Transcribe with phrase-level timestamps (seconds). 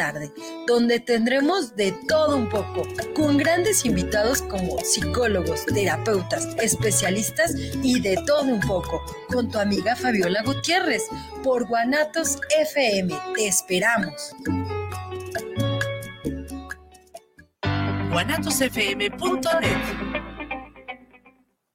[0.00, 0.32] tarde,
[0.66, 8.16] donde tendremos de todo un poco, con grandes invitados como psicólogos, terapeutas, especialistas y de
[8.26, 11.02] todo un poco, con tu amiga Fabiola Gutiérrez,
[11.42, 13.14] por Guanatos FM.
[13.34, 14.34] Te esperamos.
[18.10, 20.09] guanatosfm.net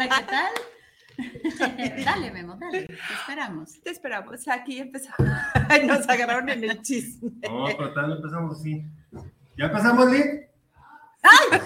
[0.00, 0.24] Hola, ¿qué
[1.58, 2.04] tal?
[2.06, 3.82] dale, Memo, dale, te esperamos.
[3.82, 4.48] Te esperamos.
[4.48, 5.18] Aquí empezamos.
[5.86, 7.30] Nos agarraron en el chisme.
[7.42, 8.82] No, pero tal empezamos así.
[9.58, 10.49] ¿Ya empezamos, Lee?
[11.22, 11.60] ¡Ay!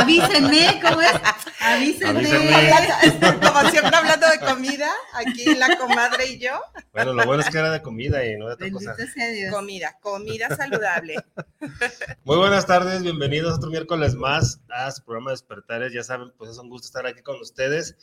[0.00, 1.12] Avísenme, ¿cómo es?
[1.60, 2.30] Avísenme.
[3.42, 6.60] Como siempre hablando de comida, aquí la comadre y yo.
[6.92, 9.06] Bueno, lo bueno es que era de comida y no de otra Bendito cosa.
[9.12, 9.52] sea Dios.
[9.54, 11.16] Comida, comida saludable.
[12.24, 15.92] Muy buenas tardes, bienvenidos otro miércoles más a su programa Despertares.
[15.92, 17.96] Ya saben, pues es un gusto estar aquí con ustedes.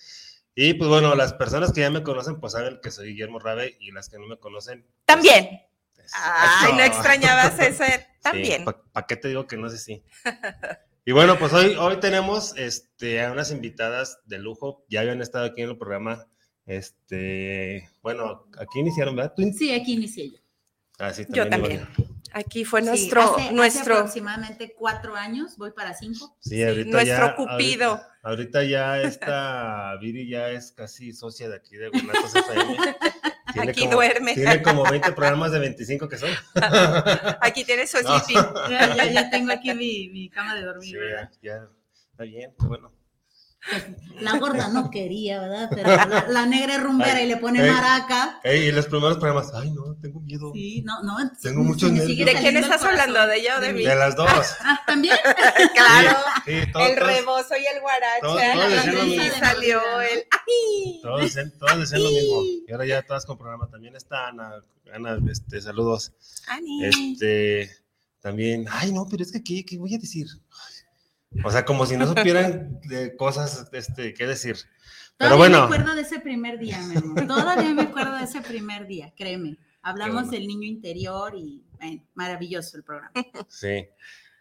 [0.55, 3.75] Y pues bueno, las personas que ya me conocen, pues saben que soy Guillermo Rabe
[3.79, 4.81] y las que no me conocen.
[4.83, 5.61] pues, También.
[6.05, 8.07] Es- Ay, no extrañabas ese.
[8.21, 8.65] También.
[8.65, 10.03] ¿Para qué te digo que no sé si?
[11.05, 14.83] Y bueno, pues hoy, hoy tenemos este, a unas invitadas de lujo.
[14.89, 16.25] Ya habían estado aquí en el programa.
[16.65, 19.33] Este, bueno, aquí iniciaron, ¿verdad?
[19.35, 20.37] Tú Sí, aquí inicié yo.
[20.97, 21.81] Ah, sí, Yo también.
[21.81, 21.87] también.
[21.97, 22.15] Ivonne.
[22.33, 26.35] Aquí fue Sí, nuestro, hace- hace nuestro, aproximadamente cuatro años, voy para cinco.
[26.39, 27.89] Sí, ahorita nuestro ya, cupido.
[27.91, 32.77] Ahorita, ahorita ya esta Viri ya es casi socia de aquí de Guanatos FM.
[33.55, 34.33] Tiene Aquí como- duerme.
[34.35, 36.29] Tiene como 20 programas de 25 que son.
[37.41, 38.19] Aquí tienes su No.
[38.19, 38.43] sleeping.
[38.69, 41.67] Ya, ya- ya tengo aquí mi, mi cama de dormir, Sí, ya, ya.
[42.11, 42.91] Está bien, bueno.
[44.21, 45.69] La gorda no quería, ¿verdad?
[45.73, 47.71] Pero la, la negra es rumbera y le pone Ey.
[47.71, 48.39] maraca.
[48.43, 50.51] Ey, y los primeros programas, ay, no, tengo miedo.
[50.53, 51.17] Sí, no, no.
[51.41, 52.25] Tengo sí, muchos nervios.
[52.25, 53.25] ¿De quién estás hablando?
[53.27, 53.83] ¿De ella o de mí?
[53.83, 54.29] De las dos.
[54.61, 55.15] Ah, también.
[55.75, 56.17] Claro.
[56.45, 58.21] Sí, sí, todos, El rebozo y el guaracha.
[58.93, 60.19] todos- y salió el.
[60.31, 60.99] ¡Ay!
[61.01, 62.41] Todos todos decían lo mismo.
[62.67, 63.67] Y ahora ya todas con programa.
[63.69, 64.63] También está Ana.
[64.93, 66.13] Ana, este, saludos.
[66.47, 66.85] Ani.
[66.85, 67.69] Este,
[68.21, 70.27] también, ay, no, pero es que, ¿qué, qué voy a decir?
[70.51, 70.74] Ay,
[71.43, 74.57] O sea, como si no supieran de cosas, este, qué decir.
[75.17, 75.69] Pero Todavía bueno.
[75.69, 77.27] me acuerdo de ese primer día, mi amor.
[77.27, 79.57] Todavía me acuerdo de ese primer día, créeme.
[79.81, 80.31] Hablamos bueno.
[80.31, 83.11] del niño interior y bueno, maravilloso el programa.
[83.47, 83.87] Sí.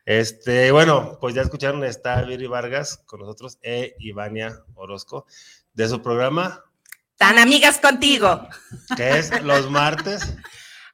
[0.06, 5.26] Este, bueno, pues ya escucharon, está Viri Vargas con nosotros e Ivania Orozco
[5.72, 6.62] de su programa,
[7.16, 8.48] Tan amigas contigo.
[8.96, 10.36] que es los martes.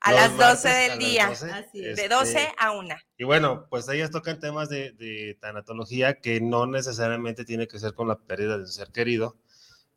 [0.01, 1.29] A los las 12 martes a del día.
[1.29, 1.97] 12, Así es.
[1.97, 2.95] De este, 12 a 1.
[3.19, 7.93] Y bueno, pues ellas tocan temas de, de tanatología que no necesariamente tiene que ser
[7.95, 9.37] con la pérdida de un ser querido,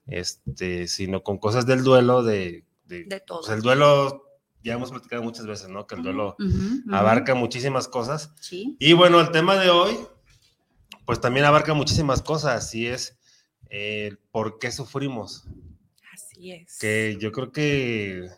[0.08, 3.42] este, sino con cosas del duelo, de, de, De todo.
[3.42, 4.25] pues, el duelo,
[4.62, 5.88] ya hemos platicado muchas veces, ¿no?
[5.88, 6.36] Que el duelo
[6.92, 8.34] abarca muchísimas cosas.
[8.42, 8.75] Sí.
[8.80, 9.97] Y bueno, el tema de hoy,
[11.06, 13.18] pues también abarca muchísimas cosas, y es
[13.69, 15.46] eh, por qué sufrimos.
[16.13, 16.78] Así es.
[16.80, 18.30] Que yo creo que,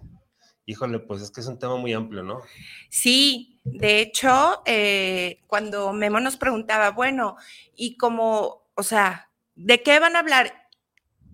[0.66, 2.42] híjole, pues es que es un tema muy amplio, ¿no?
[2.90, 7.36] Sí, de hecho, eh, cuando Memo nos preguntaba, bueno,
[7.76, 10.68] y como, o sea, ¿de qué van a hablar?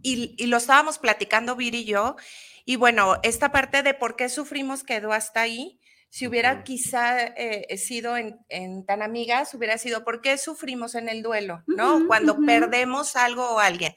[0.02, 2.16] Y, y lo estábamos platicando Vir y yo,
[2.66, 5.80] y bueno, esta parte de por qué sufrimos quedó hasta ahí.
[6.10, 6.64] Si hubiera Ujú.
[6.64, 11.64] quizá eh, sido en, en tan amigas, hubiera sido por qué sufrimos en el duelo,
[11.68, 11.96] ¿no?
[11.96, 12.46] Ujú, Cuando ujú.
[12.46, 13.94] perdemos algo o alguien.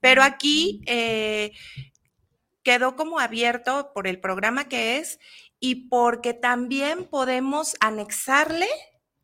[0.00, 1.52] Pero aquí eh,
[2.62, 5.18] quedó como abierto por el programa que es
[5.58, 8.68] y porque también podemos anexarle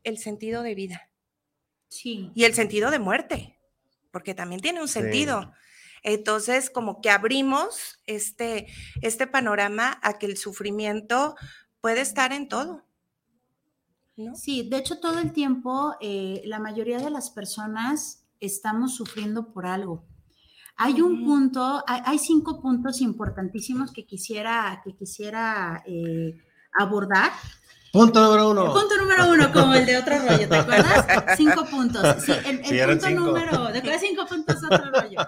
[0.03, 1.09] el sentido de vida
[1.89, 2.31] Sí.
[2.35, 3.59] y el sentido de muerte,
[4.11, 4.95] porque también tiene un Sí.
[5.01, 5.53] sentido.
[6.03, 8.67] Entonces, como que abrimos este,
[9.01, 11.35] este panorama a que el sufrimiento
[11.81, 12.83] puede estar en todo.
[14.15, 14.35] ¿no?
[14.35, 19.67] Sí, de hecho todo el tiempo eh, la mayoría de las personas estamos sufriendo por
[19.67, 20.05] algo.
[20.77, 26.37] Hay un punto, hay, hay cinco puntos importantísimos que quisiera, que quisiera eh,
[26.77, 27.31] abordar.
[27.91, 28.73] Punto número uno.
[28.73, 31.05] Punto número uno, como el de otro rollo, ¿te acuerdas?
[31.37, 32.23] Cinco puntos.
[32.23, 33.21] Sí, el, el Sí, punto cinco.
[33.25, 34.01] número, ¿te acuerdas?
[34.01, 35.19] Cinco puntos de otro rollo.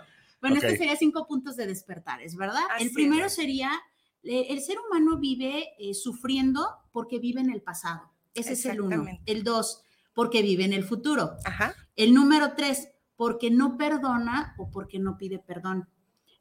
[0.41, 0.63] Bueno, Ok.
[0.63, 2.61] este sería cinco puntos de despertares, ¿verdad?
[2.75, 2.93] Así el es.
[2.93, 3.71] primero sería,
[4.23, 8.11] eh, el ser humano vive eh, sufriendo porque vive en el pasado.
[8.35, 9.03] Ese es el uno.
[9.25, 11.31] El dos, porque vive en el futuro.
[11.45, 11.73] Ajá.
[11.95, 15.89] El número tres, porque no perdona o porque no pide perdón.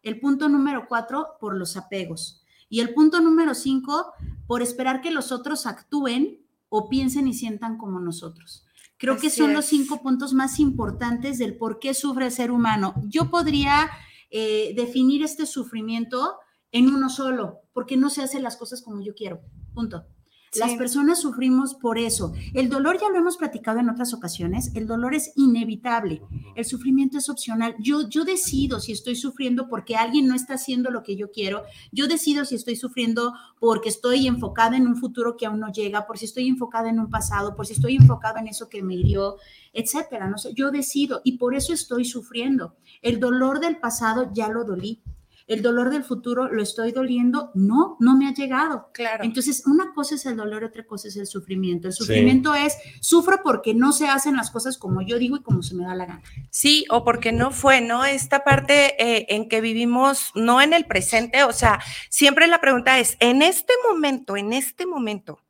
[0.00, 2.44] El punto número cuatro, por los apegos.
[2.68, 4.12] Y el punto número cinco,
[4.46, 8.64] por esperar que los otros actúen o piensen y sientan como nosotros.
[8.96, 12.94] Creo que son los cinco puntos más importantes del por qué sufre el ser humano.
[13.08, 13.90] Yo podría
[14.30, 16.36] eh, definir este sufrimiento
[16.70, 19.40] en uno solo, porque no se hacen las cosas como yo quiero.
[19.74, 20.06] Punto.
[20.56, 22.32] Las personas sufrimos por eso.
[22.54, 24.70] El dolor ya lo hemos platicado en otras ocasiones.
[24.74, 26.22] El dolor es inevitable.
[26.54, 27.74] El sufrimiento es opcional.
[27.78, 31.64] Yo, yo decido si estoy sufriendo porque alguien no está haciendo lo que yo quiero.
[31.92, 36.06] Yo decido si estoy sufriendo porque estoy enfocada en un futuro que aún no llega,
[36.06, 38.94] por si estoy enfocada en un pasado, por si estoy enfocada en eso que me
[38.94, 39.36] hirió,
[39.72, 40.28] etcétera.
[40.28, 42.76] No sé, yo decido y por eso estoy sufriendo.
[43.02, 45.02] El dolor del pasado ya lo dolí.
[45.48, 47.50] El dolor del futuro lo estoy doliendo.
[47.54, 48.90] No, no me ha llegado.
[48.92, 49.24] Claro.
[49.24, 51.88] Entonces, una cosa es el dolor, otra cosa es el sufrimiento.
[51.88, 52.04] El Sí.
[52.04, 55.74] sufrimiento es, sufro porque no se hacen las cosas como yo digo y como se
[55.74, 56.22] me da la gana.
[56.50, 58.04] Sí, o porque no fue, ¿no?
[58.04, 61.80] Esta parte eh, en que vivimos, no en el presente, o sea,
[62.10, 65.40] siempre la pregunta es, en este momento, en este momento,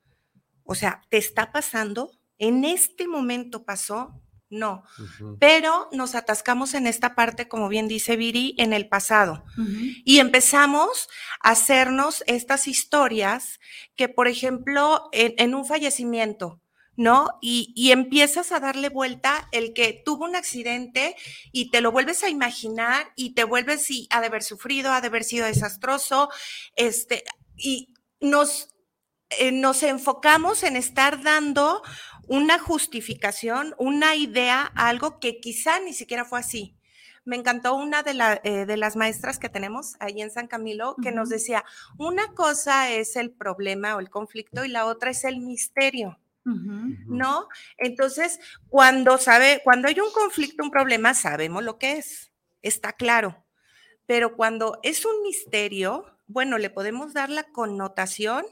[0.62, 2.12] o sea, ¿te está pasando?
[2.38, 4.12] ¿En este momento pasó?
[4.50, 4.82] No,
[5.38, 9.44] pero nos atascamos en esta parte, como bien dice Viri, en el pasado.
[10.04, 11.08] Y empezamos
[11.42, 13.60] a hacernos estas historias
[13.94, 16.62] que, por ejemplo, en, en un fallecimiento,
[16.96, 17.28] ¿no?
[17.42, 21.14] Y, y empiezas a darle vuelta el que tuvo un accidente
[21.52, 25.02] y te lo vuelves a imaginar y te vuelves y ha de haber sufrido, ha
[25.02, 26.30] de haber sido desastroso,
[26.74, 27.22] este,
[27.56, 28.74] y nos,
[29.30, 31.82] eh, nos enfocamos en estar dando
[32.28, 36.74] una justificación, una idea, algo que quizá ni siquiera fue así.
[37.24, 40.96] Me encantó una de, la- eh, de las maestras que tenemos ahí en San Camilo
[41.02, 41.64] que nos decía,
[41.98, 46.18] una cosa es el problema o el conflicto y la otra es el misterio.
[47.06, 47.48] ¿no?
[47.76, 48.40] Entonces,
[48.70, 52.32] cuando sabe, cuando hay un conflicto, un problema, sabemos lo que es,
[52.62, 53.44] está claro.
[54.06, 58.46] Pero cuando es un misterio, bueno, le podemos dar la connotación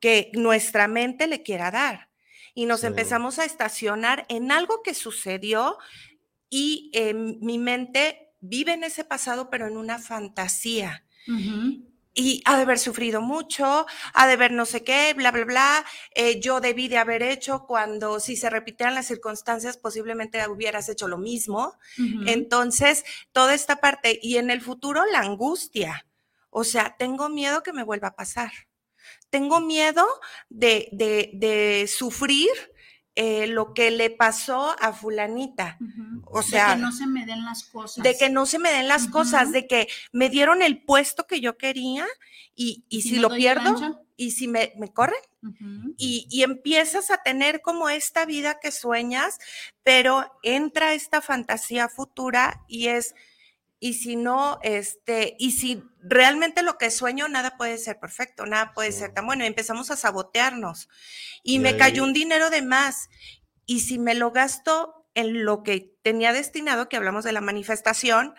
[0.00, 2.08] que nuestra mente le quiera dar.
[2.54, 2.86] Y nos Sí.
[2.86, 5.78] empezamos a estacionar en algo que sucedió
[6.50, 11.04] y eh, mi mente vive en ese pasado, pero en una fantasía
[12.14, 15.84] y ha de haber sufrido mucho, ha de haber no sé qué, bla, bla, bla.
[16.14, 21.06] eh, yo debí de haber hecho cuando si se repitieran las circunstancias, posiblemente hubieras hecho
[21.06, 21.74] lo mismo.
[22.26, 26.06] Entonces, toda esta parte y en el futuro la angustia.
[26.50, 28.50] O sea, tengo miedo que me vuelva a pasar.
[29.30, 30.06] Tengo miedo
[30.48, 32.48] de, de, de sufrir
[33.20, 35.76] eh, lo que le pasó a fulanita.
[36.24, 38.04] O De sea, que no se me den las cosas.
[38.04, 41.40] de que no se me den las cosas, de que me dieron el puesto que
[41.40, 42.06] yo quería
[42.54, 45.20] y, y si, lo pierdo y si me, me corren.
[45.96, 49.38] Y, y empiezas a tener como esta vida que sueñas,
[49.82, 53.16] pero entra esta fantasía futura y es,
[53.80, 58.72] y si no, este, y si realmente lo que sueño, nada puede ser perfecto, nada
[58.74, 58.98] puede Sí.
[59.00, 60.88] ser tan bueno, y empezamos a sabotearnos.
[61.42, 63.08] Y, Y me ahí- cayó un dinero de más,
[63.66, 68.34] y si me lo gasto en lo que tenía destinado, que hablamos de la manifestación,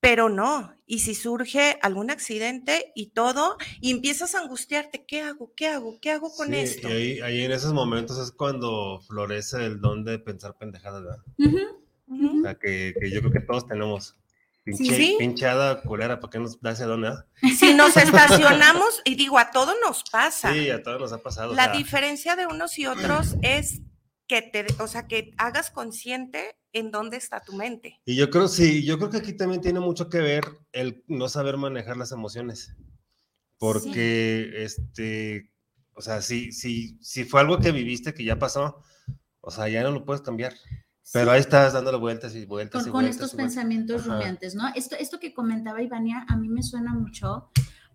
[0.00, 5.52] pero no, y si surge algún accidente y todo, y empiezas a angustiarte, ¿qué hago?
[5.56, 5.98] ¿Qué hago?
[6.00, 6.88] ¿Qué hago con Sí, esto?
[6.88, 11.24] Y ahí, ahí en esos momentos es cuando florece el don de pensar pendejadas, ¿verdad?
[12.10, 14.14] O sea, que, que yo creo que todos tenemos.
[14.76, 15.16] Pinche, Sí.
[15.18, 17.04] Pinchada culera, ¿para qué nos da ese don?
[17.58, 20.52] Si nos estacionamos, y digo, a todo nos pasa.
[20.52, 21.52] Sí, a todos nos ha pasado.
[21.52, 23.80] o La sea, diferencia de unos y otros es
[24.26, 28.00] que te, o sea, que hagas consciente en dónde está tu mente.
[28.04, 31.28] Y yo creo, sí, yo creo que aquí también tiene mucho que ver el no
[31.28, 32.74] saber manejar las emociones.
[33.58, 35.50] Porque, este,
[35.94, 38.82] o sea, si, si, si fue algo que viviste, que ya pasó,
[39.40, 40.54] o sea, ya no lo puedes cambiar.
[41.12, 43.16] Pero ahí estás dándole vueltas y vueltas con, y con vueltas.
[43.16, 43.54] estos y vueltas.
[43.54, 44.12] pensamientos Ajá.
[44.14, 44.64] rumiantes, ¿no?
[44.74, 47.50] Esto, esto que comentaba Ivania, a mí me suena mucho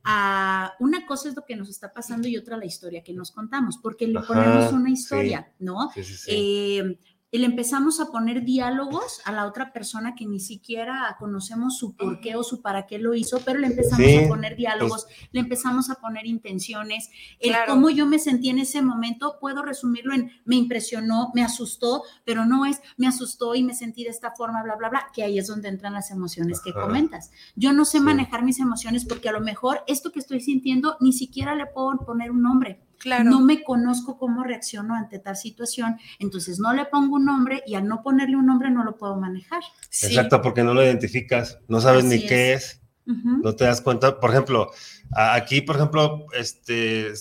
[0.06, 3.32] a una cosa es lo que nos está pasando y otra la historia que nos
[3.32, 4.94] contamos, porque le Ajá, ponemos una sí.
[4.94, 5.92] historia, ¿no?
[5.94, 6.32] Sí, sí, sí.
[6.32, 7.00] Eh,
[7.34, 11.96] y le empezamos a poner diálogos a la otra persona que ni siquiera conocemos su
[11.96, 15.08] por qué o su para qué lo hizo, pero le empezamos Sí, a poner diálogos,
[15.32, 17.10] le empezamos a poner intenciones,
[17.40, 17.74] el Claro.
[17.74, 22.46] cómo yo me sentí en ese momento, puedo resumirlo en me impresionó, me asustó, pero
[22.46, 25.40] no es me asustó y me sentí de esta forma, bla, bla, bla, que ahí
[25.40, 27.32] es donde entran las emociones que comentas.
[27.56, 28.04] Yo no sé Sí.
[28.04, 31.98] manejar mis emociones porque a lo mejor esto que estoy sintiendo ni siquiera le puedo
[32.06, 33.30] poner un nombre Claro.
[33.30, 37.76] no me conozco cómo reacciono ante tal situación, entonces no le pongo un nombre y
[37.76, 39.62] al no ponerle un nombre no lo puedo manejar.
[39.90, 40.08] Sí.
[40.08, 44.22] Exacto, porque no lo identificas, no sabes Así ni qué es, no te das cuenta.
[44.22, 44.72] Por ejemplo,
[45.12, 47.12] aquí, por ejemplo, este,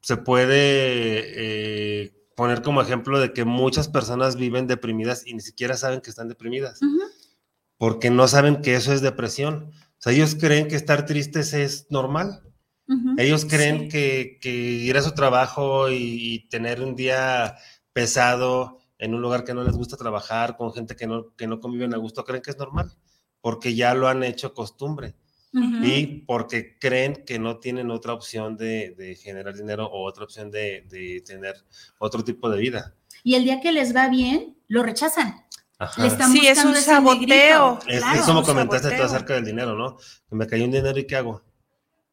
[0.00, 5.76] se puede eh, poner como ejemplo de que muchas personas viven deprimidas y ni siquiera
[5.76, 6.80] saben que están deprimidas,
[7.76, 9.70] porque no saben que eso es depresión.
[9.72, 12.42] O sea, ellos creen que estar tristes es normal.
[13.18, 13.88] Ellos creen Sí.
[13.88, 15.96] que, que ir a su trabajo y,
[16.34, 17.56] y tener un día
[17.92, 21.60] pesado en un lugar que no les gusta trabajar, con gente que no, que no
[21.60, 22.90] conviven a gusto, creen que es normal,
[23.40, 25.14] porque ya lo han hecho costumbre
[25.82, 30.50] y porque creen que no tienen otra opción de, de generar dinero o otra opción
[30.50, 31.54] de, de tener
[31.98, 32.94] otro tipo de vida.
[33.24, 35.44] Y el día que les va bien, lo rechazan.
[35.78, 36.02] Ajá.
[36.02, 37.78] Le están Sí, es un saboteo.
[37.86, 38.20] Es, Claro.
[38.20, 39.96] es como comentaste tú acerca del dinero, ¿no?
[40.28, 41.42] Que me cayó un dinero y ¿qué hago?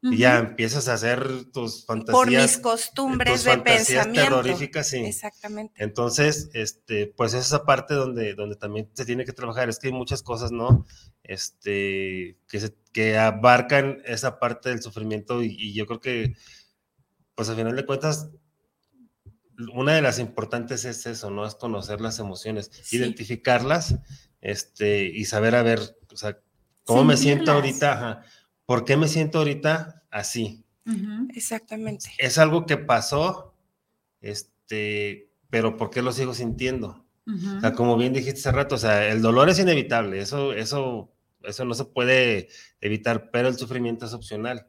[0.06, 0.14] Ujú.
[0.14, 2.14] Y ya empiezas a hacer tus fantasías.
[2.16, 4.42] Por mis costumbres tus de fantasías pensamiento.
[4.42, 4.98] terroríficas, sí.
[4.98, 5.74] Exactamente.
[5.84, 9.68] Entonces, este, pues es esa parte donde, donde también se tiene que trabajar.
[9.70, 10.86] Es que hay muchas cosas, ¿no?
[11.24, 16.34] Este, que, se- que abarcan esa parte del sufrimiento y, y yo creo que,
[17.34, 18.30] pues al final de cuentas,
[19.74, 21.48] una de las importantes es eso, ¿no?
[21.48, 22.98] Es conocer las emociones, Sí.
[22.98, 23.96] identificarlas,
[24.42, 25.80] este, y saber, a ver,
[26.12, 26.38] o sea,
[26.84, 27.82] cómo me siento Sentirlas.
[27.82, 28.26] ahorita, ajá,
[28.66, 30.64] ¿por qué me siento ahorita así?
[31.34, 32.12] Exactamente.
[32.18, 33.56] Es algo que pasó,
[34.22, 37.06] este, pero ¿por qué lo sigo sintiendo?
[37.28, 41.12] O sea, como bien dijiste hace rato, o sea, el dolor es inevitable, eso, eso,
[41.44, 42.50] eso no se puede
[42.82, 44.68] evitar, pero el sufrimiento es opcional.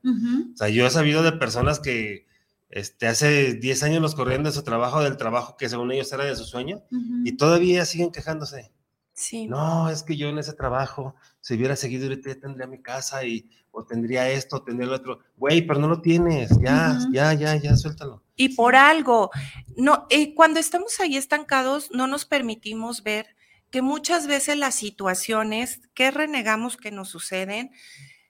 [0.54, 2.26] O sea, yo he sabido de personas que
[2.70, 6.24] este, hace 10 años los corrieron de su trabajo, del trabajo que según ellos era
[6.24, 6.82] de su sueño,
[7.24, 8.72] y todavía siguen quejándose.
[9.16, 9.46] Sí.
[9.46, 13.24] No, es que yo en ese trabajo, si hubiera seguido ahorita ya tendría mi casa
[13.24, 15.20] y o tendría esto, tendría lo otro.
[15.36, 18.22] Güey, pero no lo tienes, ya, ya, ya, ya, suéltalo.
[18.36, 19.30] Y por algo,
[19.76, 23.34] no, eh, cuando estamos ahí estancados, no nos permitimos ver
[23.70, 27.70] que muchas veces las situaciones que renegamos que nos suceden,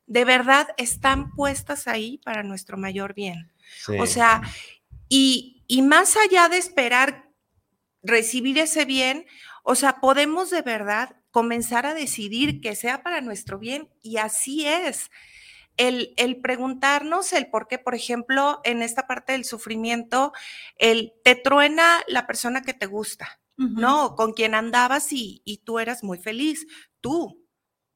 [0.07, 3.51] de verdad están puestas ahí para nuestro mayor bien.
[3.85, 3.99] Sí.
[3.99, 4.43] O sea,
[5.09, 7.27] y, y más allá de esperar
[8.07, 9.27] recibir ese bien,
[9.69, 14.65] o sea, podemos de verdad comenzar a decidir que sea para nuestro bien y así
[14.65, 15.11] es.
[15.77, 20.33] El, el preguntarnos el por qué, por ejemplo, en esta parte del sufrimiento,
[20.79, 23.41] el te truena la persona que te gusta.
[23.57, 24.15] ¿no?
[24.17, 26.67] Con quien andabas y, y tú eras muy feliz,
[27.01, 27.45] tú,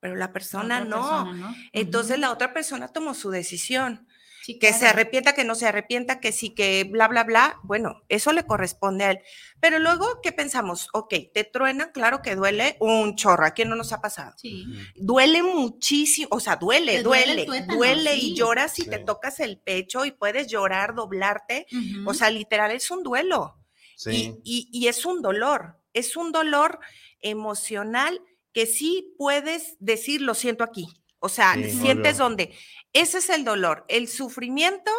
[0.00, 0.96] pero la persona no.
[0.96, 1.54] persona, ¿no?
[1.72, 4.08] Entonces la otra persona tomó su decisión
[4.42, 8.02] Sí, que se arrepienta, que no se arrepienta, que sí, que bla, bla, bla, bueno,
[8.08, 9.18] eso le corresponde a él.
[9.60, 10.88] Pero luego, ¿qué pensamos?
[10.94, 14.32] Ok, te truenan, claro que duele un chorro, ¿a quién no nos ha pasado?
[14.38, 14.64] Sí.
[14.96, 18.30] Duele muchísimo, o sea, duele, Te duele el duele, tuétano, duele sí.
[18.32, 21.66] y lloras y te tocas el pecho y puedes llorar, doblarte.
[22.06, 23.56] O sea, literal es un duelo
[23.96, 24.34] sí.
[24.42, 26.78] y, y- y es un dolor, es un dolor
[27.20, 28.20] emocional
[28.52, 30.86] que sí puedes decir, lo siento aquí.
[31.20, 32.24] O sea, Sí, sientes obvio.
[32.24, 32.54] donde.
[32.92, 33.84] Ese es el dolor.
[33.88, 34.90] El sufrimiento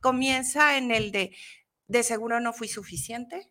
[0.00, 1.36] comienza en el de,
[1.86, 3.50] de seguro no fui suficiente.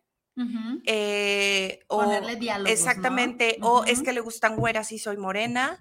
[0.86, 2.72] Eh, o, Ponerle diálogos, ¿no?
[2.72, 3.58] exactamente.
[3.60, 5.78] O es que le gustan güeras y soy morena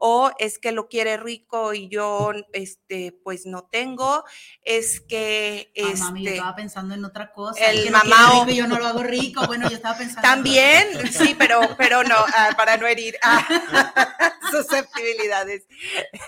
[0.00, 4.24] o es que lo quiere rico y yo este pues no tengo
[4.62, 7.64] es que Ay, mami, yo este estaba pensando en otra cosa.
[7.70, 9.46] el que no rico y yo no lo hago rico.
[9.46, 10.26] Bueno, yo estaba pensando.
[10.26, 13.46] en también sí pero pero no ah, para no herir ah,
[14.50, 15.64] susceptibilidades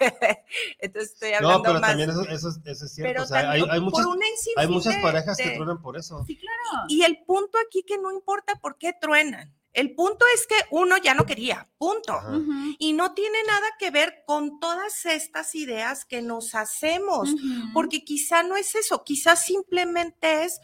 [0.78, 3.12] entonces estoy hablando No, pero más también eso, eso, es- eso es cierto.
[3.12, 4.06] pero o sea, hay, también hay muchas,
[4.56, 6.25] hay muchas parejas que truenan por eso.
[6.26, 6.85] Sí, claro.
[6.88, 9.54] y el punto aquí que no importa por qué truenan.
[9.73, 12.18] El punto es que uno ya no quería punto.
[12.78, 17.34] Y no tiene nada que ver con todas estas ideas que nos hacemos
[17.75, 20.61] porque quizá no es eso, quizás simplemente es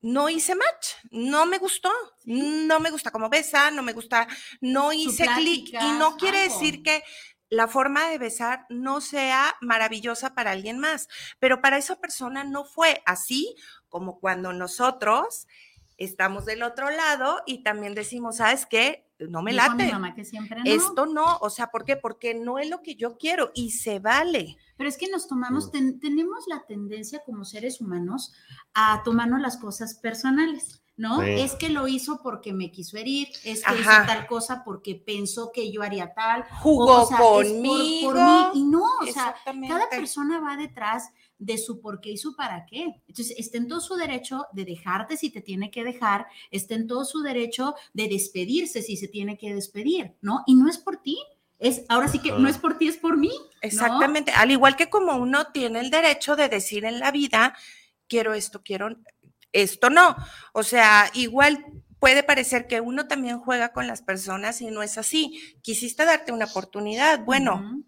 [0.00, 1.92] no hice match, no me gustó,
[2.24, 4.28] no me gusta cómo besa, no me gusta,
[4.60, 6.54] no hice clic y no quiere algo.
[6.54, 7.02] decir que
[7.50, 11.08] la forma de besar no sea maravillosa para alguien más,
[11.38, 13.56] pero para esa persona no fue así
[13.88, 15.46] como cuando nosotros
[15.98, 19.04] estamos del otro lado y también decimos, ¿sabes qué?
[19.18, 19.92] No me Dijo mi late.
[19.92, 20.64] mamá que siempre no.
[20.70, 21.96] Esto no, o sea, ¿por qué?
[21.96, 24.56] Porque no es lo que yo quiero y se vale.
[24.76, 25.70] Pero es que nos tomamos, Mm.
[25.72, 28.32] ten- tenemos la tendencia como seres humanos
[28.74, 31.20] a tomarnos las cosas personales, ¿no?
[31.20, 31.30] Sí.
[31.30, 34.06] Es que lo hizo porque me quiso herir, es que hizo Ajá.
[34.06, 36.44] tal cosa porque pensó que yo haría tal.
[36.60, 38.12] Jugó o sea, es por- conmigo.
[38.12, 38.46] por mí.
[38.54, 42.66] Y no, o sea, cada persona va detrás de su por qué y su para
[42.66, 42.94] qué.
[43.06, 46.86] Entonces, está en todo su derecho de dejarte si te tiene que dejar, está en
[46.86, 50.42] todo su derecho de despedirse si se tiene que despedir, ¿no?
[50.46, 51.18] Y no es por ti,
[51.58, 53.32] es, ahora sí que no es por ti, es por mí.
[53.36, 53.50] ¿no?
[53.62, 54.30] Exactamente.
[54.32, 57.56] Al igual que como uno tiene el derecho de decir en la vida,
[58.06, 58.96] quiero esto, quiero
[59.52, 60.16] esto no.
[60.52, 61.64] O sea, igual
[61.98, 65.56] puede parecer que uno también juega con las personas y no es así.
[65.62, 67.82] Quisiste darte una oportunidad, bueno.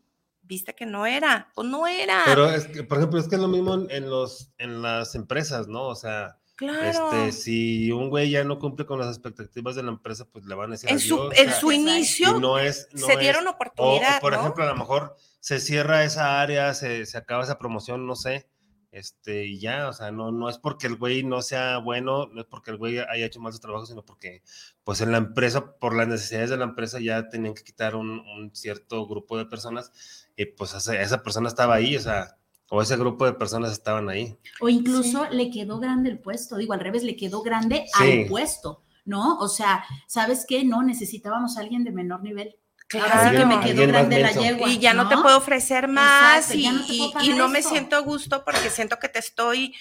[0.51, 2.21] Viste que no era, pues no era.
[2.27, 5.15] Pero, es que, por ejemplo, es que es lo mismo en, en los, en las
[5.15, 5.85] empresas, ¿no?
[5.89, 7.11] O sea, Claro.
[7.13, 10.55] Este, si un güey ya no cumple con las expectativas de la empresa, pues le
[10.55, 13.15] van a decir en su, adiós, en o sea, su inicio no es, no se
[13.15, 14.41] es- dieron o- oportunidad, o, por ¿no?
[14.41, 18.47] ejemplo, a lo mejor se cierra esa área, se, se acaba esa promoción, no sé,
[18.93, 22.41] este, y ya, o sea, no, no es porque el güey no sea bueno, no
[22.43, 24.43] es porque el güey haya hecho mal su trabajo, sino porque,
[24.85, 28.11] pues en la empresa, por las necesidades de la empresa, ya tenían que quitar un,
[28.21, 32.37] un cierto grupo de personas, y pues esa, esa persona estaba ahí, o sea,
[32.71, 34.37] o ese grupo de personas estaban ahí.
[34.61, 38.23] O incluso le quedó grande el puesto, digo, al revés, le quedó grande Sí.
[38.23, 39.39] al puesto, ¿no?
[39.39, 40.65] O sea, ¿sabes qué?
[40.65, 42.57] No, necesitábamos a alguien de menor nivel.
[42.87, 43.07] Claro.
[43.13, 44.41] Ahora sí que me Alguien- quedó alguien más grande la menso.
[44.43, 44.69] yegua.
[44.71, 46.59] y ya no, te puedo ofrecer más Exacto,
[46.93, 49.75] y, no y- y me siento a gusto porque siento que te estoy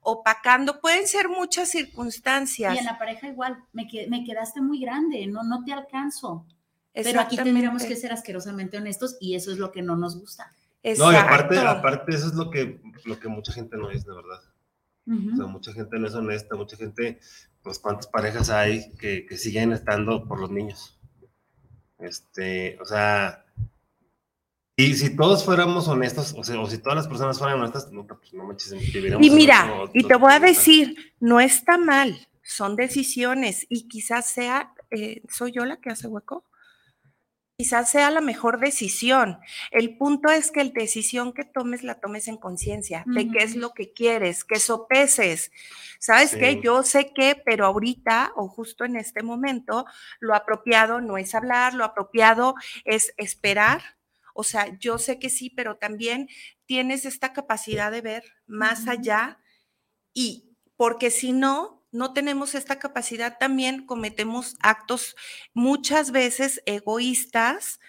[0.00, 0.80] opacando.
[0.80, 2.74] Pueden ser muchas circunstancias.
[2.74, 6.46] Y en la pareja igual, me, que- me quedaste muy grande, no, no te alcanzo.
[7.04, 10.52] Pero aquí tendríamos que ser asquerosamente honestos y eso es lo que no nos gusta.
[10.98, 14.14] No, y aparte, aparte eso es lo que, lo que mucha gente no es, de
[14.14, 14.40] verdad.
[15.06, 15.32] Ujú.
[15.32, 17.18] O sea, mucha gente no es honesta, mucha gente,
[17.62, 20.96] pues cuántas parejas hay que, que siguen estando por los niños.
[21.98, 23.44] Este, o sea,
[24.76, 28.06] y si todos fuéramos honestos, o sea, o si todas las personas fueran honestas, no,
[28.06, 32.28] pues no manches, Y en mira, otro- y te voy a decir, no está mal,
[32.42, 36.44] son decisiones y quizás sea, eh, ¿soy yo la que hace hueco?
[37.58, 39.38] Quizás sea la mejor decisión.
[39.70, 43.56] El punto es que la decisión que tomes la tomes en conciencia de qué es
[43.56, 45.50] lo que quieres, que sopeses.
[45.98, 46.52] ¿Sabes qué?
[46.52, 46.60] Sí.
[46.62, 49.86] Yo sé que, pero ahorita o justo en este momento,
[50.20, 53.80] lo apropiado no es hablar, lo apropiado es esperar.
[54.34, 56.28] O sea, yo sé que sí, pero también
[56.66, 59.38] tienes esta capacidad de ver más allá
[60.12, 65.16] y porque si no, no tenemos esta capacidad, también cometemos actos
[65.54, 67.80] muchas veces egoístas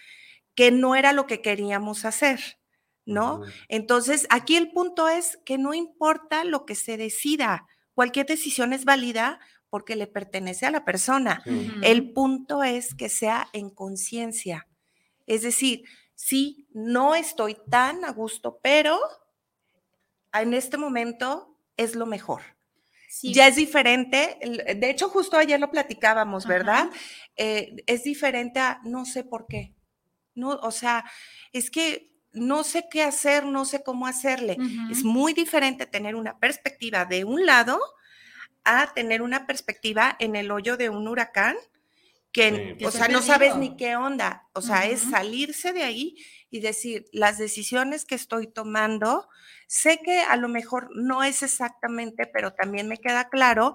[0.54, 2.58] que no era lo que queríamos hacer,
[3.04, 3.42] ¿no?
[3.68, 8.84] Entonces, aquí el punto es que no importa lo que se decida, cualquier decisión es
[8.84, 9.38] válida
[9.70, 11.42] porque le pertenece a la persona.
[11.44, 11.70] Sí.
[11.82, 14.66] El punto es que sea en conciencia.
[15.26, 15.84] Es decir,
[16.14, 18.98] sí, no estoy tan a gusto, pero
[20.32, 22.42] en este momento es lo mejor.
[23.08, 23.32] Sí.
[23.32, 26.90] Ya es diferente, de hecho justo ayer lo platicábamos, ¿verdad?
[27.36, 29.74] Eh, es diferente a no sé por qué.
[30.34, 31.04] No, o sea,
[31.52, 34.56] es que no sé qué hacer, no sé cómo hacerle.
[34.90, 37.80] Es muy diferente tener una perspectiva de un lado
[38.64, 41.56] a tener una perspectiva en el hoyo de un huracán
[42.32, 42.94] que, Sí, o pues.
[42.94, 44.48] sea, no sabes ni qué onda.
[44.52, 46.16] O sea, es salirse de ahí
[46.50, 49.28] y decir, las decisiones que estoy tomando,
[49.66, 53.74] sé que a lo mejor no es exactamente, pero también me queda claro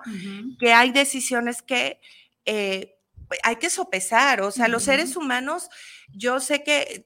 [0.60, 2.00] que hay decisiones que
[2.46, 2.96] eh,
[3.44, 4.42] hay que sopesar.
[4.42, 5.70] O sea, los seres humanos,
[6.14, 7.06] yo sé que eh,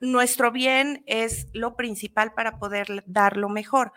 [0.00, 3.92] nuestro bien es lo principal para poder dar lo mejor,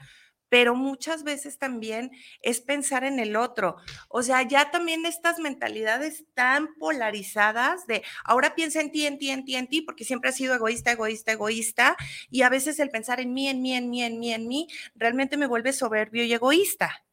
[0.54, 2.12] pero muchas veces también
[2.44, 3.78] es pensar en el otro.
[4.08, 9.32] O sea, ya también estas mentalidades tan polarizadas de ahora piensa en ti, en ti,
[9.32, 11.98] en ti, en ti, porque siempre has sido egoísta, egoísta, egoísta,
[12.30, 14.68] y a veces el pensar en mí, en mí, en mí, en mí, en mí,
[14.94, 17.04] realmente me vuelve soberbio y egoísta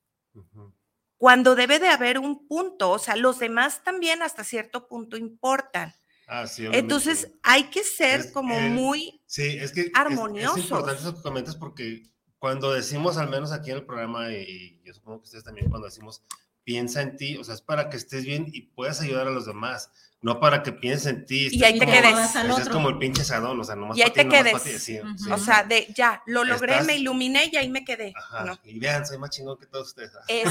[1.17, 5.95] cuando debe de haber un punto, o sea, los demás también hasta cierto punto importan.
[6.27, 6.67] Ah, sí.
[6.71, 10.59] Entonces, hay que ser Es- como eh, muy, Sí, es que es- armoniosos.
[10.59, 12.03] Es, importante eso que comentas porque
[12.41, 15.87] cuando decimos, al menos aquí en el programa, y yo supongo que ustedes también, cuando
[15.87, 16.23] decimos
[16.65, 19.47] piensa en ti, o sea, es para que estés bien y puedas ayudar a los
[19.47, 21.49] demás, no para que pienses en ti.
[21.51, 22.37] Y ahí te como- quedes.
[22.37, 22.73] Al Es otro.
[22.75, 24.63] como el pinche sadón, o sea, nomás Y ahí ti, te nomás quedes.
[24.63, 25.19] ti, sí, Ujú.
[25.19, 25.33] sí.
[25.33, 28.13] o sea, de ya, lo logré, Estás- me iluminé y ahí me quedé.
[28.17, 28.59] Ajá, ¿no?
[28.63, 30.13] y vean, soy más chingón que todos ustedes.
[30.29, 30.47] Es-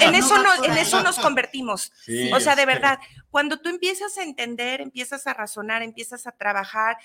[0.00, 1.90] en, eso nos, en eso nos convertimos.
[2.04, 2.98] Sí, O sea, de es que- verdad,
[3.30, 6.96] cuando tú empiezas a entender, empiezas a razonar, empiezas a trabajar,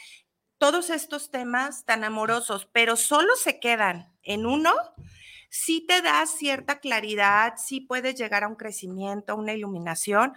[0.57, 4.73] todos estos temas tan amorosos, pero solo se quedan en uno,
[5.49, 10.33] sí te da cierta claridad, sí puedes llegar a un crecimiento, a una iluminación,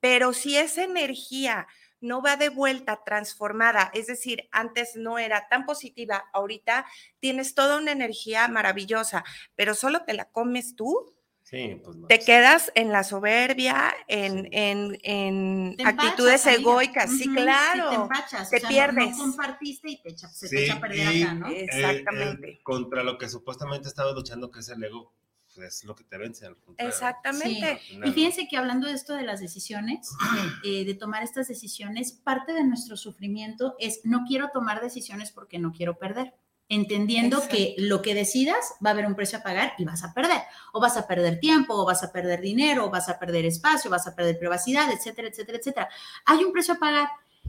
[0.00, 1.66] pero si esa energía
[2.00, 6.86] no va de vuelta transformada, es decir, antes no era tan positiva, ahorita
[7.18, 11.14] tienes toda una energía maravillosa, pero solo te la comes tú,
[11.50, 12.06] Sí, pues no.
[12.06, 17.10] te quedas en la soberbia, en, en, en actitudes empachas, egoicas.
[17.10, 17.88] Sí, claro.
[17.90, 19.10] te empachas, te o sea, no- pierdes.
[19.10, 21.48] No, compartiste y te echa- se Sí, te echa a perder y- acá, ¿no?
[21.48, 22.50] Eh, Eh, Exactamente.
[22.52, 25.12] eh, contra lo que supuestamente estaba luchando, que es el ego,
[25.52, 26.46] pues es lo que te vence.
[26.46, 26.88] al contrario.
[26.88, 27.80] Exactamente.
[28.04, 30.08] Y fíjense que hablando de esto de las decisiones,
[30.64, 35.58] eh, de tomar estas decisiones, parte de nuestro sufrimiento es no quiero tomar decisiones porque
[35.58, 36.32] no quiero perder,
[36.70, 37.56] entendiendo Exacto.
[37.56, 40.40] que lo que decidas va a haber un precio a pagar y vas a perder,
[40.72, 43.90] o vas a perder tiempo, o vas a perder dinero, o vas a perder espacio,
[43.90, 45.88] vas a perder privacidad, etcétera, etcétera, etcétera.
[46.24, 47.08] Hay un precio a pagar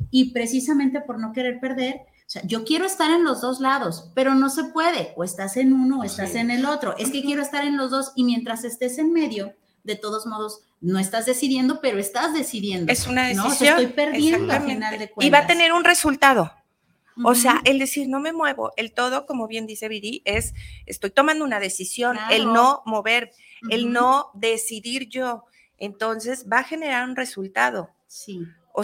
[0.09, 4.09] y precisamente por no querer perder, O sea, yo quiero estar en los dos lados,
[4.15, 5.13] pero no se puede.
[5.17, 6.37] O estás en uno o estás Sí.
[6.37, 6.95] en el otro.
[6.97, 9.53] Es que quiero estar en los dos y mientras estés en medio,
[9.83, 12.89] de todos modos, no estás decidiendo, pero estás decidiendo.
[12.89, 13.43] Es una ¿no?
[13.47, 13.57] O decisión.
[13.57, 15.47] sea, estoy perdiendo al final de Y va a cuentas.
[15.47, 16.53] tener un resultado.
[17.23, 20.53] O sea, el decir no me muevo, el todo, como bien dice Viri, es
[20.85, 23.31] estoy tomando una decisión, el no mover,
[23.69, 25.43] el no decidir yo.
[25.77, 28.45] Entonces va a generar un resultado, Sí.
[28.73, 28.83] o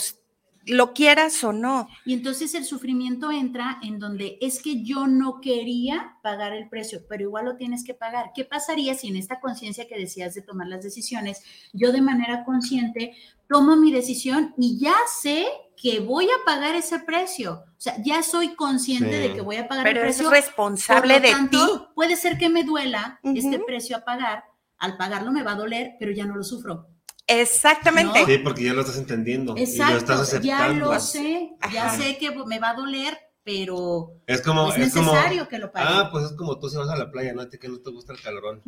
[0.67, 1.87] lo quieras o no.
[2.05, 7.01] Y entonces el sufrimiento entra en donde es que yo no quería pagar el precio,
[7.07, 8.31] pero igual lo tienes que pagar.
[8.35, 11.41] ¿Qué pasaría si en esta conciencia que decías de tomar las decisiones,
[11.73, 13.13] yo de manera consciente
[13.49, 15.45] tomo mi decisión y ya sé
[15.81, 17.63] que voy a pagar ese precio?
[17.77, 19.27] O sea, ya soy consciente Sí.
[19.29, 20.29] de que voy a pagar Pero el es precio.
[20.31, 21.85] responsable Por lo de tanto, ti.
[21.95, 24.43] Puede ser que me duela este precio a pagar.
[24.79, 26.87] Al pagarlo me va a doler, pero ya no lo sufro.
[27.27, 28.19] Exactamente.
[28.21, 28.25] ¿No?
[28.25, 29.53] Sí, porque ya lo estás entendiendo.
[29.57, 30.93] y lo Exacto, estás ya aceptando.
[30.93, 31.97] lo sé, ya Ajá.
[31.97, 35.71] sé que me va a doler, pero Es como, es es como, necesario que lo
[35.71, 35.85] pague.
[35.89, 37.41] ah, pues es como tú si vas a la playa, ¿no?
[37.41, 38.61] A ti que no te gusta el calorón.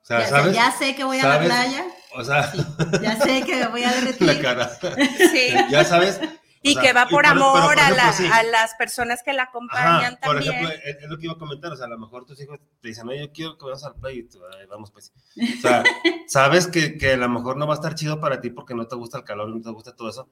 [0.00, 0.54] O sea, ya, sé- ¿sabes?
[0.54, 2.50] ya sé que voy a la playa, O sea,
[3.02, 4.26] ya sé que me voy a derretir.
[4.26, 4.78] la cara.
[5.18, 5.48] Sí.
[5.70, 6.18] Ya sabes.
[6.62, 8.26] Y o sea, que va y por pero, amor por a, ejemplo, la- sí.
[8.32, 10.54] a las personas que la acompañan Ajá, por también.
[10.54, 12.58] ejemplo, es, es lo que iba a comentar, o sea, a lo mejor tus hijos
[12.80, 15.12] te dicen, no, yo quiero que vayas al play y tú, "Ay, vamos pues.
[15.58, 15.82] O sea,
[16.28, 18.86] sabes que, que a lo mejor no va a estar chido para ti porque no
[18.88, 20.28] te gusta el calor, no te gusta todo eso,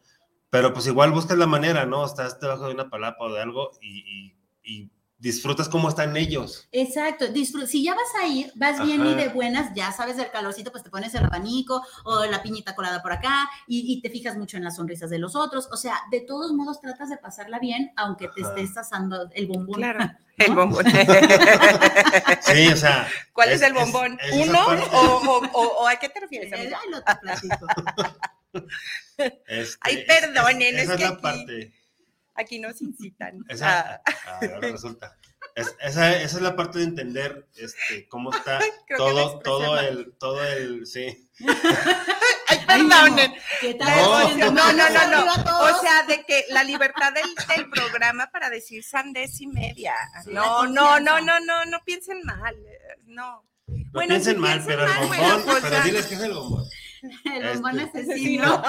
[0.50, 2.04] pero pues igual buscas la manera, ¿no?
[2.04, 6.68] Estás debajo de una palapa o de algo y, y- y disfrutas cómo están ellos.
[6.72, 7.66] Exacto, disfruta.
[7.66, 10.84] Si ya vas a ir, vas bien y de buenas, ya sabes del calorcito, pues
[10.84, 14.56] te pones el abanico o la piñita colada por acá y, y te fijas mucho
[14.58, 15.68] en las sonrisas de los otros.
[15.72, 18.50] O sea, de todos modos tratas de pasarla bien, aunque te Ajá.
[18.54, 19.76] estés asando el bombón.
[19.76, 20.12] Claro, ¿no?
[20.38, 20.84] el bombón.
[22.42, 23.08] Sí, o sea.
[23.32, 24.18] ¿Cuál es, es- el bombón?
[24.22, 24.60] es ¿Uno?
[24.92, 26.78] O, o- o- o a qué te refieres, Eh, amiga?
[26.84, 27.66] ay, lo te platico.
[29.46, 31.72] Este, Ay, perdonen, es esa es que la aquí- parte.
[32.36, 33.44] Aquí nos incitan.
[33.48, 35.16] Esa, Ah, ahora resulta.
[35.54, 40.12] Es- esa, esa es la parte de entender este, cómo está Creo todo, todo el,
[40.18, 41.30] todo el, sí.
[42.68, 42.82] Ay.
[42.82, 43.06] No.
[43.06, 45.60] No, no, no.
[45.60, 47.24] O sea, de que la libertad del,
[47.56, 49.94] del programa para decir sandés y media.
[50.26, 52.54] No, no, no, no, no, no piensen mal.
[52.56, 53.44] eh, No.
[53.68, 56.32] No Bueno, piensen mal, piensen pero el bombón, bueno, pues, pero diles que es el
[56.34, 56.64] bombón.
[57.24, 58.62] el bombón Este, asesino.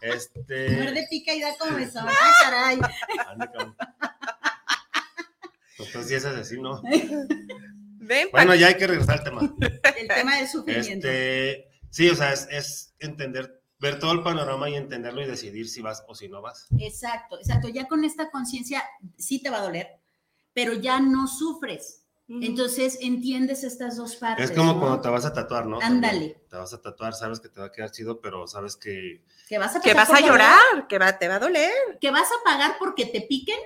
[0.00, 0.70] Este.
[0.70, 2.00] Muerde, pica y da como eso.
[2.00, 2.78] Ay, caray.
[5.78, 6.82] Entonces sí es asesino.
[8.00, 9.40] Ven, Bueno, ya hay que regresar al tema.
[9.98, 11.08] El tema del sufrimiento.
[11.08, 15.68] Este, sí, o sea, es, es entender, ver todo el panorama y entenderlo y decidir
[15.68, 16.66] si vas o si no vas.
[16.78, 17.68] Exacto, exacto.
[17.68, 18.82] Ya con esta conciencia
[19.16, 19.88] sí te va a doler,
[20.52, 22.04] pero ya no sufres.
[22.28, 24.50] Entonces entiendes estas dos partes.
[24.50, 24.80] Es como ¿no?
[24.80, 25.80] cuando te vas a tatuar, ¿no?
[25.80, 26.42] Ándale.
[26.50, 29.56] Te vas a tatuar, sabes que te va a quedar chido, pero sabes que que
[29.56, 31.72] vas a, que vas a dolor, llorar, que va, te va a doler.
[32.00, 33.58] que vas a pagar porque te piquen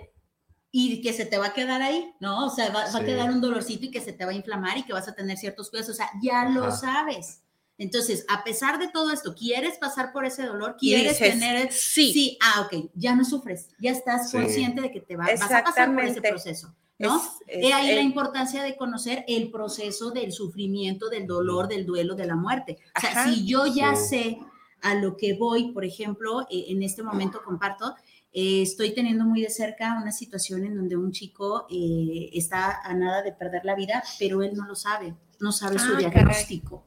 [0.70, 2.46] y que se te va a quedar ahí, ¿no?
[2.46, 3.05] O sea, va, va a Sí.
[3.05, 5.37] quedar un dolorcito y que se te va a inflamar y que vas a tener
[5.37, 5.90] ciertos cuidados.
[5.90, 6.70] O sea, ya lo Ajá.
[6.77, 7.42] sabes.
[7.83, 10.77] Entonces, a pesar de todo esto, ¿quieres pasar por ese dolor?
[10.79, 11.73] ¿Quieres dices, tener el...
[11.73, 12.12] sí.
[12.12, 14.37] Sí, ah, ok, ya no sufres, ya estás Sí.
[14.37, 17.21] consciente de que te va, vas a pasar por ese proceso, ¿no?
[17.47, 22.27] Es- ahí la importancia de conocer el proceso del sufrimiento, del dolor, del duelo, de
[22.27, 22.79] la muerte.
[22.97, 23.25] O sea, Ajá.
[23.33, 24.09] si yo ya Sí.
[24.09, 24.38] sé
[24.81, 27.95] a lo que voy, por ejemplo, eh, en este momento comparto,
[28.33, 32.95] eh, estoy teniendo muy de cerca una situación en donde un chico eh, está a
[32.95, 36.87] nada de perder la vida, pero él no lo sabe, no sabe su Ah, diagnóstico.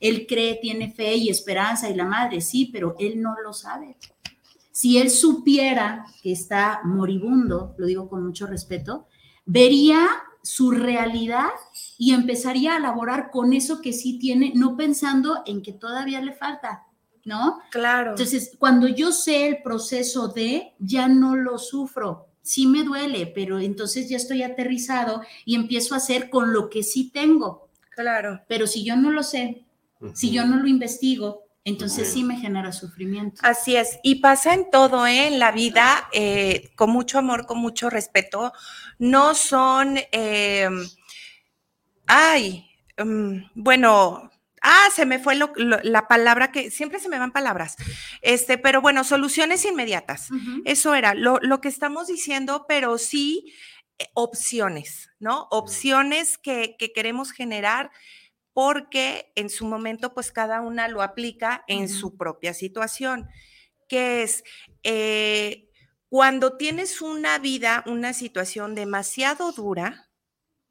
[0.00, 3.96] Él cree, tiene fe y esperanza y la madre, sí, pero él no lo sabe.
[4.70, 9.08] Si él supiera que está moribundo, lo digo con mucho respeto,
[9.44, 10.06] vería
[10.42, 11.50] su realidad
[11.98, 16.32] y empezaría a laborar con eso que sí tiene, no pensando en que todavía le
[16.32, 16.86] falta,
[17.24, 17.58] ¿no?
[17.72, 18.10] Claro.
[18.10, 22.28] Entonces, cuando yo sé el proceso de, ya no lo sufro.
[22.40, 26.82] Sí me duele, pero entonces ya estoy aterrizado y empiezo a hacer con lo que
[26.82, 27.67] sí tengo.
[28.02, 28.40] Claro.
[28.48, 29.64] Pero si yo no lo sé,
[30.14, 33.40] si yo no lo investigo, entonces sí me genera sufrimiento.
[33.44, 35.26] Así es, y pasa en todo, ¿eh?
[35.26, 38.52] en la vida, eh, con mucho amor, con mucho respeto.
[38.98, 40.68] No son, eh,
[42.06, 42.64] ay,
[42.96, 44.30] mm, bueno,
[44.62, 47.76] ah, se me fue lo- lo- la palabra que, siempre se me van palabras,
[48.22, 50.28] este, pero bueno, soluciones inmediatas.
[50.64, 53.52] Eso era lo, lo que estamos diciendo, pero sí
[54.14, 55.48] opciones, ¿no?
[55.50, 57.90] Opciones que, que queremos generar
[58.52, 63.28] porque en su momento, pues cada una lo aplica en su propia situación,
[63.88, 64.42] que es
[64.82, 65.70] eh,
[66.08, 70.10] cuando tienes una vida, una situación demasiado dura,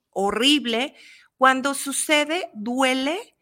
[0.09, 0.95] horrible,
[1.37, 3.37] cuando sucede, duele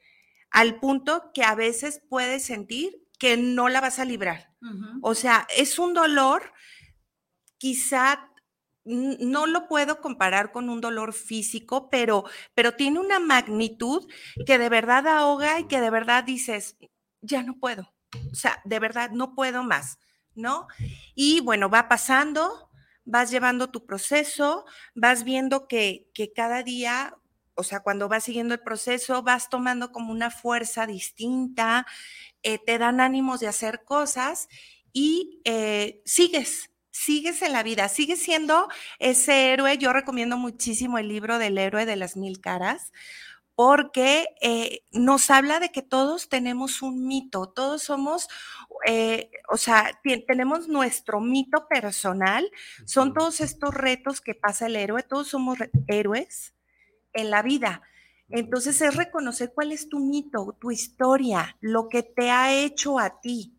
[0.51, 4.53] al punto que a veces puedes sentir que no la vas a librar.
[5.01, 6.53] O sea, es un dolor
[7.57, 8.29] quizá
[8.85, 14.07] no lo puedo comparar con un dolor físico, pero, pero tiene una magnitud
[14.45, 16.77] que de verdad ahoga y que de verdad dices,
[17.21, 17.93] ya no puedo.
[18.31, 19.97] O sea, de verdad no puedo más,
[20.35, 20.67] ¿no?
[21.15, 22.69] Y bueno, va pasando,
[23.03, 27.17] vas llevando tu proceso, vas viendo que, que cada día,
[27.55, 31.85] o sea, cuando vas siguiendo el proceso, vas tomando como una fuerza distinta,
[32.43, 34.47] eh, te dan ánimos de hacer cosas
[34.93, 39.77] y eh, sigues, sigues en la vida, sigues siendo ese héroe.
[39.77, 42.93] Yo recomiendo muchísimo el libro del héroe de las mil caras
[43.53, 48.27] porque eh, nos habla de que todos tenemos un mito, todos somos,
[48.85, 52.49] eh, o sea, tenemos nuestro mito personal,
[52.85, 56.53] son todos estos retos que pasa el héroe, todos somos héroes
[57.13, 57.81] en la vida.
[58.27, 63.21] Entonces es reconocer cuál es tu mito, tu historia, lo que te ha hecho a
[63.21, 63.53] ti.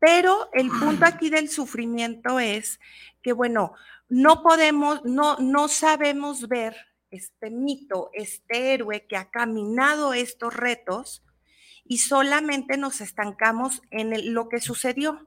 [0.00, 2.80] Pero el punto aquí del sufrimiento es
[3.22, 3.74] que, bueno,
[4.08, 6.74] no podemos, no, no sabemos ver
[7.10, 11.22] este mito, este héroe que ha caminado estos retos
[11.84, 15.26] y solamente nos estancamos en lo que sucedió.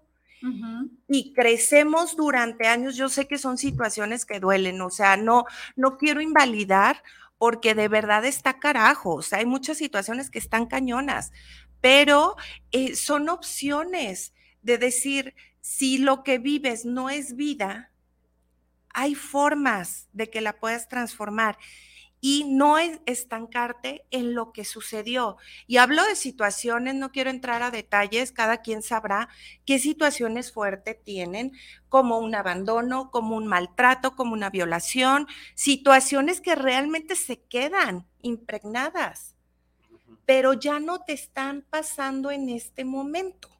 [1.07, 2.97] Y crecemos durante años.
[2.97, 5.45] Yo sé que son situaciones que duelen, o sea, no,
[5.77, 7.01] no quiero invalidar
[7.37, 9.15] porque de verdad está carajo.
[9.15, 11.31] O sea, hay muchas situaciones que están cañonas,
[11.79, 12.35] pero
[12.73, 17.91] eh, son opciones de decir, si lo que vives no es vida,
[18.89, 21.57] hay formas de que la puedas transformar
[22.25, 25.35] y no estancarte en lo que sucedió.
[25.67, 29.27] Y hablo de situaciones, no quiero entrar a detalles, cada quien sabrá
[29.65, 31.51] qué situaciones fuertes tienen,
[31.89, 39.35] como un abandono, como un maltrato, como una violación, situaciones que realmente se quedan impregnadas,
[40.25, 43.52] pero ya no te están pasando en este momento.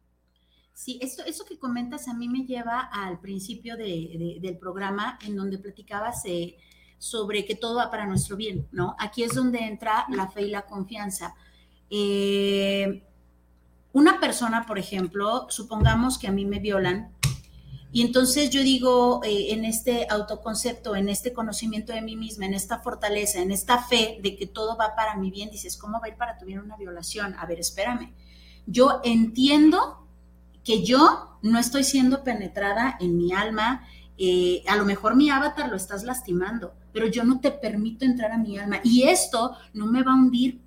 [0.73, 5.59] Sí, eso, eso que comentas a mí me lleva al principio del programa en donde
[5.59, 6.23] platicabas
[6.97, 8.95] sobre que todo va para nuestro bien, ¿no?
[8.97, 11.36] Aquí es donde entra la fe y la confianza.
[11.89, 13.03] Eh,
[13.91, 17.13] una persona, por ejemplo, supongamos que a mí me violan
[17.91, 22.55] y entonces yo digo, eh, en este autoconcepto, en este conocimiento de mí misma, en
[22.55, 26.07] esta fortaleza, en esta fe de que todo va para mi bien, dices, ¿cómo va
[26.07, 27.36] a ir para tu bien una violación?
[27.38, 28.12] A ver, espérame.
[28.65, 30.02] Yo entiendo
[30.63, 33.86] que yo no estoy siendo penetrada en mi alma,
[34.17, 38.32] eh, a lo mejor mi avatar lo estás lastimando, pero yo no te permito entrar
[38.32, 38.80] a mi alma.
[38.84, 40.62] Y esto no me va a hundir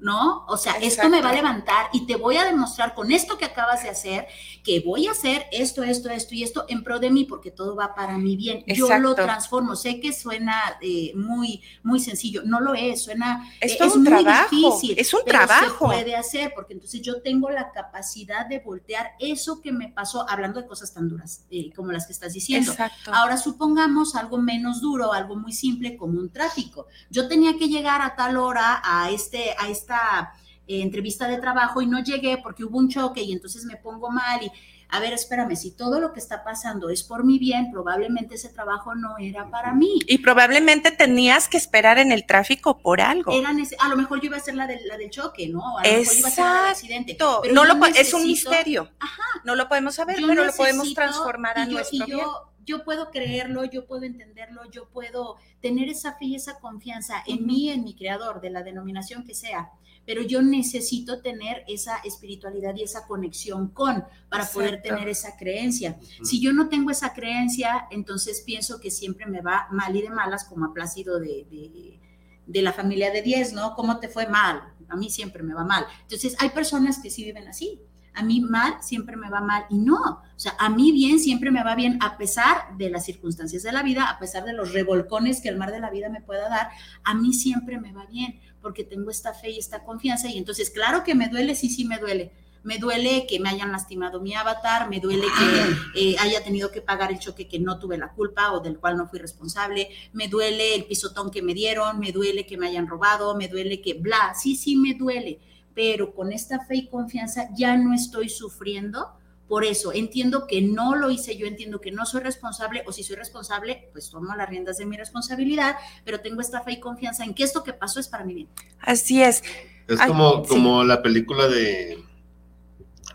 [0.00, 0.44] ¿no?
[0.46, 3.44] O sea, esto me va a levantar y te voy a demostrar con esto que
[3.44, 4.28] acabas de hacer
[4.62, 7.74] que voy a hacer esto, esto, esto y esto en pro de mí porque todo
[7.74, 8.64] va para mi bien.
[8.66, 9.74] Yo lo transformo.
[9.76, 12.42] Sé que suena eh, muy, muy sencillo.
[12.44, 13.50] No lo es, suena.
[13.60, 14.48] Eh, es, un muy trabajo.
[14.50, 14.98] difícil.
[14.98, 15.90] Es un trabajo.
[15.90, 20.28] Se puede hacer porque entonces yo tengo la capacidad de voltear eso que me pasó,
[20.28, 22.70] hablando de cosas tan duras eh, como las que estás diciendo.
[22.70, 23.12] Exacto.
[23.12, 26.86] Ahora supongamos algo menos duro, algo muy simple como un tráfico.
[27.10, 30.34] Yo tenía que llegar a tal hora a este, a este esta
[30.66, 34.10] eh, entrevista de trabajo y no llegué porque hubo un choque y entonces me pongo
[34.10, 34.50] mal y
[34.90, 38.48] a ver, espérame, si todo lo que está pasando es por mi bien, probablemente ese
[38.48, 39.98] trabajo no era para mí.
[40.06, 43.30] Y probablemente tenías que esperar en el tráfico por algo.
[43.30, 45.76] a lo mejor yo iba a ser la, de, la del choque, ¿no?
[45.76, 47.18] A lo mejor iba a ser la del accidente.
[47.52, 48.90] no lo, es un misterio.
[48.98, 49.22] Ajá.
[49.44, 52.26] No lo podemos saber, pero lo podemos transformar a nuestro bien.
[52.68, 57.46] Yo puedo creerlo, yo puedo entenderlo, yo puedo tener esa fe y esa confianza en
[57.46, 59.72] mí, en mi creador, de la denominación que sea
[60.08, 65.98] pero yo necesito tener esa espiritualidad y esa conexión con para poder tener esa creencia.
[66.22, 70.08] Si yo no tengo esa creencia, entonces pienso que siempre me va mal y de
[70.08, 72.00] malas, como ha Plácido de,
[72.46, 73.74] de, la familia de 10, ¿no?
[73.74, 74.72] ¿Cómo te fue mal?
[74.88, 75.84] A mí siempre me va mal.
[76.00, 77.82] Entonces, hay personas que sí viven así,
[78.18, 81.52] a mí mal siempre me va mal y no, o sea, a mí bien siempre
[81.52, 84.72] me va bien a pesar de las circunstancias de la vida, a pesar de los
[84.72, 86.70] revolcones que el mar de la vida me pueda dar,
[87.04, 90.70] a mí siempre me va bien porque tengo esta fe y esta confianza y entonces
[90.70, 92.32] claro que me duele, sí, sí me duele.
[92.64, 96.82] Me duele que me hayan lastimado mi avatar, me duele que eh, haya tenido que
[96.82, 100.26] pagar el choque que no tuve la culpa o del cual no fui responsable, me
[100.26, 103.94] duele el pisotón que me dieron, me duele que me hayan robado, me duele que
[103.94, 105.38] bla, sí, sí me duele,
[105.78, 109.12] pero con esta fe y confianza ya no estoy sufriendo.
[109.46, 113.04] Por eso entiendo que no lo hice yo, entiendo que no soy responsable, o si
[113.04, 117.22] soy responsable, pues tomo las riendas de mi responsabilidad, pero tengo esta fe y confianza
[117.22, 118.48] en que esto que pasó es para mi bien.
[118.80, 119.44] Así es.
[119.86, 122.02] Es como, como la película de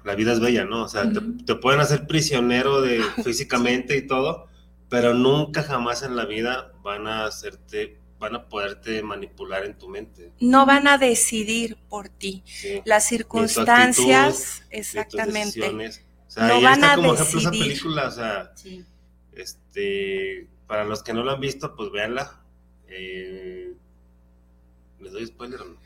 [0.05, 0.83] La vida es bella, ¿no?
[0.83, 4.47] O sea, te, te, pueden hacer prisionero de físicamente y todo,
[4.87, 9.89] pero nunca jamás en la vida van a hacerte van a poderte manipular en tu
[9.89, 10.31] mente.
[10.39, 12.43] No van a decidir por ti.
[12.85, 15.71] Las circunstancias, exactamente.
[16.37, 17.39] no van a decidir.
[17.39, 18.53] Esa película, o sea,
[19.33, 22.39] Este, para los que no lo han visto, pues véanla.
[22.87, 23.73] Eh,
[24.99, 25.77] ¿Les doy spoiler o no?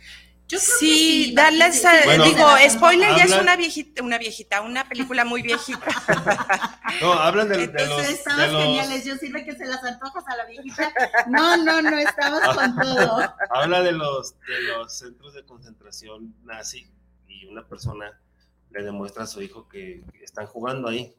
[0.50, 4.18] Yo creo que Sí, darles, sí, a- Bueno, digo, spoiler ya es una viejita, una
[4.18, 5.80] viejita, una película muy viejita.
[7.02, 8.10] No, hablan de, de los...
[8.10, 10.92] Estabas de los- geniales, yo sirve que se las antojas a la viejita.
[11.28, 13.20] No, no, no, estamos con todo.
[13.52, 16.88] habla de los, de los centros de concentración nazi
[17.28, 18.20] y una persona
[18.72, 21.14] le demuestra a su hijo que están jugando ahí,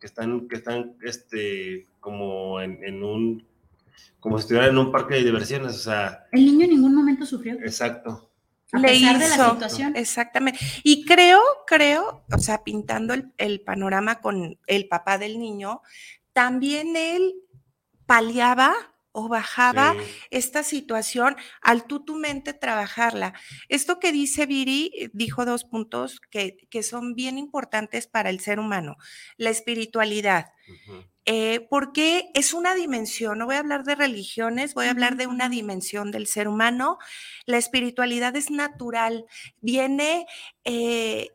[0.00, 3.46] que están, que están este, como en, en un,
[4.20, 7.24] como si estuvieran en un parque de diversiones, o sea, El niño en ningún momento
[7.24, 8.30] sufrió, exacto.
[8.72, 9.50] A Le pesar de la hizo.
[9.52, 9.96] situación.
[9.96, 10.58] Exactamente.
[10.82, 15.80] Y creo, creo, o sea, pintando el, el panorama con el papá del niño,
[16.32, 17.34] también él
[18.06, 18.74] paliaba
[19.16, 19.98] o bajaba Sí.
[20.30, 23.32] esta situación al tú tu mente trabajarla.
[23.68, 28.40] Esto que dice Viri eh, dijo dos puntos que, que son bien importantes para el
[28.40, 28.96] ser humano.
[29.36, 30.46] La espiritualidad.
[31.26, 35.26] Eh, porque es una dimensión, no voy a hablar de religiones, voy a hablar de
[35.26, 36.98] una dimensión del ser humano.
[37.46, 39.26] La espiritualidad es natural,
[39.60, 40.26] viene,
[40.64, 41.30] eh,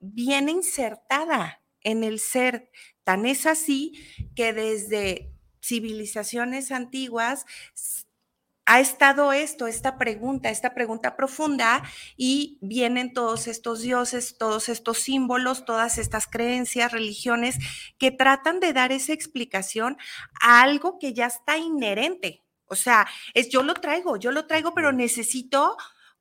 [0.00, 2.70] viene insertada en el ser.
[3.04, 3.92] Tan es así
[4.34, 5.30] que desde
[5.62, 7.44] civilizaciones antiguas
[8.66, 11.82] ha estado esto, esta pregunta, esta pregunta profunda
[12.16, 17.56] y vienen todos estos dioses, todos estos símbolos, todas estas creencias, religiones
[17.98, 19.96] que tratan de dar esa explicación
[20.40, 22.42] a algo que ya está inherente.
[22.66, 25.76] O sea, es yo lo traigo, yo lo traigo, pero necesito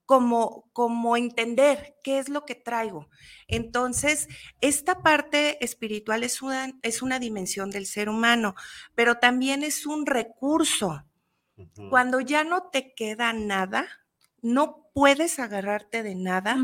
[0.06, 3.10] como, como entender qué es lo que traigo.
[3.48, 4.28] Entonces,
[4.60, 8.56] esta parte espiritual es una, es una dimensión del ser humano,
[8.96, 11.06] pero también es un recurso.
[11.90, 13.88] Cuando ya no te queda nada,
[14.42, 16.58] no puedes agarrarte de nada,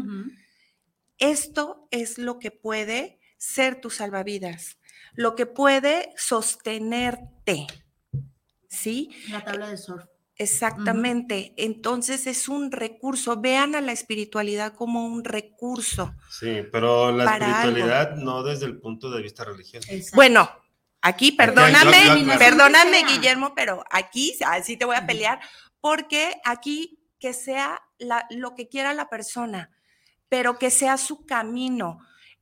[1.17, 4.78] esto es lo que puede ser tu salvavidas,
[5.13, 7.67] lo que puede sostenerte.
[8.67, 9.10] ¿Sí?
[9.30, 10.06] La tabla de surf.
[10.39, 11.54] Exactamente.
[11.58, 13.41] Entonces es un recurso.
[13.41, 16.15] Vean a la espiritualidad como un recurso.
[16.30, 19.91] Sí, pero la espiritualidad no desde el punto de vista religioso.
[19.91, 20.15] Exacto.
[20.15, 20.49] Bueno,
[21.01, 22.39] aquí perdóname, yo- yo aclaro.
[22.39, 23.03] perdóname.
[23.07, 25.39] Guillermo, pero aquí así te voy a pelear,
[25.81, 29.69] porque aquí que sea la- lo que quiera la persona,
[30.29, 31.99] pero que sea su camino.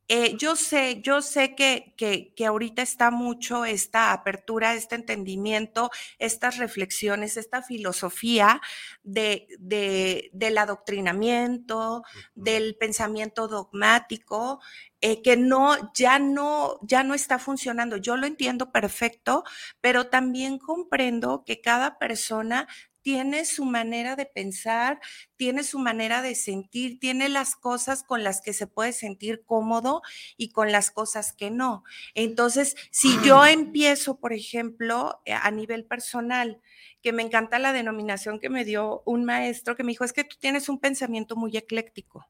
[0.09, 5.91] Eh, yo sé, yo sé que, que, que ahorita está mucho esta apertura, este entendimiento,
[6.17, 8.61] estas reflexiones, esta filosofía
[9.03, 12.03] de, de- del adoctrinamiento,
[12.35, 14.61] del pensamiento dogmático,
[15.01, 17.97] eh, que no, ya no, ya no está funcionando.
[17.97, 19.43] Yo lo entiendo perfecto,
[19.81, 22.67] pero también comprendo que cada persona
[23.07, 24.99] tiene su manera de pensar,
[25.37, 30.01] tiene su manera de sentir, tiene las cosas con las que se puede sentir cómodo
[30.35, 31.85] y con las cosas que no.
[32.15, 36.59] Entonces, si yo empiezo, por ejemplo, eh, a nivel personal,
[37.01, 40.25] que me encanta la denominación que me dio un maestro que me dijo, es que
[40.25, 42.27] tú tienes un pensamiento muy ecléctico.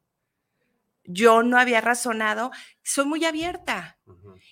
[1.05, 2.51] Yo no había razonado,
[2.83, 3.97] soy muy abierta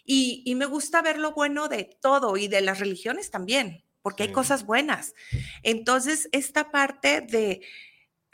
[0.03, 4.31] y me gusta ver lo bueno de todo y de las religiones también, porque hay
[4.31, 5.15] cosas buenas.
[5.63, 7.61] Entonces, esta parte de,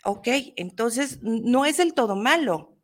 [0.04, 2.78] ok, entonces no es del todo malo.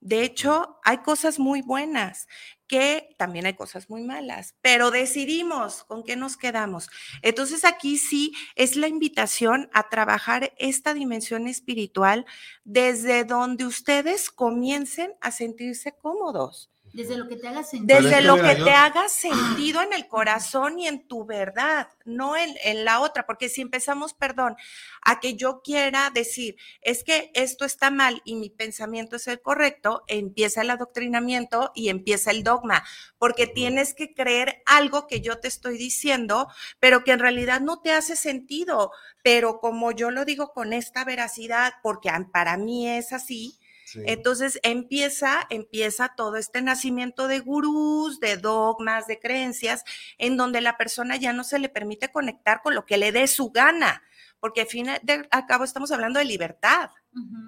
[0.00, 2.26] De hecho, hay cosas muy buenas,
[2.66, 6.90] que también hay cosas muy malas, pero decidimos con qué nos quedamos.
[7.22, 12.26] Entonces aquí sí es la invitación a trabajar esta dimensión espiritual
[12.62, 16.73] desde donde ustedes comiencen a sentirse cómodos.
[16.94, 20.06] Desde lo que te haga es Desde lo que yo- te haga sentido en el
[20.06, 24.54] corazón y en tu verdad, no en, en la otra, porque si empezamos, perdón,
[25.02, 29.42] a que yo quiera decir, es que esto está mal y mi pensamiento es el
[29.42, 32.84] correcto, empieza el adoctrinamiento y empieza el dogma,
[33.18, 36.46] porque tienes que creer algo que yo te estoy diciendo,
[36.78, 38.92] pero que en realidad no te hace sentido,
[39.24, 43.58] pero como yo lo digo con esta veracidad, porque a- para mí es así,
[43.94, 44.02] Sí.
[44.06, 49.84] entonces empieza, empieza todo este nacimiento de gurús, de dogmas, de creencias,
[50.18, 53.26] en donde la persona ya no se le permite conectar con lo que le dé
[53.28, 54.02] su gana,
[54.40, 56.90] porque al fin de al cabo estamos hablando de libertad,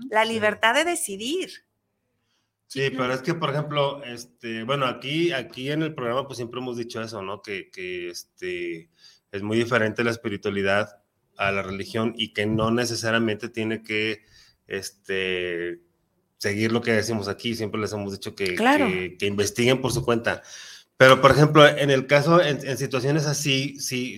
[0.09, 0.33] la Sí.
[0.33, 1.51] libertad de decidir.
[2.69, 6.61] Sí, pero es que, por ejemplo, este, bueno, aquí, aquí en el programa, pues siempre
[6.61, 7.41] hemos dicho eso, ¿no?
[7.41, 8.91] Que, que este,
[9.31, 11.03] es muy diferente la espiritualidad
[11.37, 14.25] a la religión y que no necesariamente tiene que,
[14.67, 15.81] este,
[16.39, 17.55] seguir lo que decimos aquí.
[17.55, 18.87] Siempre les hemos dicho que, Claro.
[18.87, 20.43] que, que investiguen por su cuenta.
[20.97, 24.17] Pero, por ejemplo, en el caso, en, en situaciones así, sí,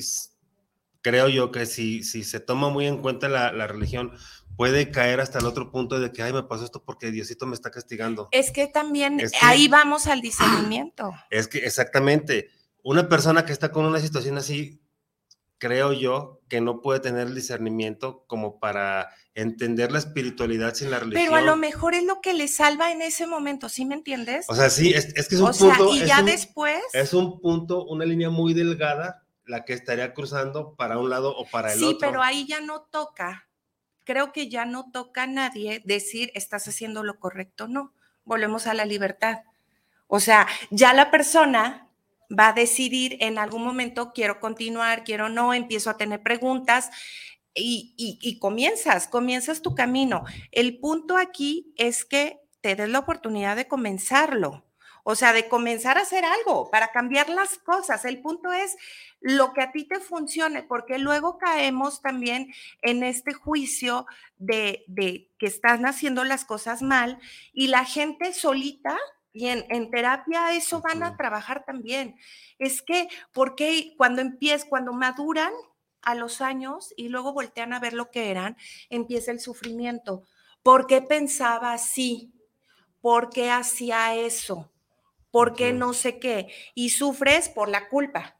[1.02, 4.12] creo yo que si, si se toma muy en cuenta la, la religión,
[4.56, 7.54] puede caer hasta el otro punto de que, ay, me pasó esto porque Diosito me
[7.54, 8.28] está castigando.
[8.32, 11.12] Es que también Es que- ahí vamos al discernimiento.
[11.30, 12.48] Es que exactamente,
[12.82, 14.80] una persona que está con una situación así,
[15.58, 20.98] creo yo, que no puede tener el discernimiento como para entender la espiritualidad sin la
[20.98, 21.24] religión.
[21.26, 24.46] Pero a lo mejor es lo que le salva en ese momento, ¿sí me entiendes?
[24.48, 25.94] O sea, sí, es, es que es un O sea, punto.
[25.94, 26.80] y es ya un- después.
[26.92, 31.46] Es un punto, una línea muy delgada, la que estaría cruzando para un lado o
[31.50, 31.98] para el Sí, otro.
[32.00, 33.48] pero ahí ya no toca.
[34.04, 37.68] Creo que ya no toca a nadie decir estás haciendo lo correcto.
[37.68, 37.92] No,
[38.24, 39.38] volvemos a la libertad.
[40.06, 41.87] O sea, ya la persona
[42.30, 46.90] va a decidir en algún momento, quiero continuar, quiero no, empiezo a tener preguntas
[47.54, 50.24] y, y- comienzas, comienzas tu camino.
[50.52, 54.64] El punto aquí es que te des la oportunidad de comenzarlo.
[55.04, 58.04] O sea, de comenzar a hacer algo para cambiar las cosas.
[58.04, 58.76] El punto es
[59.20, 62.52] lo que a ti te funcione, porque luego caemos también
[62.82, 64.06] en este juicio
[64.36, 67.18] de, de que están haciendo las cosas mal
[67.54, 68.98] y la gente solita
[69.32, 72.16] y en, en terapia eso van a trabajar también.
[72.58, 75.52] Es que, porque cuando empiezan, cuando maduran
[76.02, 78.56] a los años y luego voltean a ver lo que eran,
[78.90, 80.24] empieza el sufrimiento.
[80.62, 82.32] ¿Por qué pensaba así?
[83.00, 84.72] ¿Por qué hacía eso?
[85.30, 86.48] ¿Por qué no sé qué?
[86.74, 88.38] Y sufres por la culpa.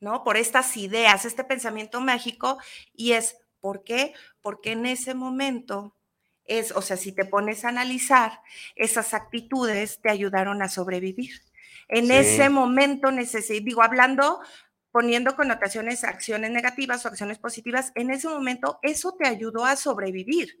[0.00, 0.24] ¿no?
[0.24, 2.58] Por estas ideas, este pensamiento mágico,
[2.94, 4.14] y es, ¿por qué?
[4.40, 5.94] Porque en ese momento
[6.58, 8.40] es, o sea, si te pones a analizar,
[8.76, 11.40] esas actitudes te ayudaron a sobrevivir.
[11.88, 12.12] En Sí.
[12.12, 14.40] ese momento necesito, digo, hablando,
[14.92, 20.58] poniendo connotaciones, acciones negativas o acciones positivas, en ese momento eso te ayudó a sobrevivir.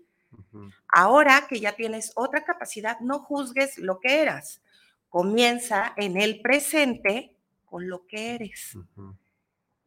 [0.88, 4.62] Ahora que ya tienes otra capacidad, no juzgues lo que eras.
[5.08, 7.34] Comienza en el presente
[7.64, 8.76] con lo que eres.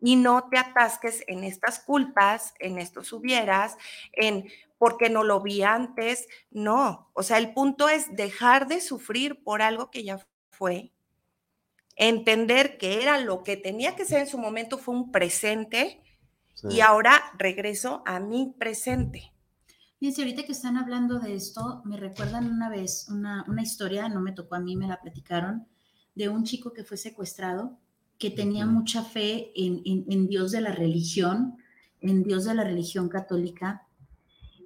[0.05, 3.77] Y no te atasques en estas culpas, en estos hubieras,
[4.11, 6.27] en por qué no lo vi antes.
[6.51, 10.91] No, o sea, el punto es dejar de sufrir por algo que ya fue,
[11.95, 16.01] entender que era lo que tenía que ser en su momento, fue un presente
[16.55, 16.67] Sí.
[16.69, 19.31] y ahora regreso a mi presente.
[19.99, 24.19] Fíjense, ahorita que están hablando de esto, me recuerdan una vez una, una historia, no
[24.19, 25.67] me tocó a mí, me la platicaron,
[26.13, 27.79] de un chico que fue secuestrado,
[28.17, 31.57] que tenía mucha fe en, en- en Dios de la religión,
[32.01, 33.87] en Dios de la religión católica,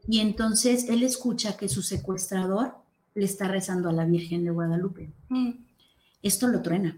[0.07, 2.75] y entonces él escucha que su secuestrador
[3.15, 5.11] le está rezando a la Virgen de Guadalupe.
[5.29, 5.51] Mm,
[6.23, 6.97] Esto lo truena.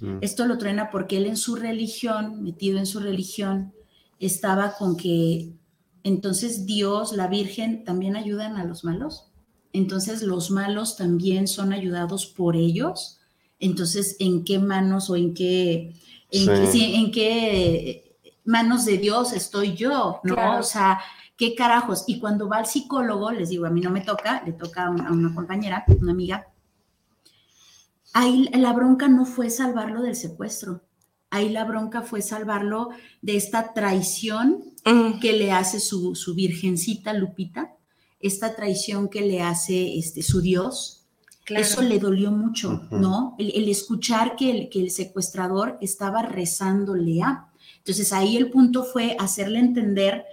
[0.00, 0.18] Mm.
[0.22, 3.72] Esto lo truena porque él en su religión, metido en su religión,
[4.18, 5.52] estaba con que
[6.04, 9.28] entonces Dios, la Virgen, también ayudan a los malos.
[9.72, 13.20] Entonces los malos también son ayudados por ellos.
[13.62, 15.94] Entonces, ¿en qué manos o en qué,
[16.30, 16.46] en, Sí.
[16.46, 20.20] qué, sí, en qué manos de Dios estoy yo?
[20.24, 20.34] ¿No?
[20.34, 20.60] Claro.
[20.60, 21.00] O sea,
[21.36, 22.04] ¿qué carajos?
[22.08, 24.90] Y cuando va al psicólogo, les digo, a mí no me toca, le toca a
[24.90, 26.48] una, a una compañera, una amiga,
[28.12, 30.82] ahí la bronca no fue salvarlo del secuestro,
[31.30, 32.90] ahí la bronca fue salvarlo
[33.22, 37.76] de esta traición mm, que le hace su, su virgencita Lupita,
[38.18, 41.01] esta traición que le hace este, su Dios.
[41.44, 41.64] Claro.
[41.64, 42.82] Eso le dolió mucho.
[42.90, 43.34] ¿no?
[43.38, 47.46] El, el escuchar que el, que el secuestrador estaba rezándole a.
[47.78, 50.24] Entonces ahí el punto fue hacerle entender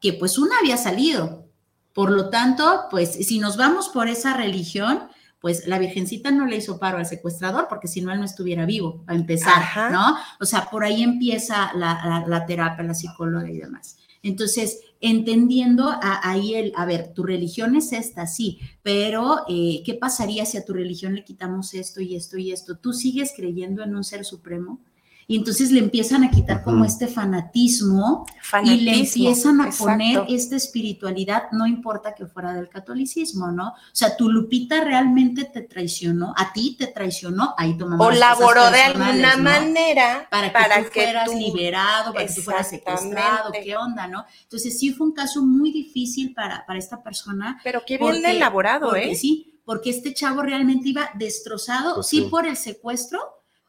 [0.00, 1.44] que pues una había salido.
[1.92, 5.00] Por lo tanto, pues si nos vamos por esa religión,
[5.40, 8.64] pues la Virgencita no le hizo paro al secuestrador porque si no él no estuviera
[8.66, 9.90] vivo, a empezar, Ajá.
[9.90, 10.16] ¿no?
[10.40, 13.98] O sea, por ahí empieza la, la- la terapia, la psicóloga y demás.
[14.24, 19.94] Entonces, entendiendo a- ahí el, a ver, tu religión es esta, sí, pero eh, ¿qué
[19.94, 22.76] pasaría si a tu religión le quitamos esto y esto y esto?
[22.78, 24.80] ¿Tú sigues creyendo en un ser supremo?
[25.26, 28.26] Y entonces le empiezan a quitar como este fanatismo,
[28.62, 29.84] y le empiezan a exacto.
[29.84, 33.68] poner esta espiritualidad, no importa que fuera del catolicismo, ¿no?
[33.68, 38.70] O sea, tu Lupita realmente te traicionó, a ti te traicionó, ahí tomamos o laboró
[38.70, 39.42] de alguna ¿no?
[39.42, 43.76] manera para que para tú que fueras tú- liberado, para que tú fueras secuestrado, qué
[43.76, 44.24] onda, ¿no?
[44.42, 47.60] Entonces sí fue un caso muy difícil para, para esta persona.
[47.64, 49.14] Pero qué bien porque- elaborado, porque ¿eh?
[49.14, 52.28] Sí, porque este chavo realmente iba destrozado, Pues sí, sí.
[52.30, 53.18] por el secuestro,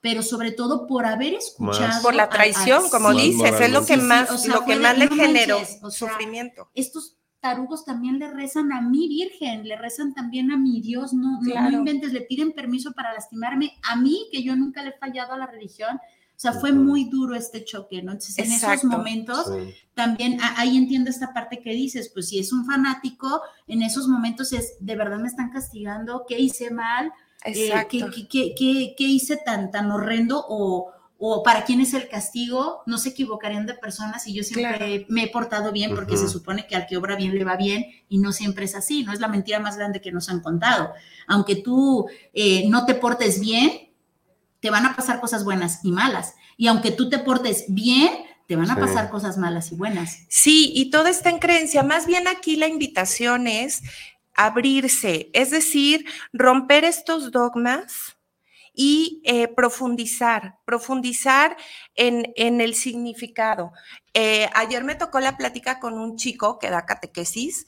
[0.05, 2.03] pero sobre todo por haber escuchado.
[2.03, 4.37] Por la a- a- traición, como sí, dices, es lo que sí, sí, más, o
[4.37, 6.69] sea, lo que más le "No generó manches", o sea, sufrimiento.
[6.75, 11.31] estos tarugos también le rezan a mi Virgen, le rezan también a mi Dios, no,
[11.31, 11.71] no- no, Claro.
[11.77, 15.37] inventes, le piden permiso para lastimarme a mí, que yo nunca le he fallado a
[15.39, 15.95] la religión.
[15.97, 18.11] O sea, fue muy duro este choque, ¿no?
[18.11, 18.87] Entonces, en esos Exacto.
[18.87, 19.73] momentos, Sí.
[19.95, 24.07] también a- ahí entiendo esta parte que dices, pues si es un fanático, en esos
[24.07, 27.11] momentos es, de verdad me están castigando, ¿qué hice mal?
[27.45, 27.89] Eh, Exacto.
[27.89, 30.43] ¿qué, qué- qué- qué- qué hice tan, tan horrendo?
[30.49, 32.81] O, o para quién es el castigo?
[32.85, 35.05] No se equivocarían de personas y yo siempre Claro.
[35.09, 37.85] me he portado bien porque se supone que al que obra bien le va bien
[38.09, 40.91] y no siempre es así, no es la mentira más grande que nos han contado.
[41.27, 43.71] Aunque tú eh, no te portes bien,
[44.59, 46.33] te van a pasar cosas buenas y malas.
[46.57, 48.09] Y aunque tú te portes bien,
[48.47, 48.81] te van a Sí.
[48.81, 50.19] pasar cosas malas y buenas.
[50.29, 51.81] Sí, y todo está en creencia.
[51.83, 53.81] Más bien aquí la invitación es
[54.35, 58.17] abrirse, es decir, romper estos dogmas
[58.75, 61.55] y eh, profundizar, profundizar
[61.95, 63.71] en, en el significado.
[64.13, 67.65] Eh, ayer me tocó la plática con un chico que da catequesis,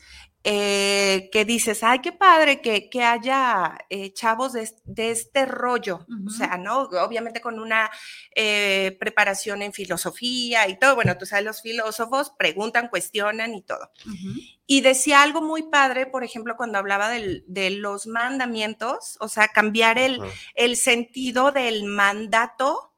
[0.49, 6.05] eh, que dices, ay, qué padre que, que haya eh, chavos de, de este rollo,
[6.25, 6.83] o sea, ¿no?
[6.83, 7.91] Obviamente con una
[8.33, 13.91] eh, preparación en filosofía y todo, bueno, tú sabes, los filósofos preguntan, cuestionan y todo.
[14.05, 14.39] Ujú.
[14.65, 19.49] Y decía algo muy padre, por ejemplo, cuando hablaba del- de los mandamientos, o sea,
[19.49, 20.21] cambiar el,
[20.55, 22.93] el sentido del mandato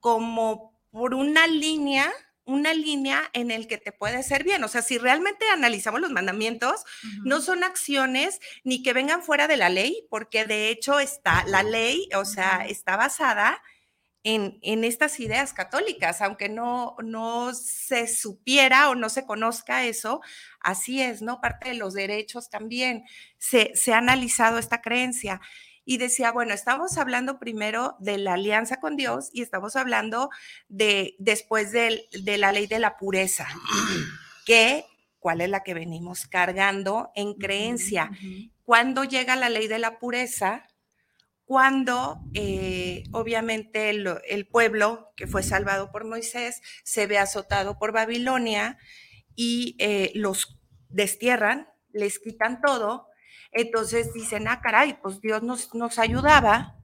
[0.00, 2.10] como por una línea,
[2.48, 4.64] una línea en el que te puede hacer bien.
[4.64, 6.84] O sea, si realmente analizamos los mandamientos,
[7.22, 11.62] no son acciones ni que vengan fuera de la ley, porque de hecho está la
[11.62, 13.62] ley, o sea, está basada
[14.24, 20.22] en, en estas ideas católicas, aunque no, no se supiera o no se conozca eso,
[20.60, 21.42] así es, ¿no?
[21.42, 23.04] Parte de los derechos también
[23.36, 25.40] se, se ha analizado esta creencia.
[25.90, 30.28] Y decía, bueno, estamos hablando primero de la alianza con Dios y estamos hablando
[30.68, 33.48] de después de, la ley de la pureza,
[34.44, 34.84] que
[35.18, 38.10] cuál es la que venimos cargando en creencia.
[38.12, 38.50] Ujú.
[38.64, 40.66] ¿Cuándo llega la ley de la pureza?
[41.46, 47.92] Cuando eh, obviamente el, el pueblo que fue salvado por Moisés se ve azotado por
[47.92, 48.76] Babilonia
[49.34, 50.60] y eh, los
[50.90, 53.08] destierran, les quitan todo.
[53.52, 56.76] Entonces dicen, ah, caray, pues Dios nos, nos ayudaba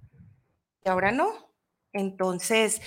[0.84, 1.52] y ahora no.
[1.92, 2.80] Entonces,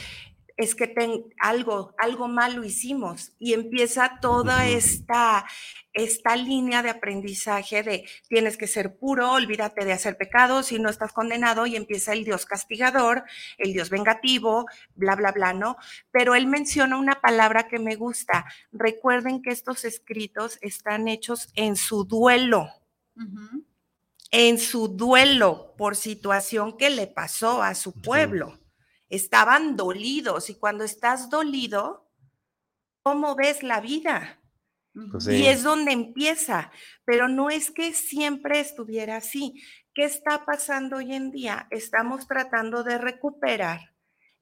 [0.58, 5.46] es que ten- algo, algo malo hicimos y empieza toda esta,
[5.94, 10.90] esta línea de aprendizaje de tienes que ser puro, olvídate de hacer pecados si no
[10.90, 13.24] estás condenado y empieza el Dios castigador,
[13.60, 14.66] el Dios vengativo,
[14.96, 15.78] bla, bla, bla, ¿no?
[16.12, 18.46] Pero él menciona una palabra que me gusta.
[18.72, 22.72] Recuerden que estos escritos están hechos en su duelo
[24.32, 28.60] En su duelo por situación que le pasó a su pueblo.
[29.10, 32.12] Estaban dolidos y cuando estás dolido,
[33.04, 34.42] ¿cómo ves la vida?
[35.12, 35.36] Pues sí.
[35.38, 36.72] Y es donde empieza,
[37.06, 39.62] pero no es que siempre estuviera así.
[39.94, 41.68] ¿Qué está pasando hoy en día?
[41.72, 43.96] Estamos tratando de recuperar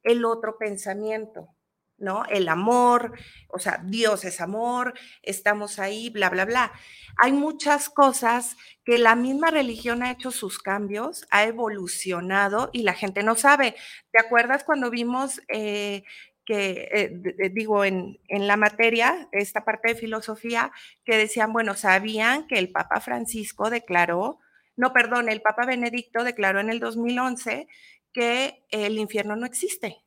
[0.04, 1.55] el otro pensamiento,
[1.98, 2.26] ¿no?
[2.26, 3.14] El amor,
[3.50, 6.72] o sea, Dios es amor, estamos ahí, bla, bla, bla.
[7.18, 12.94] Hay muchas cosas que la misma religión ha hecho sus cambios, ha evolucionado y la
[12.94, 13.76] gente no sabe.
[14.12, 16.04] ¿Te acuerdas cuando vimos eh,
[16.46, 20.72] que, eh, d- digo, en, en la materia, esta parte de filosofía,
[21.04, 24.40] que decían, bueno, sabían que el Papa Francisco declaró,
[24.76, 27.68] no, perdón, el Papa Benedicto declaró en el 2011
[28.14, 29.98] que el infierno no existe,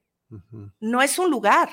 [0.81, 1.69] No es un lugar.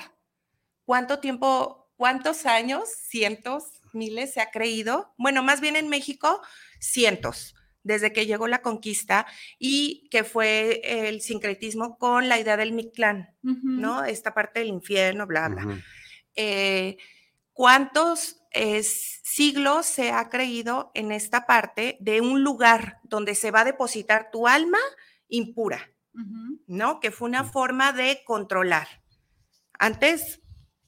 [0.84, 5.14] ¿Cuánto tiempo, cuántos años, cientos, miles se ha creído?
[5.18, 6.40] Bueno, más bien en México,
[6.78, 9.26] cientos, desde que llegó la conquista
[9.58, 13.34] y que fue el sincretismo con la idea del Mictlán.
[13.42, 14.04] ¿no?
[14.04, 15.82] Esta parte del infierno, bla, bla.
[16.34, 16.96] Eh,
[17.52, 23.60] ¿Cuántos eh, siglos se ha creído en esta parte de un lugar donde se va
[23.60, 24.78] a depositar tu alma
[25.28, 25.90] impura?
[26.66, 27.00] ¿No?
[27.00, 28.88] Que fue una forma de controlar.
[29.78, 30.42] Antes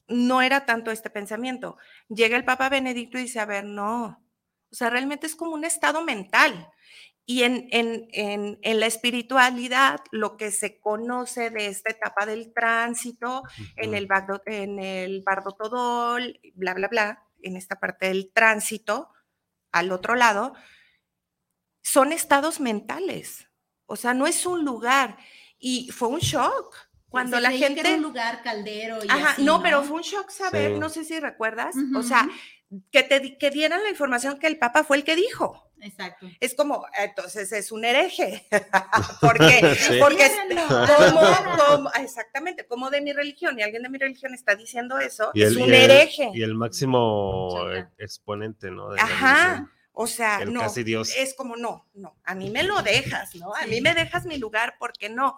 [0.07, 1.77] no era tanto este pensamiento.
[2.07, 4.23] Llega el Papa Benedicto y dice, a ver, no,
[4.71, 6.69] o sea, realmente es como un estado mental.
[7.25, 12.53] Y en, en, en, en la espiritualidad, lo que se conoce de esta etapa del
[12.53, 13.43] tránsito,
[13.75, 19.09] en el, bardo, en el bardo todol, bla, bla, bla, en esta parte del tránsito,
[19.71, 20.53] al otro lado,
[21.83, 23.48] son estados mentales.
[23.89, 25.17] O sea, no es un lugar.
[25.59, 26.75] Y fue un shock.
[27.09, 27.89] Cuando Se la creía que gente...
[27.89, 30.79] era un lugar caldero y Ajá, así, no, pero fue un shock saber, Sí.
[30.79, 32.29] no sé si recuerdas, o sea,
[32.91, 35.71] que te di- que dieran la información que el Papa fue el que dijo.
[35.81, 36.27] Exacto.
[36.39, 38.45] Es como, entonces es un hereje.
[39.21, 39.75] ¿Por qué?
[39.75, 39.97] Sí.
[39.99, 40.67] Porque es- Ciérrenlo.
[40.67, 45.31] como, como- exactamente, como de mi religión, y alguien de mi religión está diciendo eso,
[45.33, 46.29] Y es el, un y el- hereje.
[46.35, 47.57] y el máximo
[47.97, 48.89] exponente, ¿no?
[48.91, 49.71] de la Ajá.
[50.01, 51.13] O sea, El no, casi Dios.
[51.17, 53.53] es como no, no, a mí me lo dejas, ¿no?
[53.53, 55.35] A mí me dejas mi lugar porque no.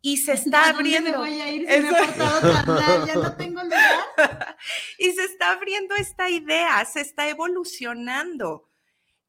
[0.00, 1.10] Y se ¿A está dónde abriendo.
[1.10, 3.06] me voy a ir si me he Eso- portado tan mal?
[3.08, 4.56] Ya no tengo lugar.
[4.98, 8.68] y se está abriendo esta idea, se está evolucionando.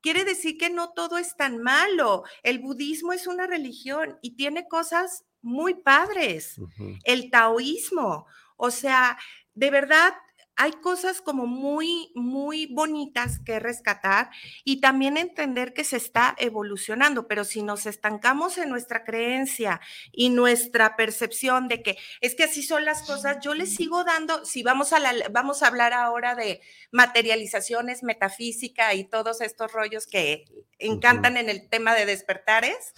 [0.02, 2.24] Quiere decir que no todo es tan malo.
[2.44, 6.56] El budismo es una religión y tiene cosas muy padres.
[7.04, 9.18] El taoísmo, o sea,
[9.56, 10.14] de verdad
[10.60, 14.30] hay cosas como muy, muy bonitas que rescatar
[14.66, 19.80] y también entender que se está evolucionando, pero si nos estancamos en nuestra creencia
[20.12, 24.44] y nuestra percepción de que es que así son las cosas, yo les sigo dando,
[24.44, 26.60] si vamos a, la, vamos a hablar ahora de
[26.92, 30.44] materializaciones, metafísica y todos estos rollos que
[30.78, 32.94] encantan en el tema de despertares,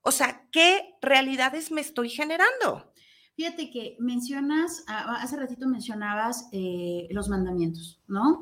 [0.00, 2.92] o sea, ¿qué realidades me estoy generando?
[3.38, 8.40] Fíjate que mencionas, hace ratito mencionabas eh, los mandamientos, ¿no?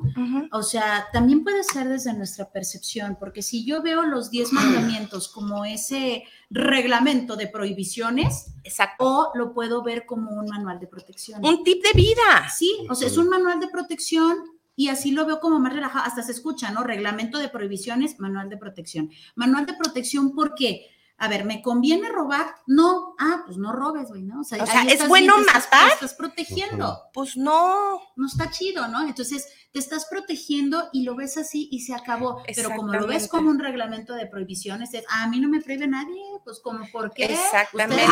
[0.51, 5.27] O sea, también puede ser desde nuestra percepción, porque si yo veo los 10 mandamientos
[5.27, 8.55] como ese reglamento de prohibiciones,
[8.97, 11.45] o lo puedo ver como un manual de protección.
[11.45, 12.49] Un tip de vida.
[12.51, 14.35] Sí, o sea, es un manual de protección
[14.75, 16.83] y así lo veo como más relajado, hasta se escucha, ¿no?
[16.83, 19.11] Reglamento de prohibiciones, manual de protección.
[19.35, 20.87] Manual de protección, ¿por qué?
[21.19, 22.55] A ver, ¿me conviene robar?
[22.67, 24.41] No, ah, pues no robes, güey, ¿no?
[24.41, 25.89] O sea, ¿es bueno matar?
[25.89, 27.09] Te estás protegiendo.
[27.11, 27.99] Pues no.
[28.15, 29.01] No está chido, ¿no?
[29.07, 32.43] Entonces, te estás protegiendo y lo ves así y se acabó.
[32.55, 35.59] Pero como lo ves como un reglamento de prohibiciones, es, ah, a mí no me
[35.59, 37.25] prohíbe nadie, pues como, ¿por qué?
[37.25, 38.05] Exactamente.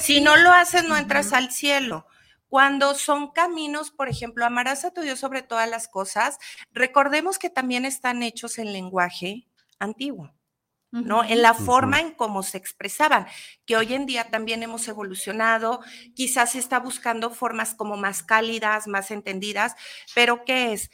[0.00, 2.06] Si no lo haces, no entras al cielo.
[2.48, 6.38] Cuando son caminos, por ejemplo, amarás a tu Dios sobre todas las cosas,
[6.72, 10.32] recordemos que también están hechos en lenguaje antiguo.
[10.92, 11.24] ¿No?
[11.24, 13.26] En la forma en cómo se expresaban,
[13.64, 15.80] que hoy en día también hemos evolucionado,
[16.14, 19.74] quizás se está buscando formas como más cálidas, más entendidas,
[20.14, 20.90] pero ¿qué es?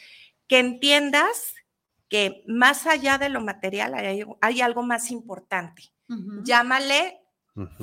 [0.47, 1.55] Que entiendas
[2.09, 3.95] que más allá de lo material
[4.41, 5.93] hay, algo más importante.
[6.43, 7.21] Llámale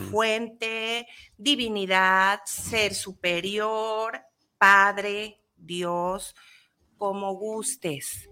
[0.10, 1.08] fuente,
[1.38, 4.20] divinidad, ser superior,
[4.58, 6.36] Padre, Dios,
[6.98, 8.30] como gustes.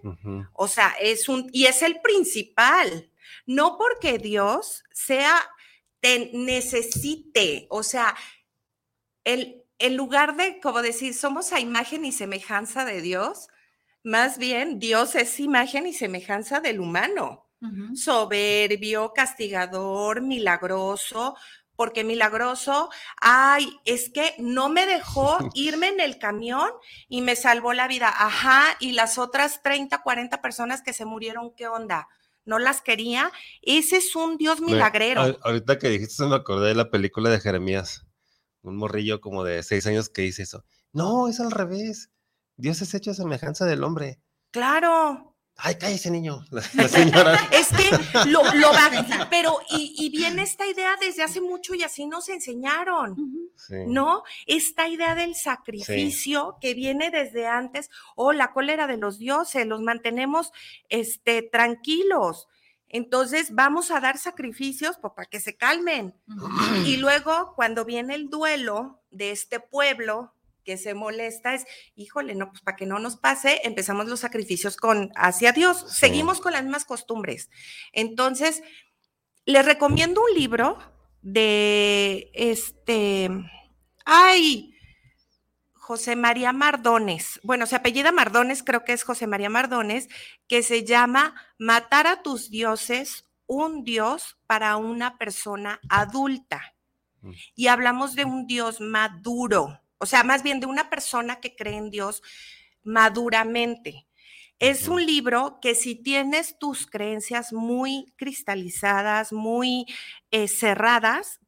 [0.54, 3.12] O sea, es un, y es el principal,
[3.46, 5.36] no porque Dios sea,
[6.00, 8.16] te necesite, o sea,
[9.24, 13.48] el, en lugar de, como decir, somos a imagen y semejanza de Dios,
[14.04, 17.50] más bien Dios es imagen y semejanza del humano.
[17.96, 21.38] Soberbio, castigador, milagroso,
[21.78, 22.90] porque milagroso,
[23.22, 26.70] ay, es que no me dejó irme en el camión
[27.08, 28.14] y me salvó la vida.
[28.14, 32.10] Ajá, y las otras 30, 40 personas que se murieron, ¿qué onda?
[32.46, 33.32] No las quería.
[33.62, 35.38] Ese es un Dios milagrero.
[35.42, 38.06] ahorita que dijiste eso me acordé de la película de Jeremías.
[38.62, 40.64] Un morrillo como de seis años que dice eso.
[40.94, 42.12] No, es al revés.
[42.56, 44.22] Dios es hecho a semejanza del hombre.
[44.52, 45.33] Claro.
[45.58, 46.44] Ay, cállese, niño.
[46.52, 47.50] La, señora.
[47.52, 52.30] es que lo, va, pero y, viene esta idea desde hace mucho y así nos
[52.30, 53.16] enseñaron,
[53.88, 54.24] ¿no?
[54.48, 59.68] Esta idea del sacrificio que viene desde antes, o oh, la cólera de los dioses,
[59.68, 60.52] los mantenemos
[60.90, 62.48] este, tranquilos.
[62.90, 66.16] Entonces vamos a dar sacrificios pues, para que se calmen.
[66.86, 72.50] Y luego, cuando viene el duelo de este pueblo, que se molesta es, híjole, no,
[72.50, 75.86] pues para que no nos pase, empezamos los sacrificios con hacia Dios.
[75.90, 77.50] Seguimos con las mismas costumbres.
[77.92, 78.64] Entonces,
[79.46, 80.78] les recomiendo un libro
[81.22, 83.30] de este,
[84.06, 84.74] ay,
[85.74, 87.42] José María Mardones.
[87.44, 90.08] Bueno, se apellida Mardones, creo que es José María Mardones,
[90.48, 96.74] que se llama Matar a tus dioses, un dios para una persona adulta.
[97.22, 97.32] Mm.
[97.56, 101.78] Y hablamos de un dios maduro o sea, más bien de una persona que cree
[101.78, 102.22] en Dios
[102.84, 104.06] maduramente.
[104.60, 109.86] Es un libro que si tienes tus creencias muy cristalizadas, muy
[110.30, 111.40] eh, cerradas,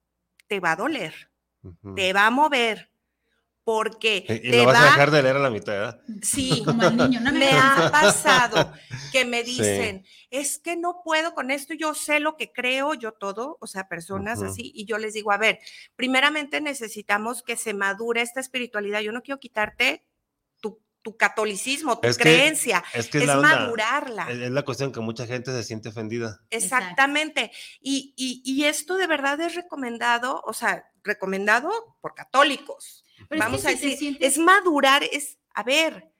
[0.47, 1.29] te va a doler,
[1.95, 2.89] te va a mover,
[3.65, 6.95] porque y, te lo vas a dejar de leer a la mitad, Sí, como el
[6.95, 8.71] niño, no me ha pasado
[9.11, 13.13] que me dicen, es que no puedo con esto, yo sé lo que creo, yo
[13.13, 15.59] todo, o sea, personas así, y yo les digo, a ver,
[15.95, 20.05] primeramente necesitamos que se madure esta espiritualidad, yo no quiero quitarte
[20.61, 24.27] tu, catolicismo, tu creencia, es, que es, madurarla.
[24.27, 26.41] Es la cuestión que mucha gente se siente ofendida.
[26.51, 33.69] Exactamente, y, y esto de verdad es recomendado, o sea, recomendado por católicos Vamos a
[33.69, 36.11] decir, es madurar, es, a ver,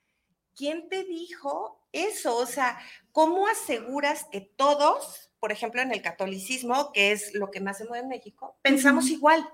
[0.55, 2.35] ¿quién te dijo eso?
[2.37, 2.77] O sea,
[3.11, 7.85] ¿cómo aseguras que todos, por ejemplo, en el catolicismo, que es lo que más se
[7.85, 9.47] mueve en México, pensamos igual?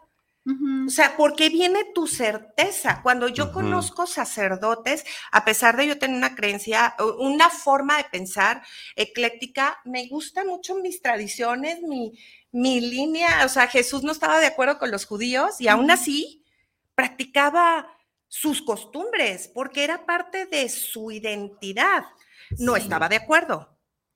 [0.87, 3.01] O sea, ¿por qué viene tu certeza?
[3.03, 8.63] Cuando yo conozco sacerdotes, a pesar de yo tener una creencia, una forma de pensar
[8.95, 12.17] ecléctica, me gustan mucho mis tradiciones, mi,
[12.51, 16.40] mi línea, o sea, Jesús no estaba de acuerdo con los judíos y aún así
[16.95, 17.87] practicaba
[18.27, 22.03] sus costumbres porque era parte de su identidad.
[22.57, 23.71] No estaba de acuerdo,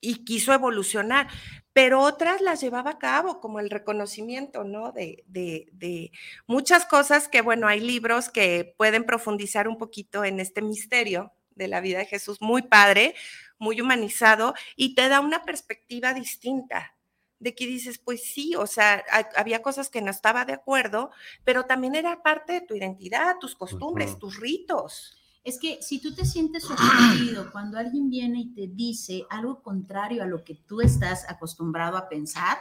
[0.06, 1.28] y quiso evolucionar,
[1.74, 4.92] pero otras las llevaba a cabo, como el reconocimiento, ¿no?
[4.92, 6.12] De, de, de,
[6.48, 11.68] muchas cosas que, bueno, hay libros que pueden profundizar un poquito en este misterio de
[11.68, 13.16] la vida de Jesús, muy padre,
[13.58, 16.95] muy humanizado, y te da una perspectiva distinta
[17.40, 19.04] de que dices, pues sí, o sea,
[19.36, 21.12] había cosas que no estaba de acuerdo,
[21.44, 25.18] pero también era parte de tu identidad, tus costumbres, tus ritos.
[25.44, 30.24] Es que si tú te sientes sorprendido cuando alguien viene y te dice algo contrario
[30.24, 32.58] a lo que tú estás acostumbrado a pensar,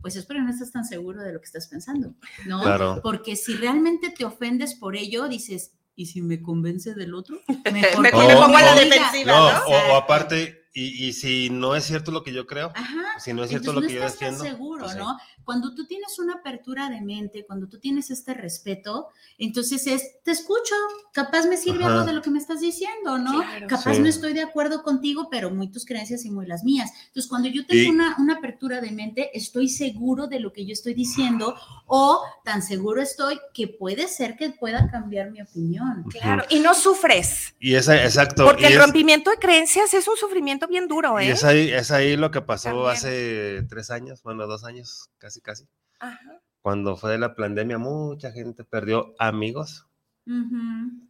[0.00, 2.14] pues es porque no estás tan seguro de lo que estás pensando,
[2.46, 2.60] ¿no?
[2.62, 3.00] Claro.
[3.02, 7.38] Porque si realmente te ofendes por ello, dices, ¿y si me convence del otro?
[7.72, 9.64] Mejor, me, me pongo a la defensiva, No, ¿no?
[9.66, 13.18] o, o aparte, y, y si no es cierto lo que yo creo, Ajá.
[13.20, 14.44] si no es cierto Entonces, lo que no yo estás defiendo.
[14.44, 14.96] seguro, pues.
[15.44, 19.08] Cuando tú tienes una apertura de mente, cuando tú tienes este respeto,
[19.38, 20.74] entonces es, te escucho,
[21.12, 21.92] capaz me sirve Ajá.
[21.92, 23.42] algo de lo que me estás diciendo, ¿no?
[23.42, 23.66] Claro.
[23.68, 24.00] Capaz Sí.
[24.00, 26.90] no estoy de acuerdo contigo, pero muy tus creencias y muy las mías.
[27.08, 30.64] Entonces, cuando yo tengo Y- una, una apertura de mente, estoy seguro de lo que
[30.64, 31.54] yo estoy diciendo
[31.86, 36.04] o tan seguro estoy que puede ser que pueda cambiar mi opinión.
[36.10, 38.46] Claro, y no sufres, Y esa, exacto.
[38.46, 41.30] porque y el es- rompimiento de creencias es un sufrimiento bien duro, Y ¿eh?
[41.32, 42.90] es ahí, es ahí lo que pasó También.
[42.90, 45.66] hace tres años, bueno, dos años, casi, casi.
[46.00, 46.18] Ajá.
[46.62, 49.86] Cuando fue la pandemia, mucha gente perdió amigos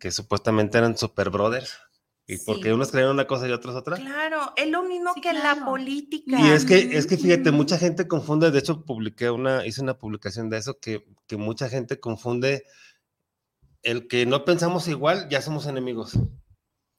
[0.00, 1.78] que supuestamente eran super brothers.
[2.26, 2.42] Y Sí.
[2.46, 3.96] porque unos creían una cosa y otros otra.
[3.96, 5.66] Claro, es lo mismo Sí, que la claro.
[5.66, 6.40] política.
[6.40, 9.98] Y es que, es que fíjate, mucha gente confunde, de hecho, publiqué una, hice una
[9.98, 12.64] publicación de eso, que, que mucha gente confunde
[13.82, 16.18] el que no pensamos igual, ya somos enemigos.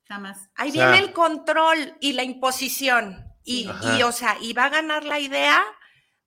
[0.08, 0.50] Jamás.
[0.56, 3.26] Ahí O sea- viene el control y la imposición.
[3.44, 5.64] Y, y, o sea, y va a ganar la idea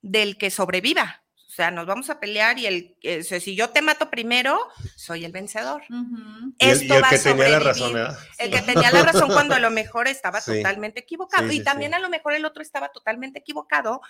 [0.02, 1.22] del que sobreviva.
[1.48, 4.10] O sea, nos vamos a pelear y el, que- o sea, si yo te mato
[4.10, 4.60] primero,
[4.94, 5.82] soy el vencedor.
[5.90, 6.54] Ujú.
[6.58, 7.66] Y el, Esto y el va que a tenía la sobrevivir.
[7.66, 8.18] razón, ¿verdad?
[8.38, 10.52] El que tenía la razón cuando a lo mejor estaba Sí.
[10.58, 11.48] totalmente equivocado.
[11.48, 11.96] Sí, y también sí.
[11.96, 14.00] a lo mejor el otro estaba totalmente equivocado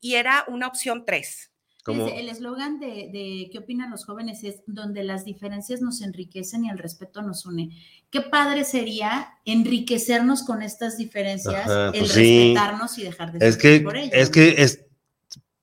[0.00, 1.52] y era una opción tres.
[1.86, 4.42] Como, el eslogan de, de ¿Qué opinan los jóvenes?
[4.44, 7.70] es donde las diferencias nos enriquecen y el respeto nos une.
[8.10, 12.52] Qué padre sería enriquecernos con estas diferencias, Ajá, el pues sí.
[12.54, 14.10] respetarnos y dejar de es que, por ello.
[14.12, 14.84] es que es,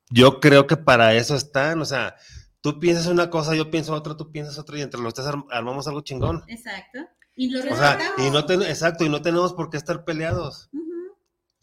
[0.09, 2.15] yo creo que para eso están, o sea,
[2.61, 5.45] tú piensas una cosa, yo pienso otra, tú piensas otra, y entre los tres arm-
[5.51, 6.43] armamos algo chingón.
[6.47, 6.99] Exacto.
[7.36, 8.28] Y lo O sea, respetamos.
[8.28, 10.69] y no ten- exacto, y no tenemos por qué estar peleados.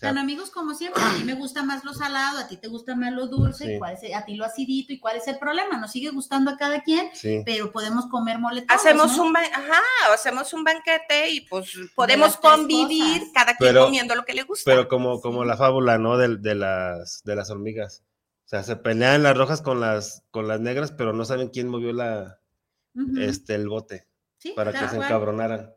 [0.01, 2.96] Tan amigos como siempre, a mí me gusta más lo salado, a ti te gusta
[2.96, 3.72] más lo dulce, Sí.
[3.74, 6.51] y cuál es- a ti lo acidito, y cuál es el problema, nos sigue gustando
[6.51, 7.42] a cada quien, Sí.
[7.44, 9.24] pero podemos comer mole todos, Hacemos ¿no?
[9.24, 9.80] un ajá,
[10.14, 13.32] hacemos un banquete y pues podemos convivir cosas.
[13.34, 14.70] cada quien Pero- comiendo lo que le gusta.
[14.70, 15.48] Pero como, como Sí.
[15.48, 16.16] la fábula, ¿no?
[16.16, 18.03] De, de las, de las hormigas.
[18.46, 21.68] O sea, se pelean las rojas con las, con las negras, pero no saben quién
[21.68, 22.40] movió la,
[23.18, 25.72] este, el bote Sí, para que se encabronaran.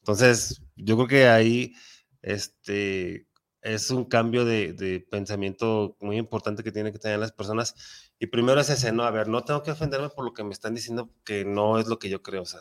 [0.00, 1.74] Entonces, yo creo que ahí,
[2.22, 3.28] este,
[3.74, 7.74] es un cambio de, de pensamiento muy importante que tienen que tener las personas.
[8.18, 10.52] Y primero es ese, no, a ver, no tengo que ofenderme por lo que me
[10.52, 12.60] están diciendo que no es lo que yo creo, o sea.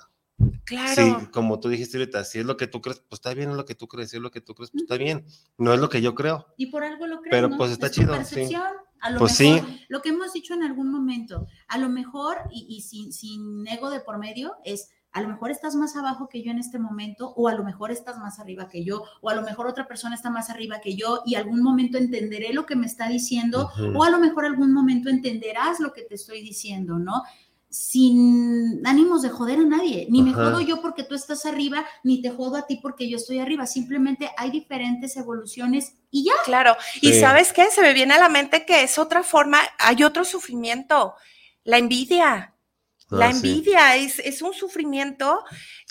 [0.65, 0.93] claro.
[0.95, 3.55] Sí, como tú dijiste ahorita, si es lo que tú crees, pues está bien es
[3.55, 5.25] lo que tú crees, si es lo que tú crees, pues está bien.
[5.57, 6.47] No es lo que yo creo.
[6.57, 7.57] Y por algo lo crees, Pero, ¿no?
[7.57, 8.17] pues, está Es chido, sí.
[8.17, 8.63] percepción.
[9.01, 9.85] A lo Pues mejor, sí.
[9.89, 13.91] lo que hemos dicho en algún momento, a lo mejor, y, y sin, sin ego
[13.91, 17.33] de por medio, es a lo mejor estás más abajo que yo en este momento,
[17.37, 20.13] o a lo mejor estás más arriba que yo, o a lo mejor otra persona
[20.13, 24.03] está más arriba que yo, y algún momento entenderé lo que me está diciendo, o
[24.03, 27.23] a lo mejor algún momento entenderás lo que te estoy diciendo, ¿no?
[27.69, 32.21] Sin ánimos de joder a nadie, ni me jodo yo porque tú estás arriba, ni
[32.21, 36.33] te jodo a ti porque yo estoy arriba, simplemente hay diferentes evoluciones y ya.
[36.43, 36.75] Claro.
[36.99, 37.71] Y sabes qué?
[37.71, 41.15] Se me viene a la mente que es otra forma, hay otro sufrimiento,
[41.63, 42.54] la envidia.
[43.09, 43.37] La Ah, sí.
[43.49, 45.43] envidia es, es un sufrimiento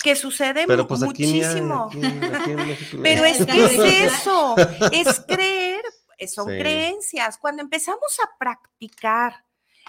[0.03, 1.89] que sucede Pero pues muchísimo.
[1.89, 4.57] aquí, aquí Pero es que es eso,
[4.91, 5.81] es creer,
[6.19, 6.59] eh, son Sí.
[6.59, 7.39] creencias.
[7.39, 9.45] Cuando empezamos a practicar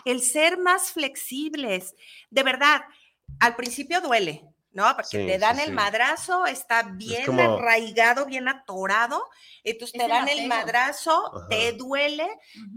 [0.06, 1.96] el ser más flexibles,
[2.30, 2.82] de verdad,
[3.40, 4.44] al principio duele,
[4.76, 4.94] ¿no?
[4.96, 5.74] Porque Sí, te dan sí, el sí.
[5.74, 9.24] madrazo, está bien como- arraigado, bien atorado,
[9.64, 11.48] entonces Es te el dan el madrazo, Ajá.
[11.50, 12.28] te duele,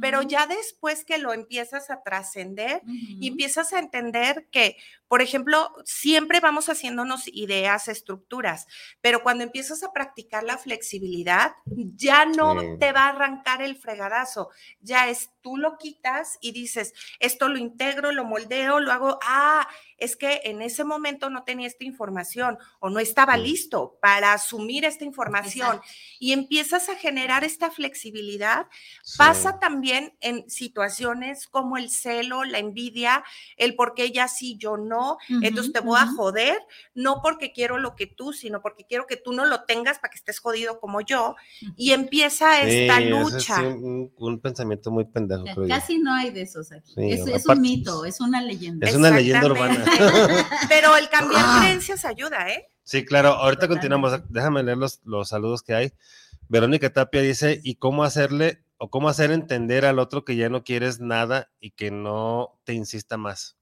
[0.00, 4.76] pero ya después que lo empiezas a trascender, y empiezas a entender que,
[5.08, 8.66] por ejemplo, siempre vamos haciéndonos ideas, estructuras,
[9.00, 11.52] pero cuando empiezas a practicar la flexibilidad,
[11.96, 12.66] ya no Sí.
[12.78, 17.58] te va a arrancar el fregadazo, ya es tú lo quitas y dices, esto lo
[17.58, 19.66] integro, lo moldeo, lo hago, ah,
[19.98, 23.40] es que en ese momento no tenía esta información o no estaba Mm.
[23.42, 25.86] listo para asumir esta información Exacto.
[26.20, 28.66] y empiezas a generar esta flexibilidad.
[29.02, 29.18] Sí.
[29.18, 33.24] Pasa también en situaciones como el celo, la envidia,
[33.56, 36.58] el por qué ella sí, yo no, entonces te voy a joder,
[36.94, 40.10] no porque quiero lo que tú, sino porque quiero que tú no lo tengas para
[40.10, 41.34] que estés jodido como yo.
[41.76, 43.60] Y empieza Sí, esta es lucha.
[43.62, 45.44] un, un pensamiento muy pendejo.
[45.68, 46.92] Casi no hay de esos aquí.
[46.94, 48.88] Sí, es, es aparte- un mito, es una leyenda.
[48.88, 49.84] Es una leyenda urbana.
[50.68, 51.58] Pero el cambiar Ah.
[51.60, 52.68] creencias ayuda, ¿eh?
[52.84, 53.30] Sí, claro.
[53.30, 53.68] Ahorita Totalmente.
[53.68, 54.22] continuamos.
[54.30, 55.92] Déjame leer los, los saludos que hay.
[56.48, 60.64] Verónica Tapia dice, ¿y cómo hacerle o cómo hacer entender al otro que ya no
[60.64, 63.56] quieres nada y que no te insista más?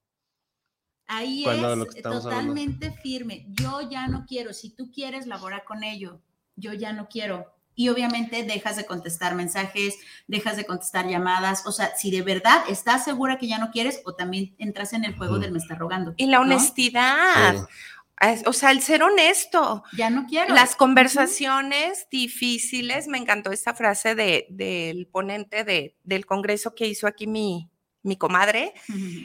[1.09, 2.53] Ahí Cuando es lo que estamos hablando.
[2.55, 3.47] totalmente firme.
[3.51, 4.53] Yo ya no quiero.
[4.53, 6.21] Si tú quieres, labora con ello.
[6.57, 7.53] Yo ya no quiero.
[7.77, 9.95] Y obviamente dejas de contestar mensajes,
[10.27, 11.65] dejas de contestar llamadas.
[11.67, 15.05] O sea, si de verdad estás segura que ya no quieres, o también entras en
[15.05, 16.15] el juego del me está rogando.
[16.17, 16.43] Y la ¿no?
[16.43, 17.55] honestidad.
[17.55, 18.43] Sí.
[18.47, 19.85] O sea, el ser honesto.
[19.97, 20.55] Ya no quiero.
[20.55, 27.07] Las conversaciones difíciles, me encantó esta frase de, del ponente de, del congreso que hizo
[27.07, 27.69] aquí mi,
[28.03, 28.73] mi comadre,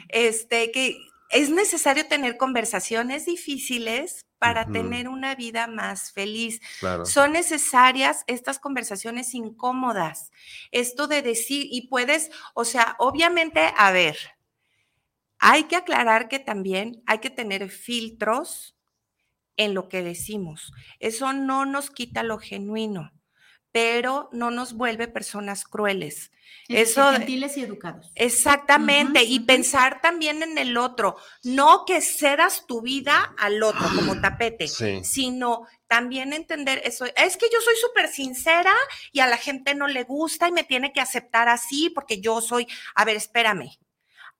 [0.08, 0.98] este, que
[1.32, 6.60] es necesario tener conversaciones difíciles para tener una vida más feliz.
[6.80, 7.06] Claro.
[7.06, 10.30] Son necesarias estas conversaciones incómodas.
[10.72, 14.16] Esto de decir, y puedes, o sea, obviamente, a ver,
[15.38, 18.76] hay que aclarar que también hay que tener filtros
[19.56, 20.72] en lo que decimos.
[20.98, 23.12] Eso no nos quita lo genuino,
[23.72, 26.30] pero no nos vuelve personas crueles.
[26.68, 28.12] Es Eso Gentiles y educados.
[28.14, 34.20] Exactamente, y pensar también en el otro, no que cedas tu vida al otro como
[34.20, 35.02] tapete, Sí.
[35.02, 37.04] sino también entender eso.
[37.16, 38.72] Es que yo soy súper sincera
[39.10, 42.40] y a la gente no le gusta y me tiene que aceptar así porque yo
[42.40, 43.70] soy, a ver, espérame.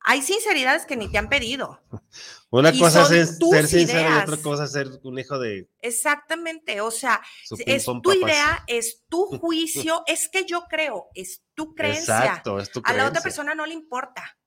[0.04, 1.80] Hay sinceridades que ni te han pedido.
[2.52, 4.28] Una y cosa es ser sincero y ideas.
[4.28, 7.20] otra cosa es ser un hijo de Exactamente, o sea,
[7.66, 8.16] es tu papás.
[8.16, 12.18] idea, es tu juicio, es que yo creo, es tu creencia.
[12.18, 13.22] Exacto, es tu A la otra creencia.
[13.22, 14.38] persona no le importa,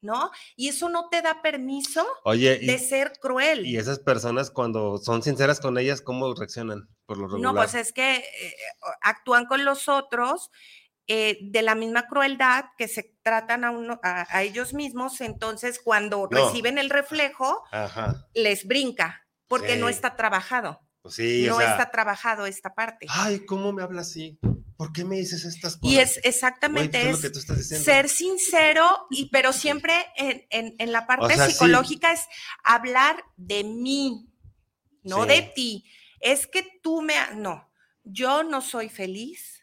[0.00, 0.30] ¿no?
[0.54, 3.66] Y eso no te da permiso Oye, y, de ser cruel.
[3.66, 6.88] y esas personas cuando son sinceras con ellas, ¿cómo reaccionan?
[7.06, 7.52] Por lo regular.
[7.54, 8.54] No, pues es que eh,
[9.02, 10.50] actúan con los otros
[11.08, 15.80] eh, de la misma crueldad que se tratan a, uno, a, a ellos mismos, entonces
[15.82, 16.46] cuando No.
[16.46, 18.26] reciben el reflejo, Ajá.
[18.34, 23.06] les brinca, porque no está trabajado, Pues sí, no o sea, está trabajado esta parte.
[23.08, 24.38] ay, ¿cómo me hablas así?
[24.76, 25.92] ¿Por qué me dices estas cosas?
[25.92, 27.84] Y es exactamente ¿qué es es lo que tú estás diciendo?
[27.84, 31.52] ser sincero, y, pero siempre en, en- en la parte sea, sí.
[31.52, 32.26] psicológica es
[32.62, 34.28] hablar de mí,
[35.02, 35.84] no de ti.
[36.20, 37.14] Es que tú me...
[37.34, 37.70] No,
[38.04, 39.57] yo no soy feliz.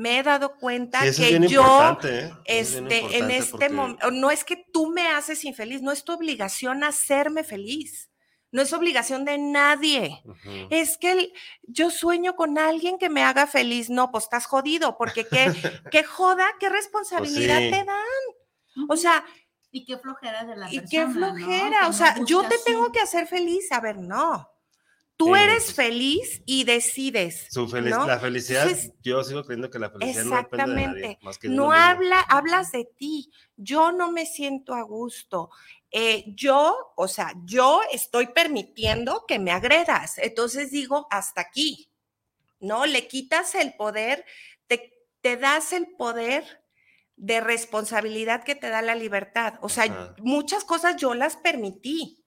[0.00, 2.32] Me he dado cuenta Sí, eso es que yo, ¿eh?
[2.46, 6.12] Este, en este porque- momento, no es que tú me haces infeliz, no es tu
[6.14, 8.08] obligación hacerme feliz.
[8.50, 10.22] No es obligación de nadie.
[10.70, 11.32] Es que el-
[11.62, 13.90] yo sueño con alguien que me haga feliz.
[13.90, 15.44] No, pues estás jodido, porque qué,
[15.92, 17.70] qué joda, qué responsabilidad Pues sí.
[17.70, 18.86] te dan.
[18.88, 19.24] O sea,
[19.70, 20.90] Y qué flojera de la y persona.
[21.06, 21.88] qué flojera.
[21.88, 23.70] O sea, yo te tengo que hacer feliz.
[23.70, 24.48] A ver, no.
[25.20, 27.48] Tú Sí, eres feliz y decides.
[27.50, 28.06] Su feliz, ¿no?
[28.06, 31.18] La felicidad, Entonces, yo sigo creyendo que la felicidad no depende de nadie.
[31.20, 33.30] Más que No habla, hablas de ti.
[33.54, 35.50] Yo no me siento a gusto.
[35.90, 40.16] Eh, yo, o sea, yo estoy permitiendo que me agredas.
[40.16, 41.90] Entonces digo, hasta aquí.
[42.58, 42.86] ¿No?
[42.86, 44.24] Le quitas el poder,
[44.68, 44.90] te,
[45.20, 46.64] te das el poder
[47.16, 49.58] de responsabilidad que te da la libertad.
[49.60, 50.14] O sea, Ajá.
[50.20, 52.19] muchas cosas yo las permití.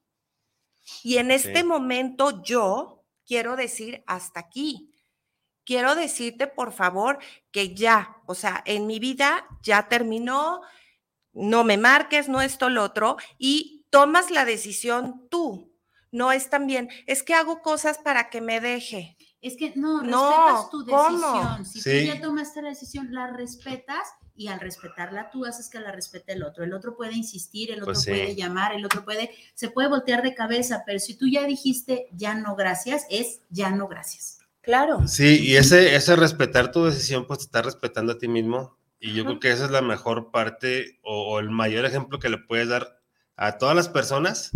[1.03, 1.63] Y en este Sí.
[1.63, 4.89] momento yo quiero decir hasta aquí.
[5.65, 7.19] Quiero decirte, por favor,
[7.51, 10.61] que ya, o sea, en mi vida ya terminó,
[11.31, 15.71] no me marques, no esto, lo otro, y tomas la decisión tú.
[16.11, 19.17] No es también, es que hago cosas para que me deje.
[19.41, 21.34] Es que no, No, respetas tu ¿cómo?
[21.34, 21.65] decisión.
[21.65, 21.89] Si Sí.
[22.07, 26.34] tú ya tomaste la decisión, la respetas y al respetarla tú haces que la respete
[26.34, 26.63] el otro.
[26.63, 28.09] El otro puede insistir, el otro Pues sí.
[28.09, 32.07] puede llamar, el otro puede, se puede voltear de cabeza, pero si tú ya dijiste
[32.13, 34.39] ya no gracias, es ya no gracias.
[34.61, 35.07] Claro.
[35.07, 38.77] Sí, y ese, ese respetar tu decisión, pues te está respetando a ti mismo.
[38.99, 42.29] Y yo creo que esa es la mejor parte o, o el mayor ejemplo que
[42.29, 43.01] le puedes dar
[43.36, 44.51] a todas las personas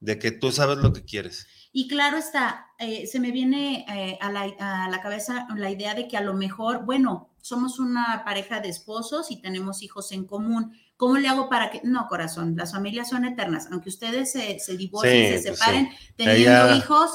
[0.00, 1.46] de que tú sabes lo que quieres.
[1.70, 5.94] Y claro está, eh, se me viene eh, a, la, a la cabeza la idea
[5.94, 10.26] de que a lo mejor, bueno, somos una pareja de esposos y tenemos hijos en
[10.26, 10.72] común.
[10.96, 11.80] ¿Cómo le hago para que.?
[11.84, 13.68] No, corazón, las familias son eternas.
[13.72, 16.12] Aunque ustedes se, se divorcien, Sí, se pues separen, sí.
[16.16, 17.10] teniendo Ella- hijos,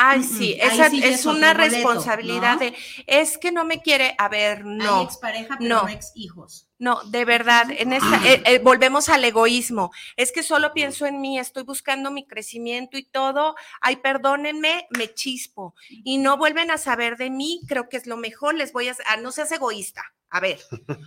[0.00, 2.60] Ay, Mm, sí, mm, esa sí es es una boleto, responsabilidad ¿no?
[2.60, 2.74] de,
[3.08, 5.82] es que no me quiere, a ver, Hay no, expareja, pero no.
[5.82, 6.67] no, ex hijos.
[6.78, 11.20] No, de verdad, en esta, eh, eh, volvemos al egoísmo, es que solo pienso en
[11.20, 16.78] mí, estoy buscando mi crecimiento y todo, ay, perdónenme, me chispo, y no vuelven a
[16.78, 20.02] saber de mí, creo que es lo mejor, les voy a, ah, no seas egoísta,
[20.30, 20.60] a ver,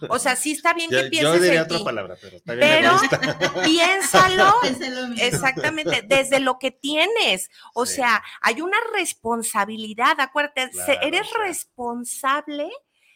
[0.09, 2.55] o sea, sí está bien que yo pienses diría en otra ti, palabra, pero está
[2.55, 2.67] bien.
[2.67, 3.19] pero egoísta.
[3.63, 5.23] piénsalo Pensé lo mismo.
[5.25, 7.51] Exactamente, desde lo que tienes.
[7.75, 7.97] O Sí.
[7.97, 11.43] sea, hay una responsabilidad, acuérdate, Claro, eres claro.
[11.45, 12.69] responsable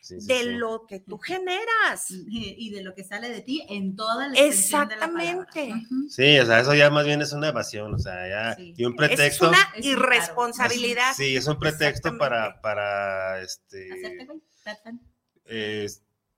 [0.05, 0.49] Sí, sí, de sí.
[0.51, 2.05] lo que tú generas.
[2.09, 4.47] Y de lo que sale de ti en toda la de.
[4.47, 5.73] Exactamente.
[6.09, 8.73] Sí, o sea, eso ya más bien es una evasión, o sea, ya, Sí.
[8.77, 9.49] y un Es pretexto.
[9.49, 11.13] una Es un irresponsabilidad.
[11.15, 15.01] Sí, es un pretexto para, para, este, Hacerte güey, tratan.
[15.45, 15.87] eh,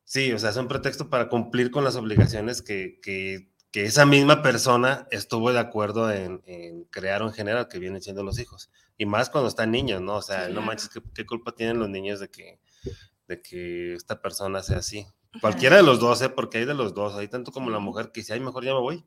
[0.06, 4.06] sí, o sea, es un pretexto para cumplir con las obligaciones que, que, que esa
[4.06, 8.40] misma persona estuvo de acuerdo en, en crear o en general, que vienen siendo los
[8.40, 8.70] hijos.
[8.98, 10.16] Y más cuando están niños, ¿no?
[10.16, 10.68] O sea, Sí, no claro.
[10.68, 12.60] manches, ¿qué, qué culpa tienen los niños de que,
[13.28, 15.06] de que esta persona sea así?
[15.42, 16.30] Cualquiera de los dos, ¿eh?
[16.30, 18.74] Porque hay de los dos, hay tanto como la mujer que dice, ay, mejor ya
[18.74, 19.06] me voy,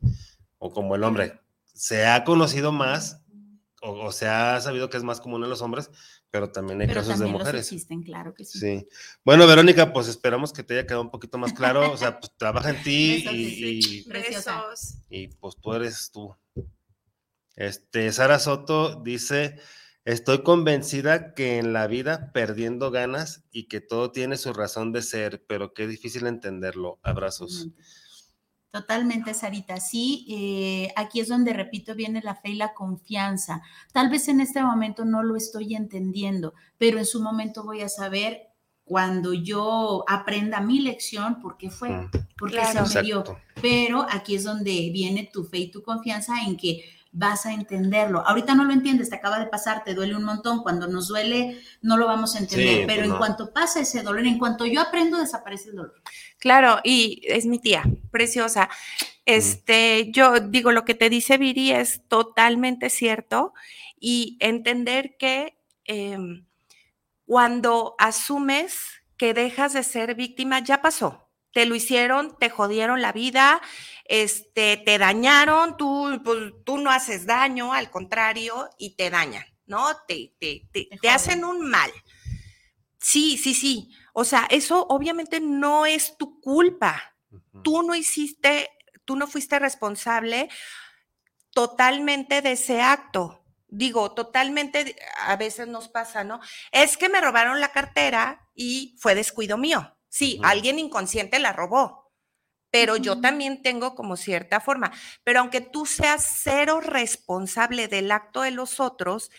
[0.59, 1.41] o como el hombre.
[1.73, 3.23] Se ha conocido más,
[3.83, 5.91] o, o se ha sabido que es más común en los hombres,
[6.31, 7.67] pero también hay Pero casos también de los mujeres.
[7.67, 8.61] existen, claro que sí.
[8.61, 8.89] Sí.
[9.25, 11.91] Bueno, Verónica, pues esperamos que te haya quedado un poquito más claro.
[11.91, 16.37] O sea, pues trabaja en ti Besos, y, y, pues tú eres tú.
[17.57, 19.57] Este, Sara Soto dice,
[20.05, 25.03] estoy convencida que en la vida perdiendo ganas y que todo tiene su razón de
[25.03, 26.99] ser, pero qué difícil entenderlo.
[27.03, 27.69] Abrazos.
[28.71, 29.81] Totalmente, Sarita.
[29.81, 33.63] Sí, eh, aquí es donde, repito, viene la fe y la confianza.
[33.93, 37.89] Tal vez en este momento no lo estoy entendiendo, pero en su momento voy a
[37.89, 38.43] saber
[38.85, 42.87] cuando yo aprenda mi lección, por qué fue, Mm, por qué Claro.
[42.87, 43.25] se me dio.
[43.61, 48.27] Pero aquí es donde viene tu fe y tu confianza en que vas a entenderlo.
[48.27, 50.63] Ahorita no lo entiendes, te acaba de pasar, te duele un montón.
[50.63, 52.81] Cuando nos duele, no lo vamos a entender.
[52.81, 56.03] Sí, pero pues en cuanto pasa ese dolor, en cuanto yo aprendo, desaparece el dolor.
[56.39, 58.69] Claro, y es mi tía, preciosa.
[59.27, 63.55] Este, yo digo, lo que te dice Viri es totalmente cierto
[63.99, 66.47] y entender que em,
[67.27, 71.29] cuando asumes que dejas de ser víctima, ya pasó.
[71.53, 73.61] Te lo hicieron, te jodieron la vida,
[74.11, 79.87] este, te dañaron, tú, pues, tú no haces daño, al contrario, y te dañan, ¿no?
[80.09, 80.69] Te, te,
[81.01, 81.93] te, hacen un mal.
[82.99, 83.95] Sí, sí, sí.
[84.13, 87.15] O sea, eso obviamente no es tu culpa.
[87.63, 88.69] Tú no hiciste,
[89.05, 90.49] tú no fuiste responsable
[91.53, 93.45] totalmente de ese acto.
[93.69, 96.41] Digo, totalmente, a veces nos pasa, ¿no?
[96.73, 99.97] Es que me robaron la cartera y fue descuido mío.
[100.09, 102.00] Sí, alguien inconsciente la robó,
[102.71, 104.93] pero yo también tengo como cierta forma.
[105.25, 109.31] Pero aunque tú seas cero responsable del acto de los otros,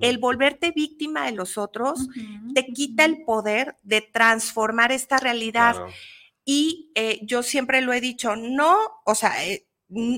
[0.00, 2.08] el volverte víctima de los otros
[2.54, 5.74] te quita el poder de transformar esta realidad.
[5.74, 5.92] Claro.
[6.44, 9.66] Y eh, yo siempre lo he dicho, no, o sea, eh,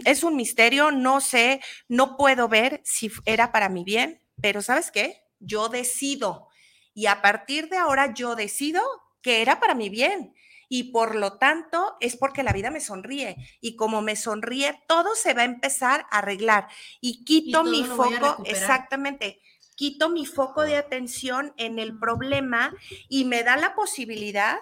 [0.05, 4.91] es un misterio, no sé, no puedo ver si era para mi bien, pero ¿sabes
[4.93, 5.23] qué?
[5.39, 6.49] Yo decido.
[6.95, 8.83] Y a partir de ahora yo decido
[9.23, 10.35] que era para mi bien.
[10.73, 13.37] Y por lo tanto es porque la vida me sonríe.
[13.61, 16.68] Y como me sonríe, todo se va a empezar a arreglar.
[17.01, 19.41] Y quito mi foco, exactamente,
[19.75, 22.73] quito mi foco de atención en el problema
[23.09, 24.59] y me da la posibilidad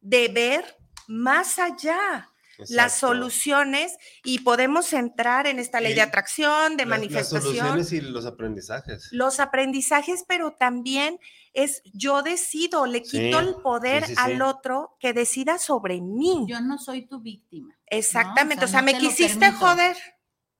[0.00, 2.26] de ver más allá
[2.68, 7.42] las soluciones y podemos entrar en esta ley Y de atracción, de Las- Las manifestación,
[7.42, 9.08] soluciones y los aprendizajes.
[9.12, 11.18] los aprendizajes, pero también
[11.52, 16.00] es yo decido, le Sí, quito el poder sí, sí, al otro que decida sobre
[16.00, 16.46] mí.
[16.48, 17.76] Yo no soy tu víctima.
[17.86, 18.66] Exactamente, ¿no?
[18.66, 19.96] o sea, no me quisiste joder.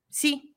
[0.08, 0.56] Sí.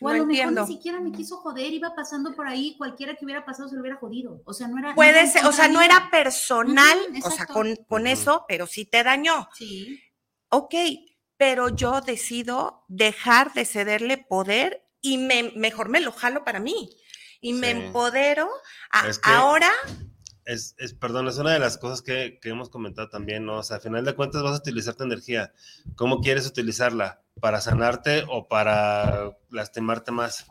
[0.00, 0.66] O a lo lo mejor entiendo.
[0.66, 3.80] ni siquiera me quiso joder, iba pasando por ahí, cualquiera que hubiera pasado se lo
[3.80, 4.42] hubiera jodido.
[4.44, 4.94] O sea, no era.
[4.94, 9.02] Puede ser, o sea, no era personal, o sea, con, con eso, pero sí te
[9.02, 9.48] dañó.
[9.54, 10.00] Sí.
[10.50, 10.74] ok,
[11.36, 16.90] pero yo decido dejar de cederle poder y me, mejor me lo jalo para mí.
[17.40, 18.48] Y me empodero.
[18.90, 19.70] a- Es que- ahora,
[20.44, 23.58] Es, es, perdón, es una de las cosas que, que hemos comentado también, ¿no?
[23.58, 25.52] O sea, al final de cuentas vas a utilizar tu energía.
[25.94, 27.20] ¿Cómo quieres utilizarla?
[27.38, 30.46] ¿Para sanarte o para lastimarte más?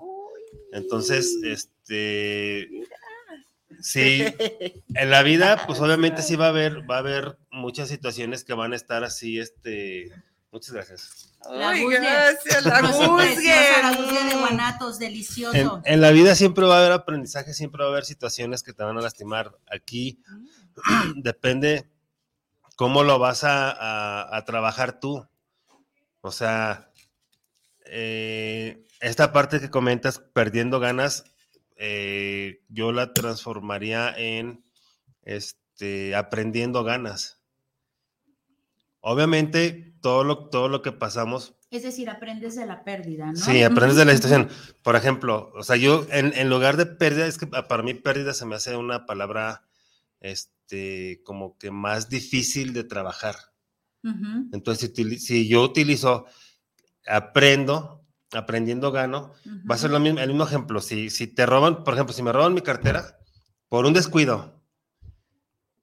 [0.72, 2.70] Entonces, este,
[3.82, 4.24] sí,
[4.94, 8.54] en la vida, pues obviamente sí va a haber, va a haber muchas situaciones que
[8.54, 10.12] van a estar así, este,
[10.58, 11.34] muchas gracias.
[11.49, 11.99] La Ay, juzgue.
[11.99, 12.88] gracias, la la
[13.95, 15.82] juzgue de guanatos, delicioso.
[15.86, 18.74] En, en la vida siempre va a haber aprendizaje, siempre va a haber situaciones que
[18.74, 19.58] te van a lastimar.
[19.72, 20.22] Aquí
[21.16, 21.89] depende
[22.76, 25.28] cómo lo vas a, a- a trabajar tú.
[26.22, 26.91] O sea,
[27.86, 31.24] eh, esta parte que comentas, perdiendo ganas,
[31.78, 34.66] eh, yo la transformaría en
[35.22, 37.39] este, aprendiendo ganas.
[38.99, 41.53] Obviamente, todo lo, todo lo que pasamos.
[41.70, 43.36] Es decir, aprendes de la pérdida, ¿no?
[43.36, 44.47] Sí, aprendes de la situación.
[44.82, 48.34] Por ejemplo, o sea, yo en, en lugar de pérdida, es que para mí pérdida
[48.34, 49.68] se me hace una palabra
[50.22, 53.36] este, como que más difícil de trabajar.
[54.53, 56.26] Entonces, si, si yo utilizo,
[57.05, 59.34] aprendo, aprendiendo gano,
[59.70, 60.80] va a ser lo mismo, el mismo ejemplo.
[60.80, 63.20] Si, si te roban, por ejemplo, si me roban mi cartera
[63.68, 64.64] por un descuido,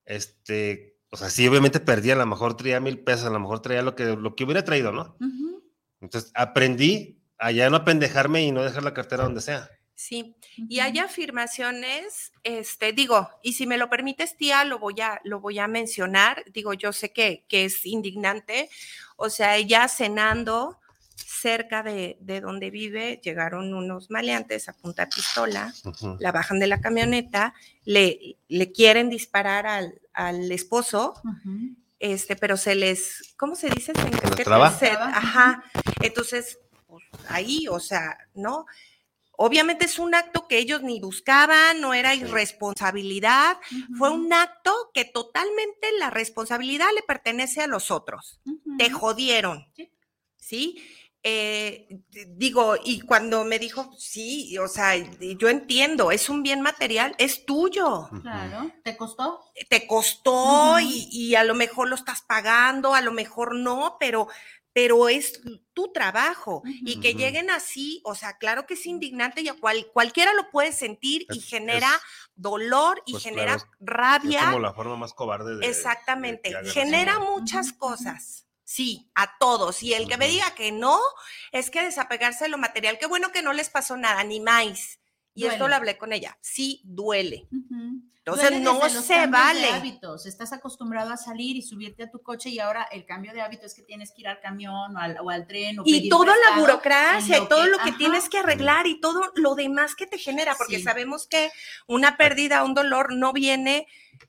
[0.07, 3.61] este, o sea, sí, obviamente perdí, a lo mejor traía mil pesos, a lo mejor
[3.63, 5.17] traía lo que, lo que hubiera traído, ¿no?
[5.21, 5.63] ujú,
[6.01, 9.71] Entonces, aprendí a ya no apendejarme y no dejar la cartera donde sea.
[9.95, 15.21] Sí, y hay afirmaciones, este, digo, y si me lo permites, tía, lo voy a,
[15.23, 16.43] lo voy a mencionar.
[16.53, 18.69] Digo, yo sé que, que es indignante.
[19.17, 20.81] O sea, ella cenando
[21.45, 25.75] cerca de, de donde vive, llegaron unos maleantes a punta pistola,
[26.19, 27.53] la bajan de la camioneta,
[27.85, 31.13] le, le quieren disparar al, al esposo,
[31.99, 33.93] este, pero se les, ¿cómo se dice?
[33.93, 35.65] Se set, Traba, Ajá.
[36.01, 38.65] Entonces, pues, ahí, o sea, ¿no?
[39.37, 43.59] Obviamente es un acto que ellos ni buscaban, no era irresponsabilidad,
[43.99, 48.41] fue un acto que totalmente la responsabilidad le pertenece a los otros.
[48.79, 49.91] Te jodieron, Sí.
[50.39, 50.83] ¿sí?
[51.27, 51.89] Eh,
[52.37, 57.47] digo, y cuando me dijo, sí, o sea, yo entiendo, es un bien material, es
[57.47, 58.11] tuyo.
[58.21, 59.41] Claro, ¿te costó?
[59.71, 64.29] te costó y, y a lo mejor lo estás pagando, a lo mejor no, pero,
[64.75, 65.41] pero es
[65.73, 66.63] tu trabajo.
[66.67, 70.51] Y que lleguen así, o sea, claro que es indignante y a cual, cualquiera lo
[70.51, 72.03] puede sentir y genera es-
[72.35, 74.45] dolor y pues genera claro, Es rabia.
[74.45, 75.67] como la forma más cobarde de.
[75.67, 78.44] Exactamente, genera muchas cosas.
[78.65, 79.83] Sí, a todos.
[79.83, 80.99] Y el que me diga que no,
[81.53, 82.99] es que desapegarse de lo material.
[82.99, 84.99] Qué bueno que no les pasó nada, ni más.
[85.35, 86.39] Y esto lo hablé con ella.
[86.41, 87.49] Sí, duele.
[87.53, 88.01] Ujú.
[88.27, 89.69] Entonces, Duele no se de vale.
[89.69, 90.25] hábitos.
[90.25, 93.67] Estás acostumbrado a salir y subirte a tu coche y ahora el cambio de hábito
[93.67, 96.33] es que tienes que ir al camión o al, o al tren o Y toda
[96.49, 100.07] la burocracia y todo lo que ajá, tienes que arreglar y todo lo demás que
[100.07, 100.85] te genera, porque Sí.
[100.85, 101.51] sabemos que
[101.87, 103.87] una pérdida, un dolor no viene,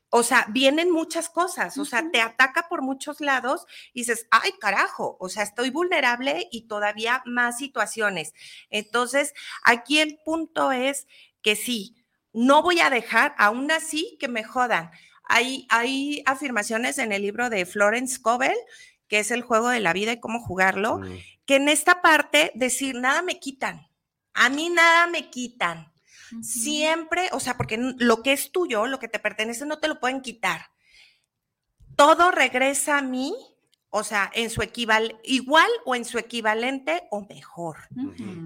[0.09, 4.51] o sea, vienen muchas cosas, o sea, te ataca por muchos lados y dices, ay,
[4.59, 8.33] carajo, o sea, estoy vulnerable y todavía más situaciones.
[8.69, 9.33] Entonces,
[9.63, 11.07] aquí el punto es
[11.41, 11.95] que sí,
[12.33, 14.91] no voy a dejar, aún así, que me jodan.
[15.23, 18.57] Hay, hay afirmaciones en el libro de Florence Covell,
[19.07, 21.17] que es el juego de la vida y cómo jugarlo, Mm.
[21.45, 23.87] que en esta parte decir, nada me quitan,
[24.33, 25.91] a mí nada me quitan.
[26.41, 29.99] Siempre, o sea, porque lo que es tuyo, lo que te pertenece, no te lo
[29.99, 30.69] pueden quitar.
[31.95, 33.33] Todo regresa a mí,
[33.89, 37.77] o sea, en su equival, igual o en su equivalente o mejor.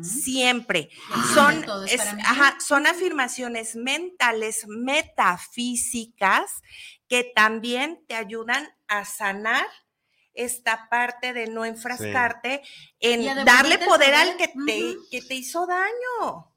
[0.03, 0.89] Siempre.
[1.33, 6.61] Son, es ajá, son afirmaciones mentales, metafísicas,
[7.07, 9.65] que también te ayudan a sanar
[10.33, 12.61] esta parte de no enfrascarte
[12.99, 16.48] en darle poder al que te, que te hizo daño.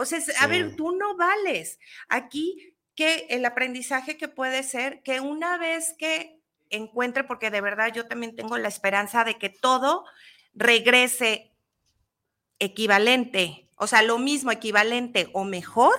[0.00, 1.80] O sea, a ver, tú no vales.
[2.08, 6.40] Aquí que el aprendizaje que puede ser que una vez que
[6.70, 10.04] encuentre, porque de verdad yo también tengo la esperanza de que todo
[10.54, 11.52] regrese
[12.60, 15.98] equivalente, o sea, lo mismo, equivalente o mejor,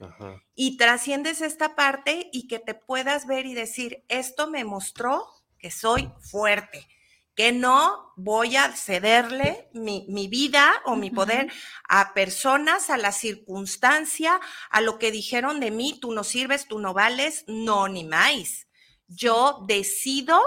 [0.00, 0.42] Ajá.
[0.54, 5.26] y trasciendes esta parte y que te puedas ver y decir, esto me mostró
[5.58, 6.88] que soy fuerte,
[7.34, 11.50] que no voy a cederle mi, mi vida o mi poder
[11.88, 16.78] a personas, a la circunstancia, a lo que dijeron de mí, tú no sirves, tú
[16.78, 18.66] no vales, no, ni más.
[19.08, 20.40] Yo decido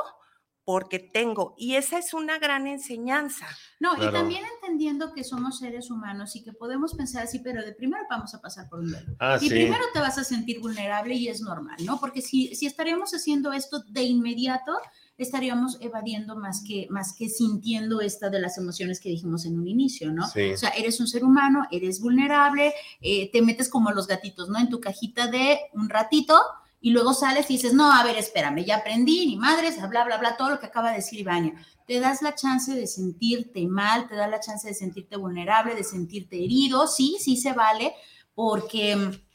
[0.63, 3.47] porque tengo, y esa es una gran enseñanza.
[3.79, 4.09] No, Claro.
[4.09, 8.03] y también entendiendo que somos seres humanos y que podemos pensar así, pero de primero
[8.09, 9.15] vamos a pasar por un duelo.
[9.17, 9.49] Ah, y sí.
[9.49, 12.01] primero te vas a sentir vulnerable y es normal, ¿no?
[12.01, 14.73] Porque si, si estaríamos haciendo esto de inmediato,
[15.17, 19.67] estaríamos evadiendo más que, más que sintiendo esta de las emociones que dijimos en un
[19.67, 20.27] inicio, ¿no?
[20.27, 20.51] Sí.
[20.51, 24.59] O sea, eres un ser humano, eres vulnerable, eh, te metes como los gatitos, ¿no?
[24.59, 26.39] En tu cajita de un ratito
[26.79, 30.17] y luego sales y dices, no, a ver, espérame, ya aprendí, ni madres, bla, bla,
[30.17, 31.53] bla, todo lo que acaba de decir Ivania.
[31.87, 35.83] Te das la chance de sentirte mal, te das la chance de sentirte vulnerable, de
[35.83, 37.93] sentirte herido, sí, sí se vale,
[38.35, 39.25] porque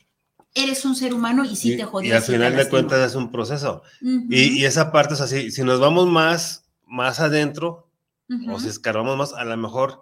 [0.55, 2.11] eres un ser humano y sí y, te jodió.
[2.11, 3.83] y al final de cuentas es un proceso.
[4.01, 7.89] Y, y esa parte, o sea, si, si nos vamos más, más adentro,
[8.49, 10.01] o si escarbamos más, a lo mejor,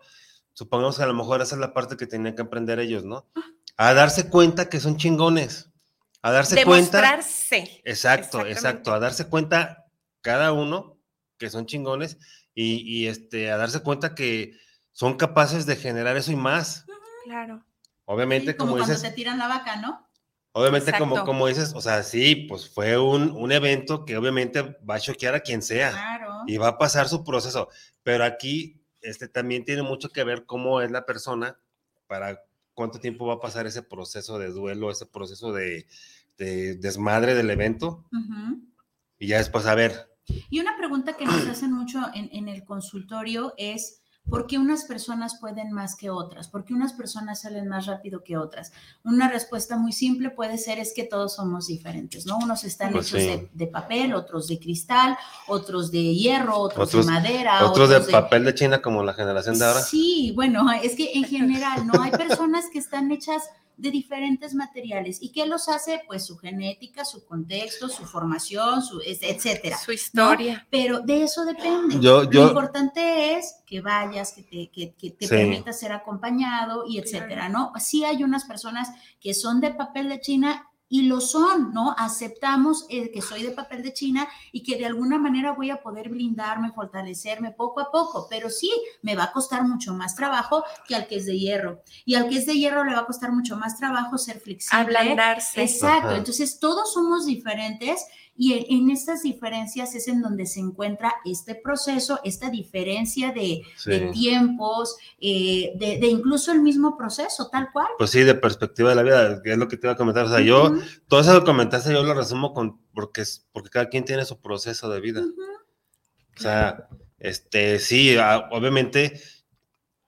[0.52, 3.26] supongamos que a lo mejor esa es la parte que tenían que aprender ellos, ¿no?
[3.76, 5.70] A darse cuenta que son chingones,
[6.22, 7.80] a darse cuenta, Demostrarse.
[7.84, 8.52] exacto, Exactamente.
[8.52, 9.86] exacto, a darse cuenta
[10.20, 10.98] cada uno
[11.38, 12.18] que son chingones
[12.54, 14.52] y, y, este, a darse cuenta que
[14.92, 16.84] son capaces de generar eso y más.
[17.24, 17.64] Claro.
[18.04, 20.08] obviamente, Sí, como, como, cuando dices, te tiran la vaca, ¿no?
[20.52, 21.30] Obviamente, como, Exacto.
[21.30, 25.34] como dices, o sea, sí, pues fue un, un evento que obviamente va a choquear
[25.34, 26.42] a quien sea Claro.
[26.46, 27.68] y va a pasar su proceso,
[28.02, 31.58] pero aquí este, también tiene mucho que ver cómo es la persona
[32.06, 32.40] para
[32.74, 35.86] cuánto tiempo va a pasar ese proceso de duelo, ese proceso de,
[36.38, 38.04] de desmadre del evento
[39.18, 40.08] y ya después a ver,
[40.48, 44.84] Y una pregunta que nos hacen mucho en, en el consultorio es, ¿por qué unas
[44.84, 46.48] personas pueden más que otras?
[46.48, 48.72] ¿Por qué unas personas salen más rápido que otras?
[49.04, 52.38] Una respuesta muy simple puede ser es que todos somos diferentes, ¿no?
[52.38, 53.26] Unos están Pues hechos sí.
[53.28, 55.16] de, de papel, otros de cristal,
[55.48, 59.58] otros de hierro, otros, Otros- de madera, otros de papel de China como la generación
[59.58, 59.80] de ahora.
[59.82, 62.00] Sí, bueno, es que en general, ¿no?
[62.02, 63.42] Hay personas que están hechas
[63.80, 65.18] de diferentes materiales.
[65.22, 66.02] ¿Y qué los hace?
[66.06, 69.76] Pues su genética, su contexto, su formación, su, etcétera.
[69.78, 70.66] Su historia.
[70.70, 71.98] Pero de eso depende.
[72.00, 75.34] Yo- Lo importante es que vayas, que te, que, que te Sí.
[75.34, 77.72] permitas ser acompañado y etcétera, ¿no?
[77.78, 78.88] Sí hay unas personas
[79.20, 81.94] que son de papel de China y lo son, ¿no?
[81.96, 85.80] Aceptamos eh, que soy de papel de China y que de alguna manera voy a
[85.80, 90.64] poder blindarme, fortalecerme poco a poco, pero sí, me va a costar mucho más trabajo
[90.88, 91.82] que al que es de hierro.
[92.04, 94.84] Y al que es de hierro le va a costar mucho más trabajo ser flexible.
[94.84, 95.62] Ablandarse.
[95.62, 96.18] Exacto, Ajá.
[96.18, 98.04] entonces todos somos diferentes
[98.42, 103.90] y en, estas diferencias es en donde se encuentra este proceso, esta diferencia de, Sí.
[103.90, 107.88] de tiempos, eh, de, de incluso el mismo proceso, tal cual.
[107.98, 110.24] Pues sí, de perspectiva de la vida, que es lo que te iba a comentar.
[110.24, 110.72] O sea, yo,
[111.06, 114.40] todo eso que comentaste, yo lo resumo con, porque, es- porque cada quien tiene su
[114.40, 115.22] proceso de vida.
[116.38, 116.88] O sea,
[117.18, 119.20] este, sí, ah, obviamente,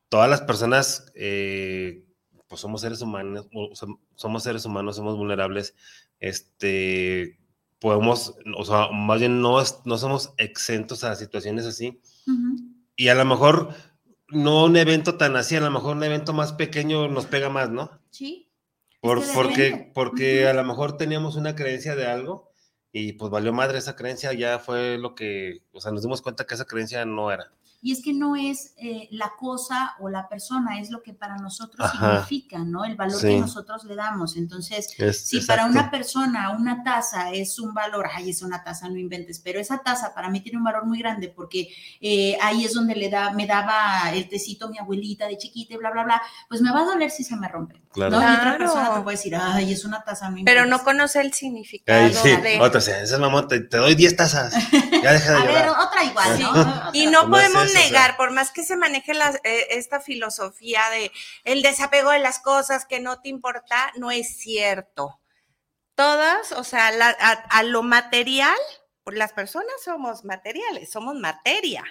[0.08, 2.06] todas las personas, eh,
[2.48, 3.46] pues somos seres humanos,
[4.14, 5.74] somos seres humanos, somos vulnerables,
[6.18, 7.38] este,
[7.82, 12.00] podemos, o sea, más bien no, no somos exentos a situaciones así.
[12.28, 12.56] Ujú.
[12.96, 13.74] Y a lo mejor,
[14.28, 17.70] no un evento tan así, a lo mejor un evento más pequeño nos pega más,
[17.70, 17.90] ¿no?
[18.10, 18.48] Sí.
[19.00, 20.50] Por, que porque porque Ujú.
[20.50, 22.52] a lo mejor teníamos una creencia de algo
[22.92, 26.46] y pues valió madre esa creencia, ya fue lo que, o sea, nos dimos cuenta
[26.46, 27.52] que esa creencia no era.
[27.84, 31.36] Y es que no es eh, la cosa o la persona, es lo que para
[31.38, 32.24] nosotros Ajá.
[32.24, 32.84] significa, ¿no?
[32.84, 33.26] El valor Sí.
[33.26, 34.36] que nosotros le damos.
[34.36, 38.88] Entonces, Es- Si para una persona una taza es un valor, ay, es una taza,
[38.88, 41.68] no inventes, pero esa taza para mí tiene un valor muy grande porque
[42.00, 45.76] eh, ahí es donde le da, me daba el tecito mi abuelita de chiquita y
[45.76, 47.82] bla, bla, bla, pues me va a doler si se me rompe.
[47.92, 48.12] Claro.
[48.18, 48.22] ¿no?
[48.22, 50.84] Y otra persona te puede decir, ay, es una taza, no Pero no inventes".
[50.84, 52.60] conoce el significado Ay, sí, de...
[52.60, 54.54] otra, sí, esa es mamón, te, te doy 10 tazas.
[55.02, 56.42] Ya deja de A ver, otra igual, Sí.
[56.42, 56.50] ¿no?
[56.50, 56.90] Otra.
[56.92, 57.90] Y no podemos eso, o sea.
[57.90, 61.10] negar, por más que se maneje la- eh, esta filosofía de
[61.44, 65.20] el desapego de las cosas que no te importa, no es cierto.
[65.94, 68.56] Todas, o sea, la- a, a lo material,
[69.04, 71.84] pues las personas somos materiales, somos materia.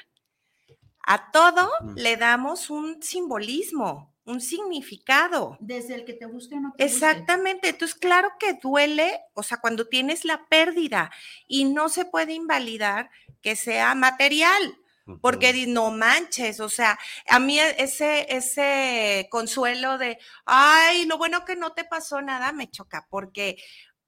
[1.03, 5.57] A todo le damos un simbolismo, un significado.
[5.59, 6.95] Desde el que te guste o no te guste.
[6.95, 11.11] Exactamente, entonces claro que duele, o sea, cuando tienes la pérdida
[11.47, 13.09] y no se puede invalidar
[13.41, 14.77] que sea material,
[15.19, 16.97] porque no manches, o sea,
[17.27, 22.51] a mí e- ese, ese consuelo de, ay, lo bueno que no te pasó nada,
[22.53, 23.57] me choca, porque,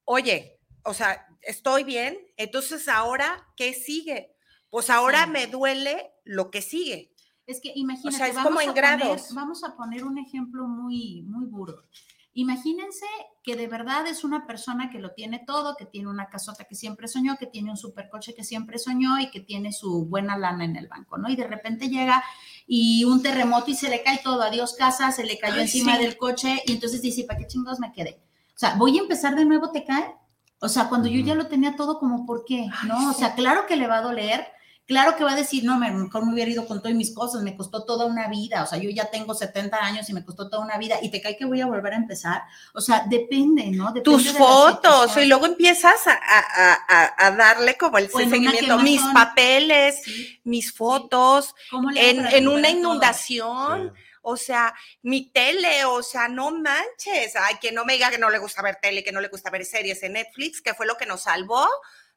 [0.06, 4.36] oye, o sea, estoy bien, entonces ahora, ¿qué sigue?
[4.70, 5.32] Pues ahora Sí.
[5.32, 7.14] me duele lo que sigue.
[7.46, 11.24] Es que imagínate, es vamos, como en a poner, vamos a poner un ejemplo muy,
[11.24, 11.84] muy burdo.
[12.35, 13.05] Imagínense
[13.43, 16.73] que de verdad es una persona que lo tiene todo, que tiene una casota que
[16.73, 20.65] siempre soñó, que tiene un supercoche que siempre soñó y que tiene su buena lana
[20.65, 21.30] en el banco, ¿no?
[21.30, 22.23] Y de repente llega
[22.65, 25.95] y un terremoto y se le cae todo, adiós casa, se le cayó Ay, encima
[25.97, 26.03] sí.
[26.03, 28.23] del coche y entonces dice, ¿para qué chingados me quedé?
[28.55, 30.15] O sea, voy a empezar de nuevo, ¿te cae?
[30.60, 32.68] O sea, cuando yo ya lo tenía todo como, ¿por qué?
[32.72, 33.11] Ay, ¿No?
[33.11, 34.47] O sea, claro que le va a doler,
[34.85, 37.41] Claro que va a decir, no, me- mejor me hubiera ido con todas mis cosas,
[37.41, 40.49] me costó toda una vida, o sea, yo ya tengo 70 años y me costó
[40.49, 42.41] toda una vida y te cae que voy a volver a empezar.
[42.73, 43.85] O sea, depende, ¿no?
[43.93, 48.77] Depende tus de fotos y luego empiezas a, a- a- a darle como el seguimiento,
[48.80, 52.77] mis papeles, Sí, mis fotos, ¿cómo le hago en, en una todo?
[52.77, 54.01] inundación, Sí.
[54.22, 58.30] o sea, mi tele, o sea, no manches, ay, que no me diga que no
[58.30, 60.97] le gusta ver tele, que no le gusta ver series en Netflix, que fue lo
[60.97, 61.68] que nos salvó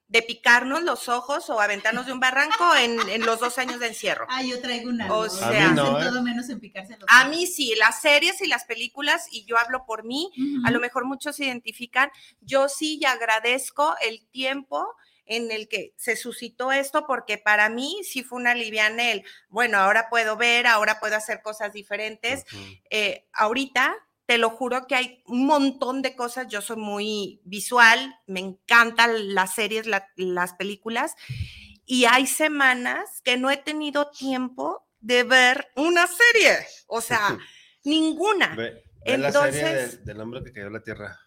[0.09, 3.89] de picarnos los ojos o aventarnos de un barranco en, en los dos años de
[3.89, 4.27] encierro.
[4.29, 5.13] Ah, yo traigo una.
[5.13, 6.11] O sea- A mí no, Hacen ¿eh?
[6.11, 9.59] todo menos en picarse los A mí sí, las series y las películas, y yo
[9.59, 10.31] hablo por mí,
[10.65, 12.11] a lo mejor muchos se identifican,
[12.41, 14.87] yo sí y agradezco el tiempo
[15.29, 19.79] en el que se suscitó esto, porque para mí sí fue una liviana el, bueno,
[19.79, 22.45] ahora puedo ver, ahora puedo hacer cosas diferentes.
[22.91, 23.93] Eh, ahorita,
[24.27, 29.35] te lo juro que hay un montón de cosas, yo soy muy visual, me encantan
[29.35, 31.15] las series, la- las películas,
[31.85, 36.57] y hay semanas que no he tenido tiempo de ver una serie,
[36.89, 37.39] o sea,
[37.85, 38.55] ninguna.
[38.57, 41.19] Ve, Es la serie Entonces, del, del hombre que cayó a la tierra.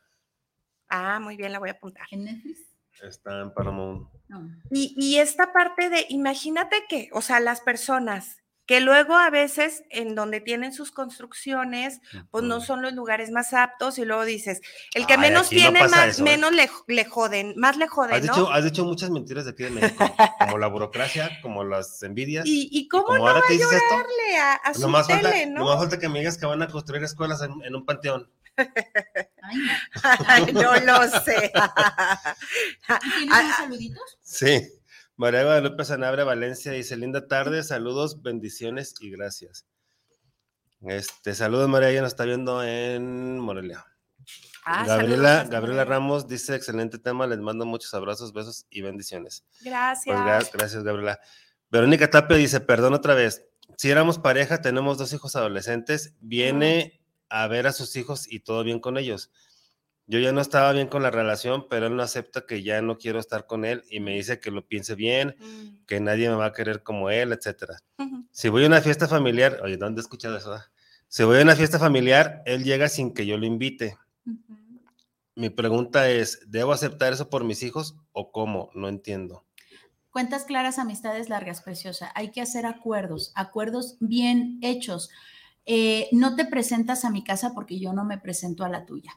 [0.89, 2.05] ah, muy bien, la voy a apuntar.
[2.11, 2.59] ¿En Netflix?
[3.01, 4.09] Está en Paramount.
[4.27, 4.45] No.
[4.71, 8.37] Y, y esta parte de, imagínate que, o sea, las personas
[8.69, 13.51] que luego a veces en donde tienen sus construcciones, pues no son los lugares más
[13.51, 14.61] aptos y luego dices,
[14.93, 16.25] el que Ay, menos no tiene, pasa más, eso, ¿eh?
[16.25, 18.35] menos le, le joden, más le Has joden, ¿no?
[18.35, 20.05] dicho, has dicho muchas mentiras de aquí de México,
[20.37, 22.45] como la burocracia, como las envidias.
[22.45, 25.31] y, y cómo como no ahora va te a llorarle a, a su nomás falta,
[25.31, 25.61] tele, ¿no?
[25.61, 28.29] nomás falta que me digas que van a construir escuelas en, en un panteón.
[28.55, 28.67] Ay,
[29.57, 29.71] no.
[30.27, 31.51] Ay, no lo sé.
[33.03, 33.57] ¿Y ¿Tienes Ah, más ah.
[33.63, 34.19] saluditos?
[34.21, 34.78] Sí.
[35.19, 39.65] María Guadalupe Sanabria Valencia dice, linda tarde, saludos, bendiciones y gracias.
[40.79, 43.85] Este, saludos María, ella nos está viendo en Morelia.
[44.63, 45.83] Ah, Gabriela, saludos Gabriela.
[45.83, 49.43] Ramos dice, excelente tema, les mando muchos abrazos, besos y bendiciones.
[49.59, 50.05] Gracias.
[50.15, 51.19] Pues gra- gracias, Gabriela.
[51.69, 53.43] Verónica Tapia dice, perdón otra vez,
[53.75, 58.63] si éramos pareja, tenemos dos hijos adolescentes, viene a ver a sus hijos y todo
[58.63, 59.31] bien con ellos.
[60.11, 62.97] Yo ya no estaba bien con la relación, pero él no acepta que ya no
[62.97, 66.35] quiero estar con él y me dice que lo piense bien, Mm, que nadie me
[66.35, 67.77] va a querer como él, etcétera.
[67.99, 68.25] ujú.
[68.31, 70.51] Si voy a una fiesta familiar, oye, ¿dónde he escuchado eso?
[70.53, 70.65] ah?
[71.07, 73.97] Si voy a una fiesta familiar, él llega sin que yo lo invite.
[75.35, 78.71] Mi pregunta es, ¿debo aceptar eso por mis hijos o cómo?
[78.73, 79.45] No entiendo.
[80.09, 82.11] Cuentas claras, amistades largas, preciosa.
[82.15, 85.11] Hay que hacer acuerdos, acuerdos bien hechos.
[85.67, 89.11] Eh, no te presentas a mi casa porque yo no me presento a la tuya.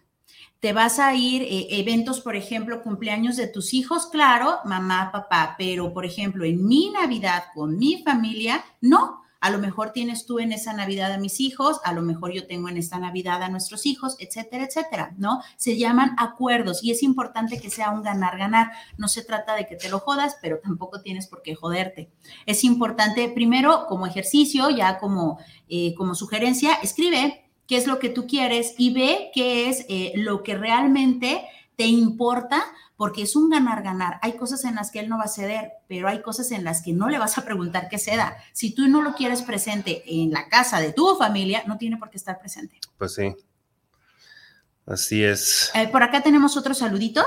[0.62, 5.56] Te vas a ir, eh, eventos, por ejemplo, cumpleaños de tus hijos, claro, mamá, papá,
[5.58, 9.24] pero por ejemplo, en mi Navidad con mi familia, no.
[9.40, 12.46] A lo mejor tienes tú en esa Navidad a mis hijos, a lo mejor yo
[12.46, 15.42] tengo en esta Navidad a nuestros hijos, etcétera, etcétera, ¿no?
[15.56, 18.70] Se llaman acuerdos y es importante que sea un ganar-ganar.
[18.96, 22.12] No se trata de que te lo jodas, pero tampoco tienes por qué joderte.
[22.46, 28.08] Es importante, primero, como ejercicio, ya como, eh, como sugerencia, escribe qué es lo que
[28.08, 31.44] tú quieres y ve qué es eh, lo que realmente
[31.76, 32.64] te importa,
[32.96, 34.18] porque es un ganar-ganar.
[34.22, 36.82] Hay cosas en las que él no va a ceder, pero hay cosas en las
[36.82, 38.36] que no le vas a preguntar qué ceda.
[38.52, 42.10] Si tú no lo quieres presente en la casa de tu familia, no tiene por
[42.10, 42.78] qué estar presente.
[42.98, 43.34] Pues sí.
[44.86, 45.70] Así es.
[45.74, 47.24] Eh, por acá tenemos otro saludito.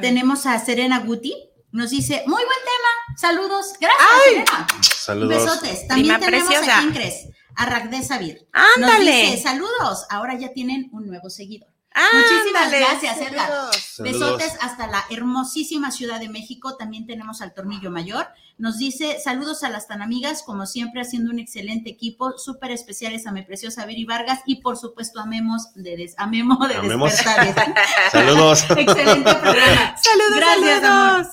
[0.00, 1.34] Tenemos a Serena Guti.
[1.72, 3.18] Nos dice, muy buen tema.
[3.18, 3.72] Saludos.
[3.80, 4.66] Gracias, Serena.
[4.82, 5.44] Saludos.
[5.44, 5.88] Besotes.
[5.88, 6.78] También Prima tenemos preciosa.
[6.78, 7.28] a quién crees?
[7.60, 8.46] A Ragde Sabir.
[8.54, 9.22] Nos Ándale.
[9.32, 10.06] dice, saludos.
[10.08, 11.68] Ahora ya tienen un nuevo seguidor.
[12.12, 13.48] Muchísimas gracias, Edgar.
[13.48, 13.94] saludos.
[13.98, 16.76] Besotes hasta la hermosísima Ciudad de México.
[16.76, 18.28] También tenemos al Tornillo Mayor.
[18.58, 22.38] Nos dice saludos a las tan amigas, como siempre, haciendo un excelente equipo.
[22.38, 26.66] Súper especiales a mi preciosa Viri Vargas y, por supuesto, amemos de, des- a Memo
[26.68, 27.12] de Amemos.
[28.12, 28.64] Saludos.
[28.76, 29.96] excelente programa.
[30.02, 31.26] Saludos, Gracias, saludos.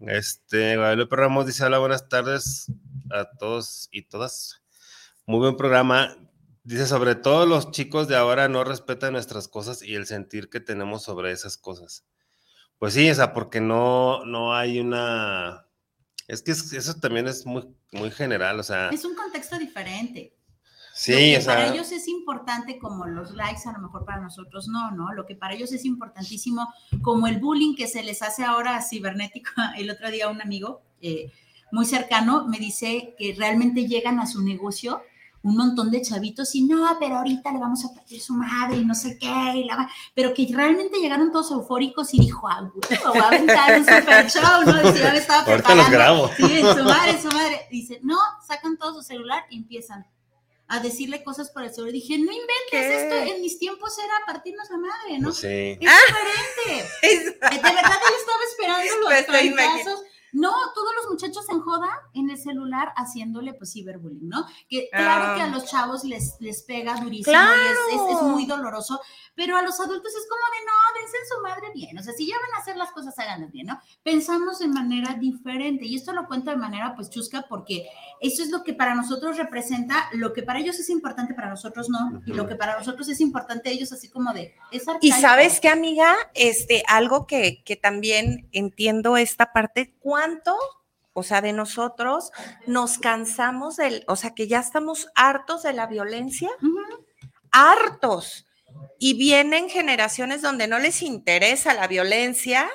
[0.00, 2.66] Este, Guadalupe Ramos dice, hola, buenas tardes
[3.10, 4.62] a todos y todas.
[5.26, 6.16] Muy buen programa.
[6.62, 10.60] Dice, sobre todo los chicos de ahora no respetan nuestras cosas y el sentir que
[10.60, 12.04] tenemos sobre esas cosas.
[12.78, 15.66] Pues sí, o sea, porque no, no hay una...
[16.28, 20.34] Es que es- eso también es muy, muy general, o sea, Es un contexto diferente.
[20.92, 24.04] sí, lo que o sea, para ellos es importante como los likes, a lo mejor
[24.04, 25.12] para nosotros no, ¿no?
[25.12, 26.68] Lo que para ellos es importantísimo,
[27.02, 29.50] como el bullying que se les hace ahora cibernético.
[29.76, 31.32] El otro día un amigo eh,
[31.72, 35.00] muy cercano me dice que realmente llegan a su negocio
[35.46, 38.84] un montón de chavitos y no, pero ahorita le vamos a partir su madre y
[38.84, 39.90] no sé qué, y la ma-".
[40.14, 44.28] pero que realmente llegaron todos eufóricos y dijo, ah, güey, voy a aventar un super
[44.30, 44.82] show, ¿no?
[44.90, 45.90] Dice, ya me estaba Ahorita los preparando.
[45.90, 46.30] grabo.
[46.36, 47.60] Sí, en su madre, en su madre.
[47.70, 50.04] Dice, no, sacan todo su celular y empiezan
[50.68, 51.92] a decirle cosas por el celular.
[51.92, 53.02] Dije, no inventes ¿Qué?
[53.04, 55.28] esto, en mis tiempos era partirnos la madre, ¿no?
[55.28, 55.46] pues sí.
[55.46, 56.90] Es diferente.
[57.50, 60.00] De verdad él estaba esperando los estoy trancazos.
[60.38, 64.44] No, todos los muchachos en joda en el celular haciéndole pues ciberbullying, ¿no?
[64.68, 65.34] Que claro Ah.
[65.36, 68.22] que a los chavos les, les pega durísimo y es, es- es Claro.
[68.28, 69.00] muy doloroso,
[69.34, 71.98] pero a los adultos es como de no, dense en su madre bien.
[71.98, 73.80] O sea, si ya van a hacer las cosas, háganlas bien, ¿no?
[74.02, 77.86] Pensamos de manera diferente y esto lo cuento de manera pues chusca porque
[78.20, 81.88] eso es lo que para nosotros representa, lo que para ellos es importante, para nosotros
[81.88, 85.60] no, y lo que para nosotros es importante, ellos así como de, es Y sabes
[85.60, 89.94] qué, amiga, este, algo que, que también entiendo esta parte,
[90.26, 90.56] ¿cuánto,
[91.12, 92.30] o sea, de nosotros
[92.66, 96.50] nos cansamos del, o sea, que ya estamos hartos de la violencia?
[97.52, 98.46] Hartos.
[98.98, 102.68] Y vienen generaciones donde no les interesa la violencia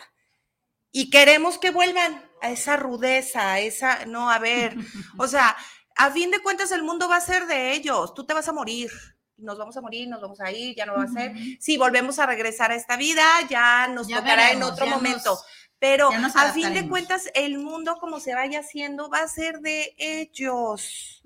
[0.92, 4.76] y queremos que vuelvan a esa rudeza, a esa, no, a ver,
[5.18, 5.56] o sea,
[5.96, 8.54] a fin de cuentas el mundo va a ser de ellos, tú te vas a
[8.54, 8.90] morir,
[9.38, 11.34] nos vamos a morir, nos vamos a ir, ya no va a ser.
[11.60, 15.32] Si volvemos a regresar a esta vida, ya nos Ya tocará en otro momento.
[15.32, 15.46] nos-
[15.82, 19.96] Pero a fin de cuentas, el mundo como se vaya haciendo va a ser de
[19.98, 21.24] ellos.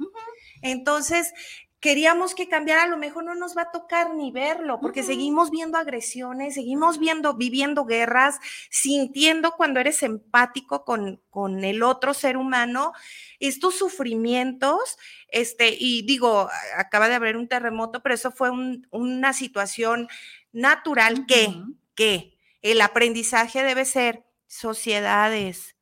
[0.61, 1.33] Entonces,
[1.81, 5.51] queríamos que cambiara, a lo mejor no nos va a tocar ni verlo, porque seguimos
[5.51, 12.37] viendo agresiones, seguimos viendo, viviendo guerras, sintiendo cuando eres empático con, con el otro ser
[12.37, 12.93] humano,
[13.41, 18.51] estos sufrimientos, este, y digo, acaba de haber un terremoto, pero eso fue
[18.89, 20.07] una situación
[20.53, 21.53] natural que,
[21.93, 24.23] que el aprendizaje debe ser
[24.55, 25.75] sociedades,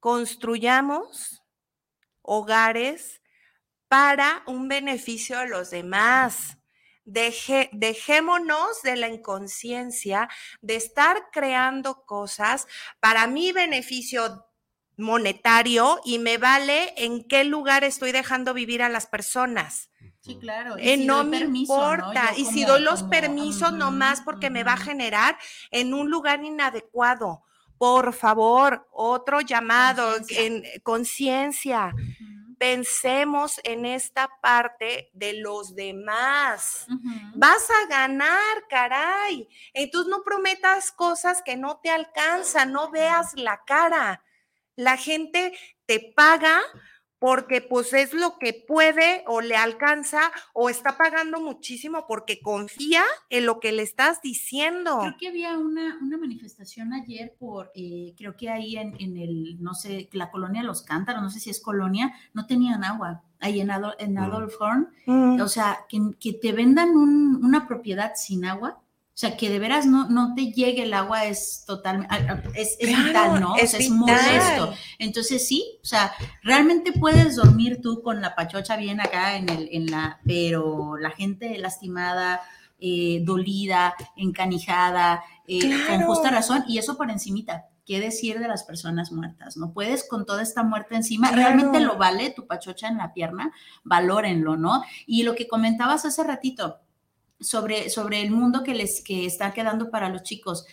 [0.00, 1.42] construyamos
[2.22, 3.22] hogares
[3.88, 6.56] para un beneficio de los demás.
[7.04, 10.28] dejémonos de la inconsciencia
[10.60, 12.66] de estar creando cosas
[13.00, 14.44] para mi beneficio
[14.98, 19.90] monetario y me vale en qué lugar estoy dejando vivir a las personas.
[20.20, 20.76] Sí, claro.
[20.76, 22.32] Eh, no me importa.
[22.36, 25.38] Y si doy los permisos nomás porque me va a generar
[25.70, 27.44] en un lugar inadecuado.
[27.78, 31.94] Por favor, otro llamado en conciencia
[32.58, 36.86] pensemos en esta parte de los demás.
[37.34, 39.48] Vas a ganar, caray.
[39.72, 44.22] Entonces no prometas cosas que no te alcanzan, no veas la cara.
[44.76, 45.56] La gente
[45.86, 46.60] te paga
[47.18, 50.20] porque pues es lo que puede o le alcanza
[50.52, 54.98] o está pagando muchísimo porque confía en lo que le estás diciendo.
[55.00, 59.62] Creo que había una, una manifestación ayer por, eh, creo que ahí en, en, el,
[59.62, 63.60] no sé, la colonia Los Cántaros, no sé si es colonia, no tenían agua ahí
[63.60, 64.18] en, en mm.
[64.18, 64.88] Adolf Horn.
[65.06, 65.40] Mm.
[65.40, 68.80] O sea, que, que te vendan un, una propiedad sin agua
[69.18, 72.14] o sea, que de veras no, no te llegue el agua es totalmente,
[72.54, 73.56] es, es vital, ¿no?
[73.56, 74.74] Es, o sea, es molesto.
[75.00, 76.12] Entonces sí, o sea,
[76.44, 81.10] realmente puedes dormir tú con la pachocha bien acá en, el, en la, pero la
[81.10, 82.42] gente lastimada,
[82.78, 87.64] eh, dolida, encanijada, eh, con justa razón, y eso por encimita.
[87.84, 89.56] ¿Qué decir de las personas muertas?
[89.56, 91.32] No puedes con toda esta muerte encima.
[91.32, 93.50] Realmente lo vale tu pachocha en la pierna,
[93.82, 94.84] valórenlo, ¿no?
[95.08, 96.78] Y lo que comentabas hace ratito,
[97.40, 100.66] sobre, sobre el mundo que les que está quedando para los chicos.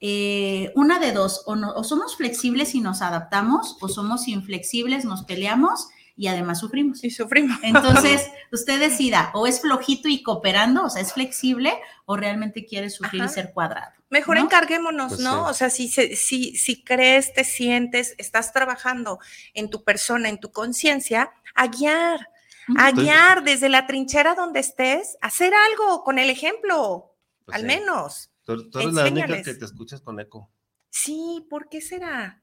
[0.00, 5.04] Eh, una de dos, o, no, o somos flexibles y nos adaptamos, o somos inflexibles,
[5.04, 7.04] nos peleamos y además sufrimos.
[7.04, 7.58] Y sufrimos.
[7.62, 11.72] Entonces, usted decida, o es flojito y cooperando, o sea, es flexible,
[12.04, 13.92] o realmente quiere sufrir y ser cuadrado.
[14.08, 15.46] Mejor encarguémonos, pues ¿no?
[15.46, 19.18] O sea, si, si, si crees, te sientes, estás trabajando
[19.52, 22.30] en tu persona, en tu conciencia, a guiar
[22.76, 27.14] a guiar desde la trinchera donde estés, hacer algo con el ejemplo,
[27.44, 28.30] pues al menos.
[28.44, 30.50] Tú, eres la única que te escuchas con eco.
[30.90, 32.42] Sí, ¿por qué será?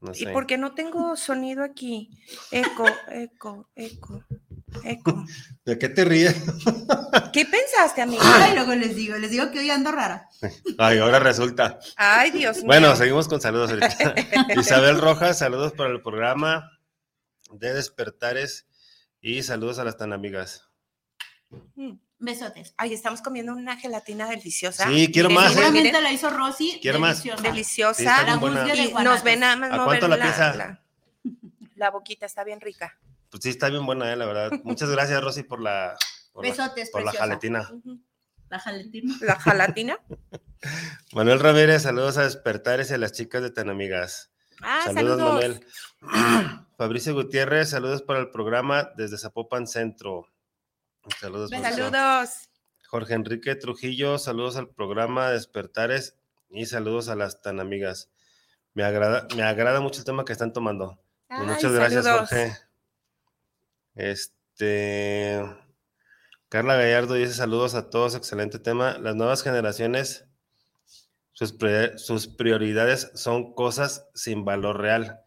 [0.00, 0.24] No sé.
[0.24, 2.10] Y porque no tengo sonido aquí.
[2.50, 4.24] Eco, eco, eco,
[4.84, 5.24] eco.
[5.64, 6.34] ¿De qué te ríes?
[7.32, 8.22] ¿Qué pensaste, amigo?
[8.22, 10.28] Ay, luego les digo, les digo que hoy ando rara.
[10.78, 11.78] Ay, ahora resulta.
[11.96, 12.66] Ay, Dios mío.
[12.66, 14.14] Bueno, seguimos con saludos ahorita.
[14.60, 16.70] Isabel Rojas, saludos para el programa
[17.50, 18.66] de Despertares
[19.24, 20.68] y saludos a las tan amigas.
[21.76, 22.74] Mm, besotes.
[22.76, 24.86] Ay, estamos comiendo una gelatina deliciosa.
[24.86, 25.52] Sí, quiero más.
[25.52, 25.54] ¿eh?
[25.54, 26.78] Seguramente la hizo Rosy.
[26.82, 27.24] Quiero más.
[27.42, 28.26] Deliciosa.
[28.74, 30.54] y nos ven nada más ¿A cuánto la, pieza?
[30.54, 30.82] La,
[31.74, 32.98] la, boquita está bien rica.
[33.30, 34.50] Pues sí, está bien buena, eh, la verdad.
[34.62, 35.96] Muchas gracias, Rosy, por la,
[36.34, 37.72] por Besotes, la, por la jaletina.
[38.50, 39.14] La jaletina.
[39.22, 39.98] La jalatina.
[41.14, 44.33] Manuel Ramírez, saludos a Despertares y a las chicas de Tan Amigas.
[44.64, 45.66] Ah, saludos, Manuel.
[46.76, 50.26] Fabricio Gutiérrez, saludos para el programa desde Zapopan Centro.
[51.20, 51.50] Saludos.
[51.50, 52.30] Saludos.
[52.88, 56.16] Jorge Enrique Trujillo, saludos al programa Despertares
[56.50, 58.10] y saludos a las tan amigas.
[58.72, 60.98] Me agrada, me agrada mucho el tema que están tomando.
[61.28, 62.56] Muchas gracias, Jorge.
[63.94, 65.42] Este.
[66.48, 68.96] Carla Gallardo dice saludos a todos, excelente tema.
[68.98, 70.23] Las nuevas generaciones
[71.34, 75.20] sus, prioridades son cosas sin valor real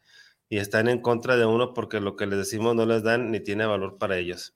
[0.49, 3.41] y están en contra de uno porque lo que les decimos no les dan ni
[3.41, 4.55] tiene valor para ellos.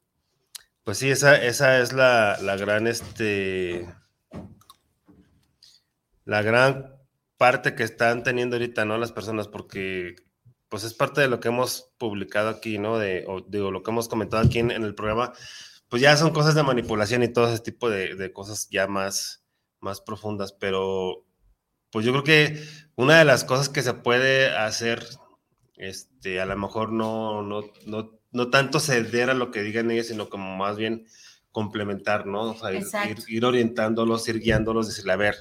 [0.83, 3.85] Pues sí, esa, esa es la, la gran, este,
[6.25, 6.95] la gran
[7.37, 8.97] parte que están teniendo ahorita, ¿no?
[8.97, 10.15] Las personas, porque
[10.69, 12.97] pues es parte de lo que hemos publicado aquí, ¿no?
[12.97, 15.33] De, digo, lo que hemos comentado aquí en, el programa,
[15.89, 19.43] pues ya son cosas de manipulación y todo ese tipo de, de cosas ya más,
[19.81, 21.25] más profundas, pero
[21.91, 22.63] pues yo creo que
[22.95, 25.05] una de las cosas que se puede hacer,
[25.75, 30.07] este, a lo mejor no, no, no, no tanto ceder a lo que digan ellos,
[30.07, 31.05] sino como más bien
[31.51, 32.51] complementar, ¿no?
[32.51, 32.71] O sea,
[33.27, 35.35] ir, orientándolos, ir guiándolos, decirle, a ver,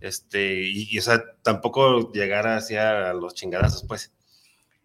[0.00, 4.12] este, y, o sea, tampoco llegar hacia los chingadazos, pues.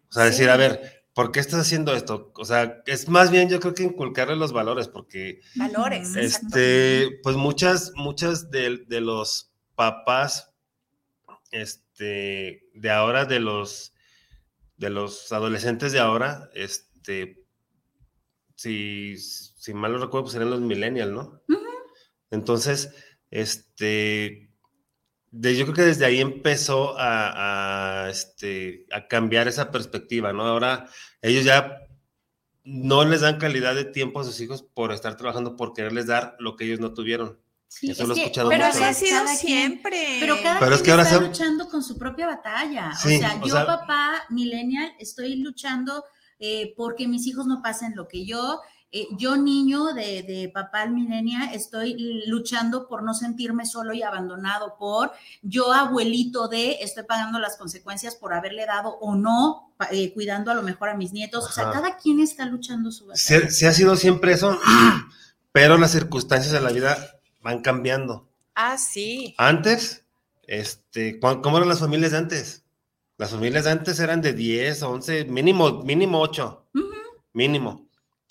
[0.08, 2.32] O sea, decir, a ver, ¿por qué estás haciendo esto?
[2.36, 5.40] O sea, es más bien yo creo que inculcarle los valores, porque...
[5.56, 6.16] Valores.
[6.16, 10.51] Este, pues muchas, muchas de, de los papás
[11.52, 13.94] este, de ahora, de los,
[14.76, 17.44] de los adolescentes de ahora, este,
[18.56, 21.42] si, si mal no recuerdo, pues serían los millennials, ¿no?
[22.30, 22.94] Entonces,
[23.30, 24.50] este,
[25.30, 30.44] de, yo creo que desde ahí empezó a, a, este, a cambiar esa perspectiva, ¿no?
[30.46, 30.88] Ahora
[31.20, 31.78] ellos ya
[32.64, 36.36] no les dan calidad de tiempo a sus hijos por estar trabajando, por quererles dar
[36.38, 37.40] lo que ellos no tuvieron.
[37.74, 38.84] Sí, Eso es lo he que- escuchado Pero mucho.
[38.84, 40.16] ha sido Cada quien- siempre.
[40.20, 42.92] Pero cada Pero quien es que ahora está se- luchando con su propia batalla.
[42.94, 46.04] Sí, o sea, o yo, sea- papá millennial, estoy luchando
[46.38, 48.60] eh, porque mis hijos no pasen lo que yo.
[48.94, 51.96] eh, yo, niño de, de papá millennial, estoy
[52.26, 55.12] luchando por no sentirme solo y abandonado por.
[55.40, 60.54] Yo, abuelito de, estoy pagando las consecuencias por haberle dado o no, eh, cuidando a
[60.54, 61.46] lo mejor a mis nietos.
[61.46, 63.48] O sea, cada quien está luchando su batalla.
[63.50, 64.58] sí ha sido siempre eso,
[65.52, 66.98] pero las circunstancias de la vida
[67.42, 68.28] van cambiando.
[68.54, 69.34] Ah, sí.
[69.38, 70.04] Antes,
[70.46, 72.64] este, ¿cu- ¿cómo eran las familias de antes?
[73.18, 76.88] Las familias de antes eran de 10, 11, mínimo, mínimo 8, Ujú.
[77.32, 77.88] mínimo.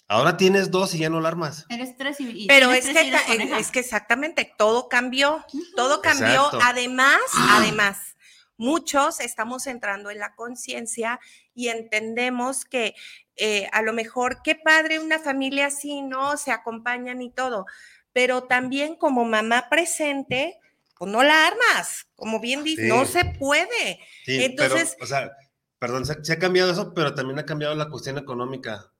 [0.07, 1.65] Ahora tienes dos y ya no la armas.
[1.69, 5.45] Eres tres y, y Pero es tres que, y es que exactamente todo cambió,
[5.77, 6.33] todo cambió.
[6.47, 6.59] Exacto.
[6.61, 7.21] Además,
[7.51, 8.17] además,
[8.57, 11.19] muchos estamos entrando en la conciencia
[11.53, 12.93] y entendemos que
[13.37, 16.35] eh, a lo mejor qué padre una familia así, ¿no?
[16.35, 17.65] Se acompañan y todo,
[18.13, 20.59] pero también como mamá presente,
[20.97, 22.87] pues no la armas, como bien dice, Sí.
[22.89, 23.99] no se puede.
[24.25, 25.31] Sí, Entonces- pero, o sea,
[25.79, 28.90] perdón, se, se ha cambiado eso, pero también ha cambiado la cuestión económica.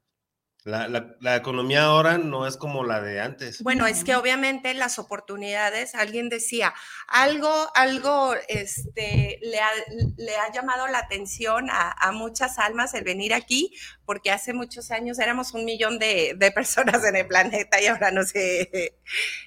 [0.63, 3.63] La, la- la economía ahora no es como la de antes.
[3.63, 6.73] Bueno, es que obviamente las oportunidades, alguien decía,
[7.07, 9.69] algo, algo este, le, ha,
[10.17, 13.73] le ha llamado la atención a, a muchas almas el venir aquí,
[14.05, 18.11] porque hace muchos años éramos un millón de, de personas en el planeta y ahora
[18.11, 18.93] no sé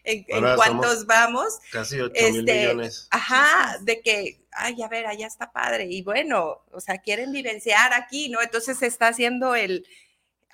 [0.02, 1.60] en, en cuántos vamos.
[1.70, 3.06] Casi 8 mil Este, millones.
[3.12, 5.86] Ajá, de que, ay, a ver, allá está padre.
[5.88, 8.42] Y bueno, o sea, quieren vivenciar aquí, ¿no?
[8.42, 9.86] Entonces se está haciendo el,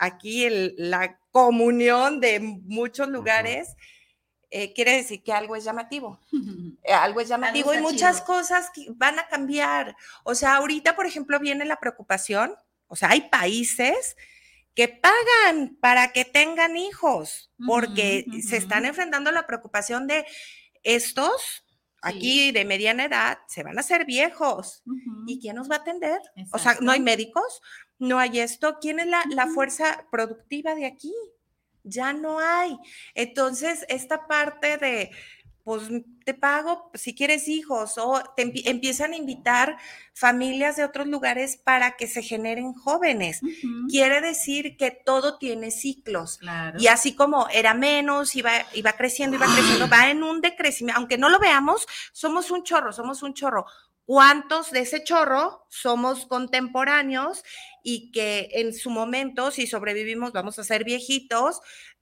[0.01, 3.77] aquí el, la comunión de muchos lugares.
[4.53, 6.19] eh, quiere decir que algo es llamativo.
[6.83, 8.27] eh, algo es llamativo y muchas chido.
[8.27, 9.95] cosas que van a cambiar.
[10.25, 12.55] O sea, ahorita, por ejemplo, viene la preocupación.
[12.89, 14.17] O sea, hay países
[14.75, 20.25] que pagan para que tengan hijos, porque se están enfrentando a la preocupación de
[20.83, 21.65] estos
[22.03, 24.83] aquí de mediana edad se van a hacer viejos.
[25.27, 26.21] ¿Y quién nos va a atender?
[26.53, 27.61] O sea, no hay médicos,
[27.99, 28.79] no hay esto.
[28.81, 31.15] ¿Quién es la, la fuerza productiva de aquí?
[31.83, 32.77] Ya no hay.
[33.15, 35.11] Entonces, esta parte de,
[35.65, 35.89] pues
[36.25, 39.77] te pago si quieres hijos o te empiezan a invitar
[40.15, 43.41] familias de otros lugares para que se generen jóvenes.
[43.89, 46.39] Quiere decir que todo tiene ciclos.
[46.39, 46.79] Claro.
[46.81, 50.99] Y así como era menos, iba, iba creciendo, iba creciendo, va en un decrecimiento.
[50.99, 53.67] Aunque no lo veamos, somos un chorro, somos un chorro.
[54.13, 57.45] ¿Cuántos de ese chorro somos contemporáneos
[57.85, 61.61] y que en su momento, si sobrevivimos, vamos a ser viejitos?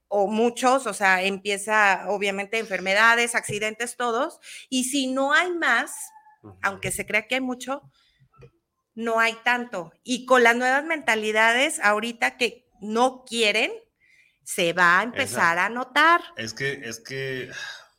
[0.09, 4.39] O muchos, o sea, empieza obviamente enfermedades, accidentes, todos.
[4.69, 5.93] Y si no hay más,
[6.61, 7.83] aunque se crea que hay mucho,
[8.95, 9.93] no hay tanto.
[10.03, 13.71] Y con las nuevas mentalidades, ahorita que no quieren,
[14.43, 16.21] se va a empezar a notar.
[16.35, 17.51] Es que, es que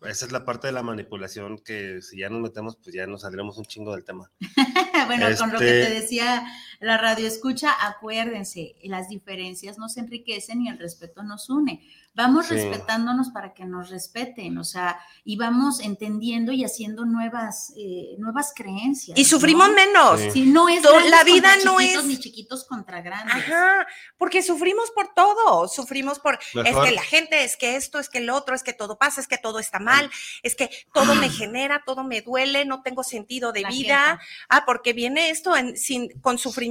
[0.03, 3.23] esa es la parte de la manipulación que si ya nos metemos, pues ya nos
[3.23, 4.31] saldremos un chingo del tema.
[5.07, 6.45] bueno, con lo que Este- te decía
[6.81, 11.87] la radio escucha, acuérdense, las diferencias nos enriquecen y el respeto nos une.
[12.13, 12.55] Vamos Sí.
[12.55, 18.53] respetándonos para que nos respeten, o sea, y vamos entendiendo y haciendo nuevas, eh, nuevas
[18.55, 19.17] creencias.
[19.17, 19.75] Y sufrimos ¿no?
[19.75, 20.21] menos.
[20.21, 20.31] Sí.
[20.33, 23.37] Si no es la vida no chiquitos, es- ni chiquitos contra grandes.
[23.37, 23.87] Ajá,
[24.19, 28.19] porque sufrimos por todo, sufrimos por, es que la gente, es que esto, es que
[28.19, 30.11] el otro, es que todo pasa, es que todo está mal,
[30.43, 34.21] es que todo me genera, todo me duele, no tengo sentido de La vida.
[34.49, 36.70] Ah, porque viene esto en, sin, con sufrimiento,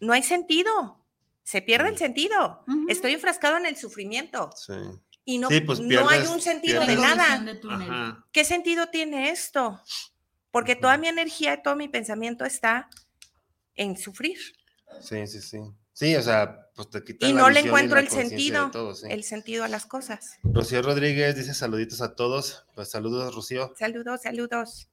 [0.00, 1.04] no hay sentido,
[1.42, 2.64] se pierde el sentido.
[2.66, 2.86] Ujú.
[2.88, 4.72] Estoy enfrascado en el sufrimiento Sí.
[5.24, 7.38] y no, Sí, pues no hay un sentido de nada.
[7.40, 8.14] de.
[8.32, 9.80] ¿Qué sentido tiene esto?
[10.50, 12.88] Porque toda mi energía, todo mi pensamiento está
[13.74, 14.38] en sufrir.
[15.00, 15.58] Sí, sí, sí.
[15.92, 18.94] Sí, o sea, pues te quita Y la no le y encuentro el sentido, todo,
[18.96, 19.06] sí.
[19.10, 20.38] el sentido a las cosas.
[20.42, 22.66] Rocío Rodríguez dice saluditos a todos.
[22.74, 23.72] Pues saludos, Rocío.
[23.78, 24.88] Saludos, saludos.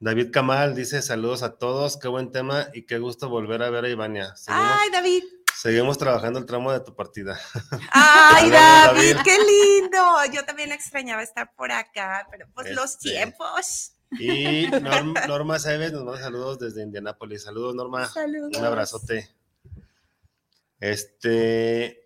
[0.00, 1.96] David Kamal dice saludos a todos.
[1.96, 4.34] Qué buen tema y qué gusto volver a ver a Ivania.
[4.36, 5.22] Seguimos, Ay, David.
[5.56, 7.38] seguimos trabajando el tramo de tu partida.
[7.92, 9.22] Ay, David, David.
[9.24, 10.02] qué lindo.
[10.32, 13.92] Yo también extrañaba estar por acá, pero pues los Este, tiempos.
[14.18, 17.42] Y Norm- Norma Seves nos manda saludos desde Indianápolis.
[17.42, 18.06] Saludos, Norma.
[18.08, 18.56] Saludos.
[18.56, 19.28] Un abrazote.
[20.80, 22.00] Este.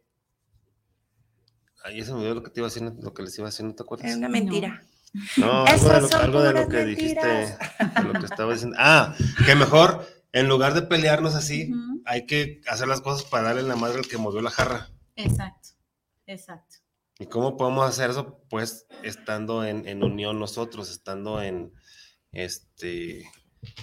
[1.84, 3.50] Ay, se me olvidó lo que te iba a decir, lo que les iba a
[3.50, 4.10] decir, ¿no te acuerdas?
[4.10, 4.68] Es una mentira.
[4.68, 4.97] No,
[5.36, 8.76] algo de Esas lo, son algo de lo que dijiste, de lo que estaba diciendo.
[8.78, 9.14] Ah,
[9.46, 11.72] que mejor, en lugar de pelearnos así,
[12.04, 14.88] hay que hacer las cosas para darle la madre al que movió la jarra.
[15.16, 15.70] Exacto,
[16.26, 16.76] exacto.
[17.18, 18.40] ¿Y cómo podemos hacer eso?
[18.48, 21.72] Pues estando en, en unión nosotros, estando en,
[22.32, 23.24] este,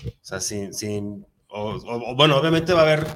[0.06, 3.08] o sea, sin, sin o, o- o, bueno, obviamente va a haber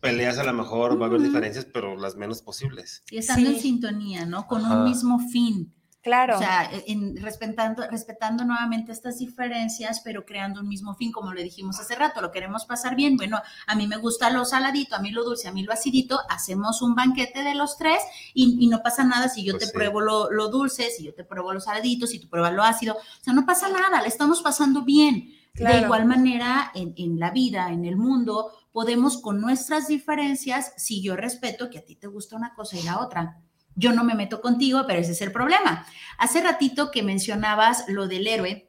[0.00, 3.02] peleas a lo mejor, va a haber diferencias, pero las menos posibles.
[3.10, 3.56] Y estando Sí.
[3.56, 4.46] en sintonía, ¿no?
[4.46, 4.78] Con Ajá.
[4.78, 5.74] un mismo fin.
[6.08, 6.36] Claro.
[6.36, 11.42] O sea, en, respetando, respetando nuevamente estas diferencias, pero creando un mismo fin, como le
[11.42, 13.16] dijimos hace rato, lo queremos pasar bien.
[13.16, 16.18] Bueno, a mí me gusta lo saladito, a mí lo dulce, a mí lo acidito,
[16.28, 17.98] hacemos un banquete de los tres
[18.34, 19.72] y, y no pasa nada si yo Pues te sí.
[19.72, 22.94] pruebo lo, lo dulce, si yo te pruebo lo saladito, si tú pruebas lo ácido.
[22.96, 25.34] O sea, no pasa nada, le estamos pasando bien.
[25.54, 31.02] De igual manera, en, en la vida, en el mundo, podemos con nuestras diferencias, si
[31.02, 33.42] yo respeto que a ti te gusta una cosa y la otra.
[33.78, 35.86] Yo no me meto contigo, pero ese es el problema.
[36.18, 38.68] Hace ratito que mencionabas lo del héroe,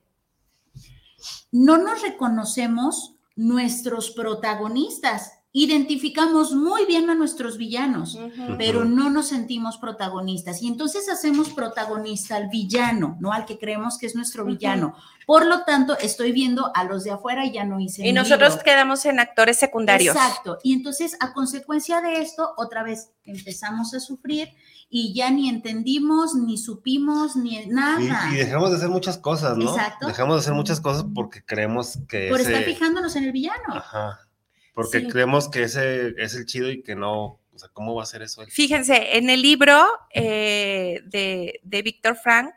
[1.52, 5.34] no nos reconocemos nuestros protagonistas.
[5.52, 8.20] Identificamos muy bien a nuestros villanos,
[8.60, 10.62] pero no nos sentimos protagonistas.
[10.62, 14.94] Y entonces hacemos protagonista al villano, no al que creemos que es nuestro villano.
[15.26, 18.50] Por lo tanto, estoy viendo a los de afuera y ya no hice Y nosotros
[18.50, 18.64] libro.
[18.64, 20.16] quedamos en actores secundarios.
[20.16, 20.60] Exacto.
[20.64, 24.50] Y entonces, a consecuencia de esto, otra vez empezamos a sufrir
[24.92, 28.30] y ya ni entendimos, ni supimos, ni nada.
[28.32, 29.70] Y, y dejamos de hacer muchas cosas, ¿no?
[29.72, 30.08] Exacto.
[30.08, 32.52] Dejamos de hacer muchas cosas porque creemos que por ese...
[32.52, 33.64] estar fijándonos en el villano.
[33.70, 34.20] Ajá.
[34.74, 35.08] Porque Sí.
[35.08, 37.40] creemos que ese es el chido y que no...
[37.54, 38.42] O sea, ¿cómo va a ser eso?
[38.50, 42.54] Fíjense, en el libro eh, de, de Víctor Frank,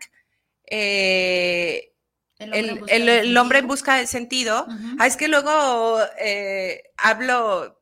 [0.70, 1.92] eh,
[2.38, 3.66] El hombre en el, busca el- hombre en sentido.
[3.68, 4.96] busca del sentido, Ujú.
[5.00, 7.78] ah, es que luego eh, hablo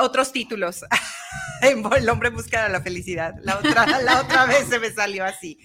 [0.00, 0.80] otros títulos.
[1.62, 3.34] el hombre busca la felicidad.
[3.42, 5.58] La otra, la otra vez se me salió así.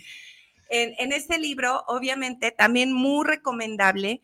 [0.70, 4.22] En, en este libro, obviamente, también muy recomendable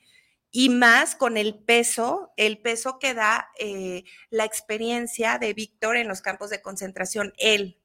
[0.52, 6.08] y más con el peso, el peso que da eh, la experiencia de Víctor en
[6.08, 7.34] los campos de concentración.
[7.38, 7.80] Él,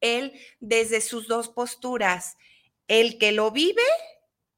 [0.00, 2.36] él desde sus dos posturas,
[2.86, 3.82] el que lo vive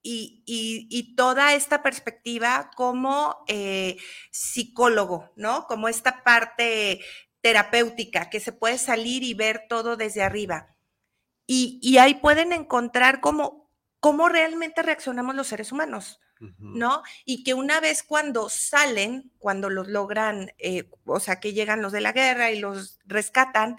[0.02, 3.96] y, y- y toda esta perspectiva como eh,
[4.30, 5.66] psicólogo, ¿no?
[5.66, 7.00] Como esta parte
[7.44, 10.74] terapéutica que se puede salir y ver todo desde arriba.
[11.46, 16.22] Y, y ahí pueden encontrar cómo, cómo realmente reaccionamos los seres humanos.
[16.58, 17.02] ¿no?
[17.26, 21.92] Y que una vez cuando salen, cuando los logran, eh, o sea, que llegan los
[21.92, 23.76] de la guerra y los rescatan,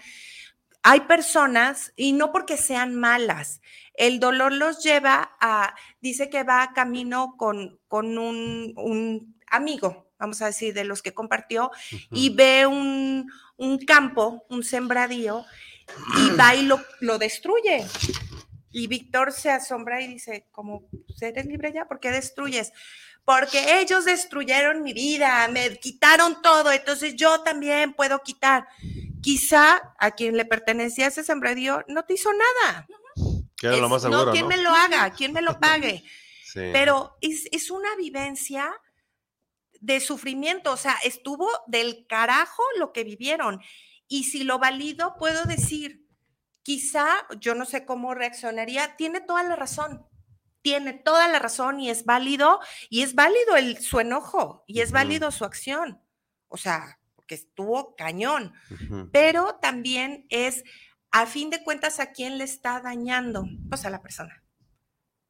[0.82, 3.60] hay personas, y no porque sean malas,
[3.94, 10.40] el dolor los lleva a, dice que va camino con, con un, un amigo, vamos
[10.42, 11.70] a decir, de los que compartió,
[12.10, 15.44] y ve un, un campo, un sembradío,
[16.18, 17.86] y va y lo, lo destruye.
[18.72, 21.86] Y Víctor se asombra y dice, como, "Pues, ¿eres libre ya?
[21.86, 22.72] ¿Por qué destruyes?
[23.24, 28.66] Porque ellos destruyeron mi vida, me quitaron todo, entonces yo también puedo quitar.
[29.22, 32.86] Quizá a quien le pertenecía ese sembradío no te hizo nada.
[33.56, 34.48] Que era lo Es- más seguro, no, ¿quién ¿no?
[34.48, 35.10] me lo haga?
[35.10, 36.02] ¿Quién me lo pague?
[36.56, 36.70] Sí.
[36.72, 38.72] Pero es, es una vivencia
[39.80, 43.60] de sufrimiento, o sea, estuvo del carajo lo que vivieron.
[44.08, 46.06] Y si lo valido, puedo decir,
[46.62, 47.06] quizá,
[47.40, 50.06] yo no sé cómo reaccionaría, tiene toda la razón,
[50.62, 54.92] tiene toda la razón y es válido, y es válido el, su enojo, y es
[54.92, 56.02] válido su acción,
[56.48, 58.54] o sea, porque estuvo cañón,
[59.12, 60.64] pero también es,
[61.10, 64.42] a fin de cuentas, a quién le está dañando, pues a la persona.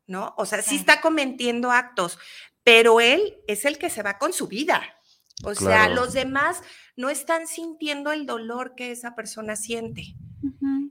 [0.06, 0.34] ¿no?
[0.36, 2.18] O sea, sí está cometiendo actos,
[2.66, 4.82] pero él es el que se va con su vida.
[5.44, 6.62] O sea, los demás
[6.96, 10.16] no están sintiendo el dolor que esa persona siente.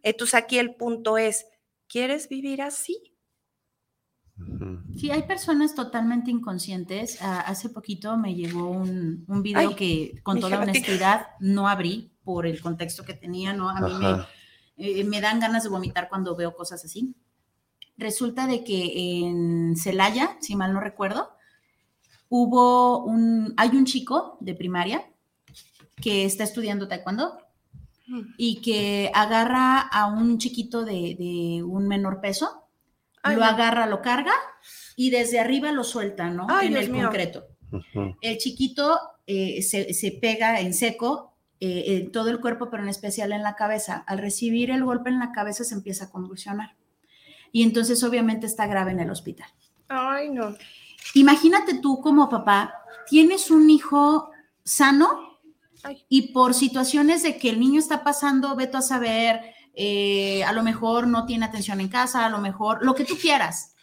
[0.02, 1.46] Entonces aquí el punto es,
[1.90, 2.98] ¿quieres vivir así?
[4.96, 7.22] Sí, hay personas totalmente inconscientes.
[7.22, 12.14] Ah, hace poquito me llegó un, un video Ay, que con toda honestidad no abrí
[12.24, 13.70] por el contexto que tenía, ¿no?
[13.70, 14.26] A mí me,
[14.78, 17.14] eh, me dan ganas de vomitar cuando veo cosas así.
[17.98, 21.35] Resulta de que en Celaya, si mal no recuerdo,
[22.30, 25.06] hubo un, hay un chico de primaria
[26.02, 27.38] que está estudiando taekwondo
[28.38, 32.68] y que agarra a un chiquito de, de un menor peso,
[33.24, 33.48] Ay, lo no.
[33.48, 34.34] agarra, lo carga
[34.96, 36.46] y desde arriba lo suelta, ¿no?
[36.50, 37.04] Ay, en Dios el mío.
[37.06, 37.48] concreto.
[38.22, 42.90] El chiquito eh, se, se pega en seco eh, en todo el cuerpo, pero en
[42.90, 44.04] especial en la cabeza.
[44.08, 46.76] Al recibir el golpe en la cabeza se empieza a convulsionar.
[47.52, 49.48] Y entonces obviamente está grave en el hospital.
[49.88, 50.56] Ay, no.
[51.14, 52.74] Imagínate tú como papá,
[53.08, 54.32] tienes un hijo
[54.64, 55.40] sano
[56.10, 59.42] y por situaciones de que el niño está pasando, veto a saber,
[59.74, 63.16] eh, a lo mejor no tiene atención en casa, a lo mejor lo que tú
[63.18, 63.76] quieras.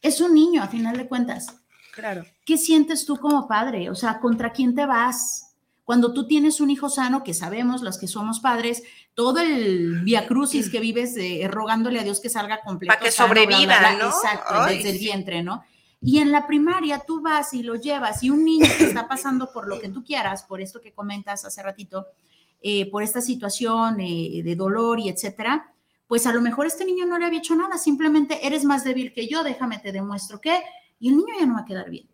[0.00, 1.54] Es un niño, a final de cuentas.
[1.92, 2.24] Claro.
[2.44, 3.90] ¿Qué sientes tú como padre?
[3.90, 5.56] O sea, ¿contra quién te vas?
[5.84, 8.82] Cuando tú tienes un hijo sano, que sabemos los que somos padres,
[9.14, 12.94] todo el via crucis que vives eh, rogándole a Dios que salga completo.
[12.94, 14.08] Para que sobreviva, ¿no?
[14.08, 15.64] Exacto, desde el vientre, ¿no?
[16.00, 19.52] Y en la primaria tú vas y lo llevas y un niño que está pasando
[19.52, 22.06] por lo que tú quieras, por esto que comentas hace ratito,
[22.60, 25.72] eh, por esta situación eh, de dolor y etcétera,
[26.08, 29.12] pues a lo mejor este niño no le había hecho nada, simplemente eres más débil
[29.12, 30.62] que yo, déjame te demuestro que,
[30.98, 32.08] y el niño ya no va a quedar bien.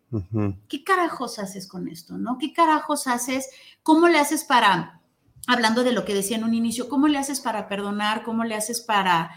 [0.67, 2.37] ¿Qué carajos haces con esto, no?
[2.37, 3.49] ¿Qué carajos haces?
[3.83, 5.01] ¿Cómo le haces para,
[5.47, 8.23] hablando de lo que decía en un inicio, cómo le haces para perdonar?
[8.23, 9.31] ¿Cómo le haces para,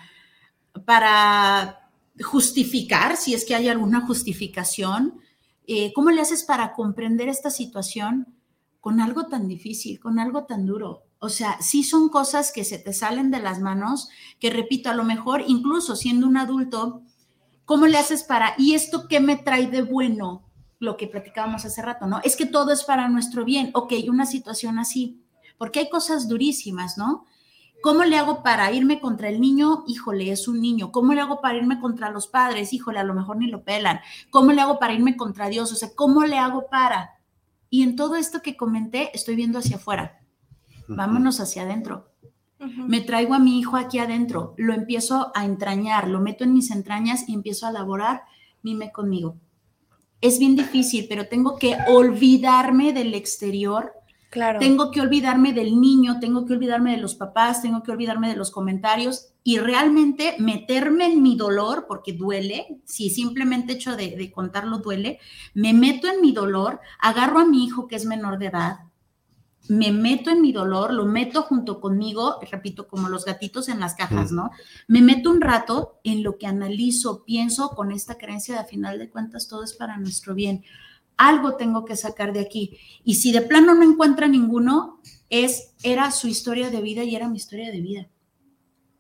[0.85, 1.78] para
[2.23, 5.21] justificar, si es que hay alguna justificación?
[5.67, 8.35] Eh, ¿Cómo le haces para comprender esta situación
[8.81, 11.05] con algo tan difícil, con algo tan duro?
[11.21, 14.09] O sea, sí son cosas que se te salen de las manos,
[14.39, 17.03] que repito, a lo mejor incluso siendo un adulto,
[17.65, 20.45] ¿cómo le haces para, y esto qué me trae de bueno?
[20.79, 22.21] Lo que platicábamos hace rato, ¿no?
[22.23, 23.71] Es que todo es para nuestro bien.
[23.75, 25.21] Ok, una situación así,
[25.59, 27.27] porque hay cosas durísimas, ¿no?
[27.81, 29.85] ¿Cómo le hago para irme contra el niño?
[29.87, 30.91] Híjole, es un niño.
[30.91, 32.73] ¿Cómo le hago para irme contra los padres?
[32.73, 34.01] Híjole, a lo mejor ni lo pelan.
[34.31, 35.73] ¿Cómo le hago para irme contra Dios?
[35.73, 37.19] O sea, ¿cómo le hago para?
[37.71, 40.21] Y en todo esto que comenté, estoy viendo hacia afuera.
[40.89, 42.09] Vámonos hacia adentro.
[42.59, 46.73] Me traigo a mi hijo aquí adentro, lo empiezo a entrañar, lo meto en mis
[46.73, 48.23] entrañas y empiezo a elaborar,
[48.63, 49.37] mime conmigo.
[50.21, 53.93] Es bien difícil, pero tengo que olvidarme del exterior.
[54.31, 54.59] Claro.
[54.59, 58.37] Tengo que olvidarme del niño, tengo que olvidarme de los papás, tengo que olvidarme de
[58.37, 64.31] los comentarios y realmente meterme en mi dolor, porque duele, si simplemente hecho de, de
[64.31, 65.19] contarlo duele,
[65.55, 68.81] me meto en mi dolor, agarro a mi hijo que es menor de edad,
[69.69, 73.95] me meto en mi dolor, lo meto junto conmigo, repito, como los gatitos en las
[73.95, 74.51] cajas, ¿no?
[74.87, 78.99] Me meto un rato en lo que analizo, pienso con esta creencia de a final
[78.99, 80.65] de cuentas todo es para nuestro bien.
[81.19, 82.79] Algo tengo que sacar de aquí.
[83.05, 87.29] Y si de plano no encuentra ninguno, es, era su historia de vida y era
[87.29, 88.09] mi historia de vida.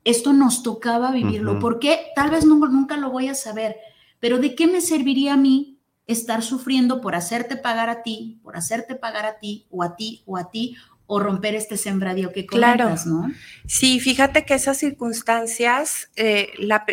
[0.05, 1.59] Esto nos tocaba vivirlo.
[1.59, 2.09] ¿Por qué?
[2.15, 3.77] Tal vez nunca lo voy a saber,
[4.21, 8.57] pero ¿de qué me serviría a mí estar sufriendo por hacerte pagar a ti, por
[8.57, 10.77] hacerte pagar a ti, o a ti, o a ti,
[11.07, 13.31] o romper este sembradío que comentas, ¿no?
[13.67, 16.85] Sí, fíjate que esas circunstancias, eh, la,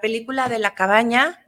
[0.00, 1.42] película de la cabaña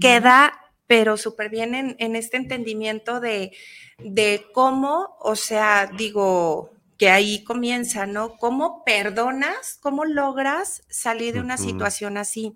[0.00, 0.52] queda,
[0.86, 3.52] pero súper bien en, este entendimiento de,
[3.98, 8.36] de cómo, o sea, digo, que ahí comienza, ¿no?
[8.36, 9.78] ¿Cómo perdonas?
[9.80, 12.54] ¿Cómo logras salir de una situación así?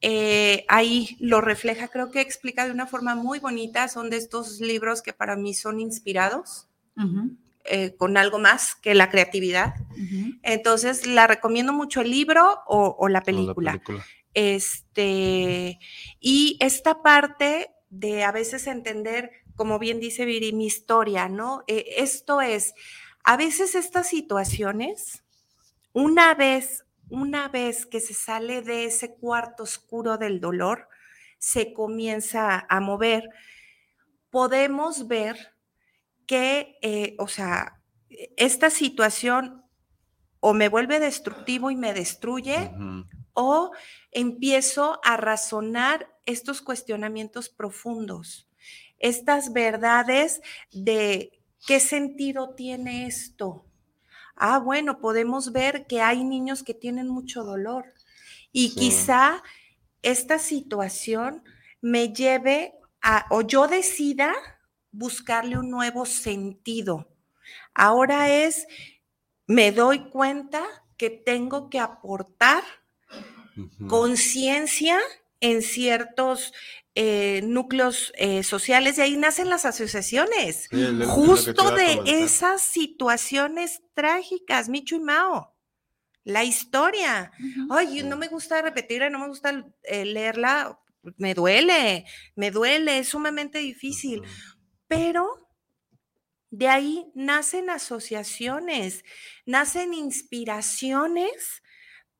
[0.00, 4.60] Eh, ahí lo refleja, creo que explica de una forma muy bonita, son de estos
[4.60, 6.68] libros que para mí son inspirados.
[7.70, 9.74] Eh, con algo más que la creatividad.
[10.42, 13.80] Entonces, la recomiendo mucho el libro o, la, película.
[14.34, 15.78] Este,
[16.20, 21.64] y esta parte de a veces entender, como bien dice Viri, mi historia, ¿no?
[21.66, 22.74] Eh, esto es,
[23.24, 25.24] a veces estas situaciones,
[25.92, 30.88] una vez una vez que se sale de ese cuarto oscuro del dolor,
[31.38, 33.30] se comienza a mover,
[34.30, 35.54] podemos ver
[36.28, 37.80] que, eh, o sea,
[38.36, 39.64] esta situación
[40.40, 42.70] o me vuelve destructivo y me destruye,
[43.32, 43.72] o
[44.12, 48.48] empiezo a razonar estos cuestionamientos profundos,
[48.98, 50.40] estas verdades
[50.70, 53.64] de qué sentido tiene esto,
[54.36, 57.86] ah, bueno, podemos ver que hay niños que tienen mucho dolor
[58.52, 59.42] y quizá
[60.02, 61.42] esta situación
[61.80, 64.34] me lleve a, o yo decida
[64.90, 67.08] buscarle un nuevo sentido.
[67.74, 68.66] Ahora es,
[69.46, 70.64] me doy cuenta
[70.96, 72.62] que tengo que aportar
[73.86, 74.98] conciencia
[75.40, 76.52] en ciertos
[76.94, 80.68] eh, núcleos eh, sociales y ahí nacen las asociaciones,
[81.06, 85.54] justo de esas situaciones trágicas, Micho y Mao.
[86.24, 87.30] La historia.
[87.70, 90.78] Ay, no me gusta repetirla, no me gusta eh, leerla,
[91.16, 92.04] me duele,
[92.34, 94.22] me duele, es sumamente difícil.
[94.88, 95.48] Pero
[96.50, 99.04] de ahí nacen asociaciones,
[99.44, 101.62] nacen inspiraciones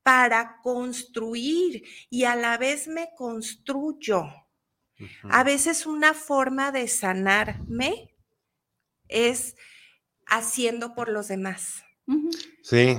[0.02, 4.24] para construir y a la vez me construyo.
[5.30, 8.14] A veces una forma de sanarme
[9.06, 9.54] es
[10.26, 11.84] haciendo por los demás.
[12.62, 12.98] Sí.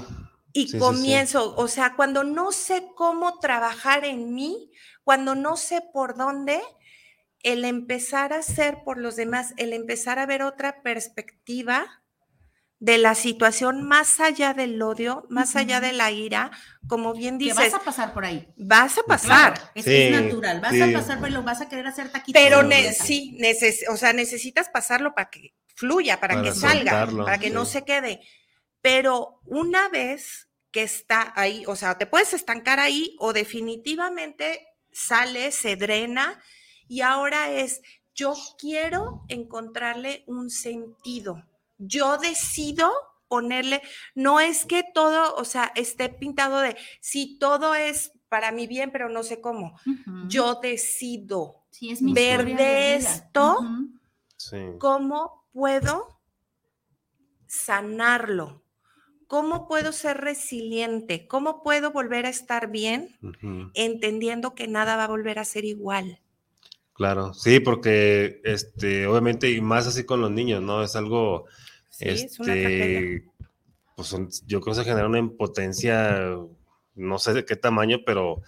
[0.53, 4.71] Y comienzo, o sea, cuando no sé cómo trabajar en mí,
[5.03, 6.59] cuando no sé por dónde,
[7.43, 11.87] el empezar a hacer por los demás, el empezar a ver otra perspectiva,
[12.79, 16.49] de la situación más allá del odio, más allá de la ira,
[16.87, 18.47] como bien Que dices, vas a pasar por ahí.
[18.55, 19.53] vas a pasar.
[19.53, 20.61] Claro, es, que natural.
[20.61, 20.81] Vas sí.
[20.81, 22.41] a pasar por ahí, lo vas a querer hacer taquitos.
[22.41, 26.55] Pero Sí, ne- sí, neces- o sea, necesitas pasarlo para que fluya, para, Para que
[26.55, 28.21] salga, para que no se quede.
[28.81, 35.51] Pero una vez que está ahí, o sea, te puedes estancar ahí o definitivamente sale,
[35.51, 36.41] se drena
[36.89, 37.81] y ahora es,
[38.13, 41.45] yo quiero encontrarle un sentido.
[41.77, 42.91] Yo decido
[43.29, 43.81] ponerle,
[44.15, 48.91] no es que todo, o sea, esté pintado de, si todo es para mi bien,
[48.91, 49.79] pero no sé cómo.
[50.27, 53.57] Yo decido Sí, es mi ver de esto.
[54.35, 54.57] Sí.
[54.79, 56.19] cómo puedo
[57.45, 58.63] sanarlo,
[59.27, 63.17] cómo puedo ser resiliente, cómo puedo volver a estar bien,
[63.73, 66.21] entendiendo que nada va a volver a ser igual.
[66.99, 70.83] Claro, sí, porque este, obviamente, y más así con los niños, ¿no?
[70.83, 71.45] Es algo,
[71.89, 73.23] Sí, es este,
[73.95, 76.35] pues son- yo creo que se genera una impotencia,
[76.95, 78.41] no sé de qué tamaño, pero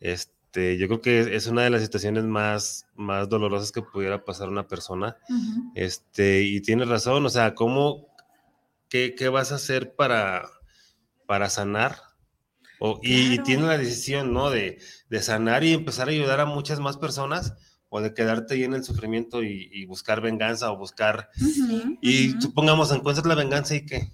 [0.00, 4.48] este, yo creo que es una de las situaciones más, más dolorosas que pudiera pasar
[4.48, 5.16] a una persona.
[5.76, 8.08] Este, y tienes razón, o sea, ¿cómo,
[8.88, 10.48] qué, qué vas a hacer para,
[11.26, 11.96] para sanar?
[12.80, 14.50] O, y, y tienes la decisión, ¿no?
[14.50, 17.54] De, de sanar y empezar a ayudar a muchas más personas,
[17.94, 21.28] o de quedarte ahí en el sufrimiento y, y buscar venganza o buscar.
[22.00, 22.40] Y Ujú.
[22.40, 24.10] supongamos, encuentras la venganza y qué.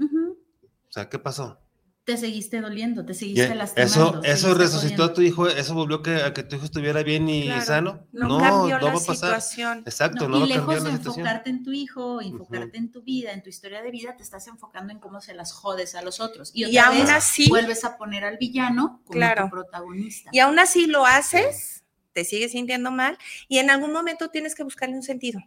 [0.00, 1.60] O sea, ¿qué pasó?
[2.02, 4.22] Te seguiste doliendo, te seguiste lastimando.
[4.24, 7.28] eso seguiste resucitó a tu hijo, eso volvió que, a que tu hijo estuviera bien
[7.28, 8.06] y Claro, sano.
[8.10, 9.14] No, No, cambió no la va a pasar.
[9.40, 9.78] situación.
[9.86, 11.20] Exacto, No, no, y va a cambiar lejos de la situación.
[11.26, 14.48] enfocarte en tu hijo, enfocarte en tu vida, en tu historia de vida, te estás
[14.48, 16.50] enfocando en cómo se las jodes a los otros.
[16.52, 19.44] Y, aún vez así- vuelves a poner al villano como Claro.
[19.44, 20.30] tu protagonista.
[20.32, 23.18] Y aún así lo haces, te sigues sintiendo mal
[23.48, 25.40] y en algún momento tienes que buscarle un sentido.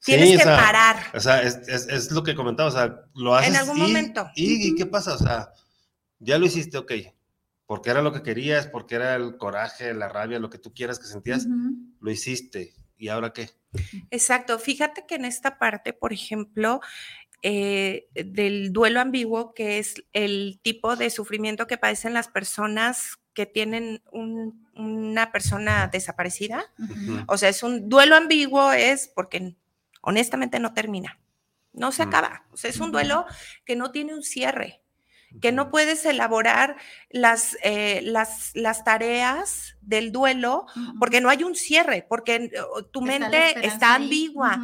[0.00, 0.96] Sí, Tienes o que sea, parar.
[1.14, 3.56] O sea, es, es- es lo que comentaba, o sea, lo haces.
[3.56, 4.30] algún y, momento.
[4.34, 5.14] Y, ¿y qué pasa?
[5.14, 5.48] O sea,
[6.18, 6.92] ya lo hiciste, ok.
[7.66, 10.98] Porque era lo que querías, porque era el coraje, la rabia, lo que tú quieras
[10.98, 11.74] que sentías, Ujú.
[12.00, 12.74] lo hiciste.
[12.98, 13.50] ¿Y ahora qué?
[14.10, 14.58] Exacto.
[14.58, 16.80] Fíjate que en esta parte, por ejemplo,
[17.42, 23.46] eh, del duelo ambiguo, que es el tipo de sufrimiento que padecen las personas que
[23.46, 26.64] tienen un- una persona desaparecida.
[27.28, 29.56] O sea, es un duelo ambiguo, es porque
[30.02, 31.18] honestamente no termina,
[31.72, 32.08] no se Mm.
[32.08, 32.46] acaba.
[32.52, 33.26] O sea, es un duelo
[33.64, 34.82] que no tiene un cierre,
[35.40, 36.76] que no puedes elaborar
[37.10, 40.66] las, eh, las, las tareas del duelo
[41.00, 42.50] porque no hay un cierre, porque eh,
[42.92, 44.60] tu Está mente está ambigua.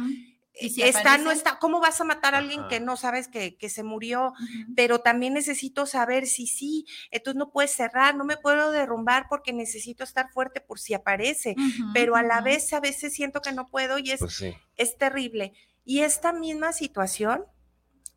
[0.69, 2.69] Si está, no está, ¿Cómo vas a matar a alguien Ajá.
[2.69, 4.33] que no sabes que, que se murió?
[4.75, 9.53] Pero también necesito saber si sí, entonces no puedes cerrar, no me puedo derrumbar porque
[9.53, 11.55] necesito estar fuerte por si aparece
[11.93, 14.53] pero a la vez a veces siento que no puedo y es, Pues sí.
[14.77, 15.53] es terrible.
[15.85, 17.45] Y esta misma situación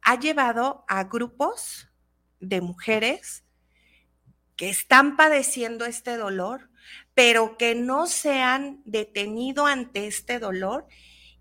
[0.03, 1.89] ha llevado a grupos
[2.41, 3.45] de mujeres
[4.57, 6.71] que están padeciendo este dolor,
[7.15, 10.87] pero que no se han detenido ante este dolor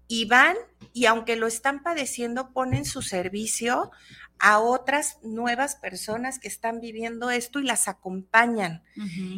[0.07, 0.55] y van
[0.93, 3.91] y aunque lo están padeciendo, ponen su servicio
[4.39, 8.84] a otras nuevas personas que están viviendo esto y las acompañan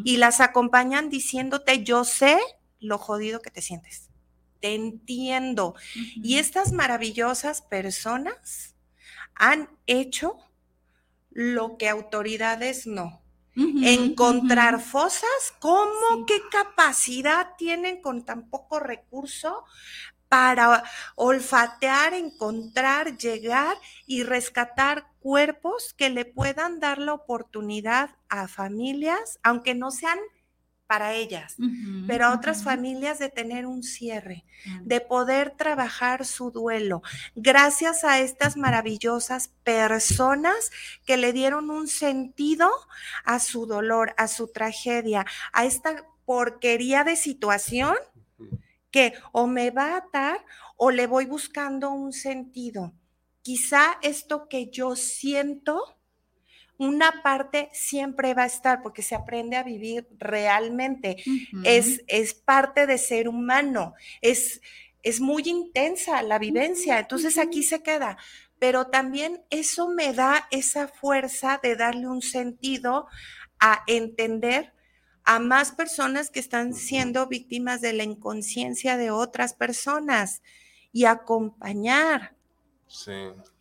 [0.04, 2.38] y las acompañan diciéndote, yo sé
[2.80, 4.10] lo jodido que te sientes,
[4.60, 5.76] te entiendo.
[5.94, 8.76] Y estas maravillosas personas
[9.36, 10.38] han hecho
[11.30, 13.22] lo que autoridades no.
[13.56, 15.30] Encontrar fosas,
[15.60, 16.24] ¿cómo Sí.
[16.28, 19.64] qué capacidad tienen con tan poco recurso
[20.30, 20.84] para
[21.16, 29.76] olfatear, encontrar, llegar y rescatar cuerpos que le puedan dar la oportunidad a familias, aunque
[29.76, 30.20] no sean
[30.88, 31.56] para ellas,
[32.06, 34.46] pero a otras familias de tener un cierre,
[34.84, 37.02] de poder trabajar su duelo,
[37.36, 40.72] gracias a estas maravillosas personas
[41.06, 42.70] que le dieron un sentido
[43.24, 47.96] a su dolor, a su tragedia, a esta porquería de situación
[48.96, 50.46] que o me va a atar
[50.78, 52.94] o le voy buscando un sentido.
[53.42, 56.00] Quizá esto que yo siento,
[56.78, 61.18] una parte siempre va a estar porque se aprende a vivir realmente.
[61.66, 64.62] Es, es parte de ser humano, es,
[65.04, 68.18] es muy intensa la vivencia, entonces aquí se queda.
[68.60, 73.08] Pero también eso me da esa fuerza de darle un sentido
[73.60, 74.75] a entender
[75.26, 80.42] a más personas que están siendo víctimas de la inconsciencia de otras personas
[80.92, 82.36] y acompañar.
[82.88, 83.12] Sí.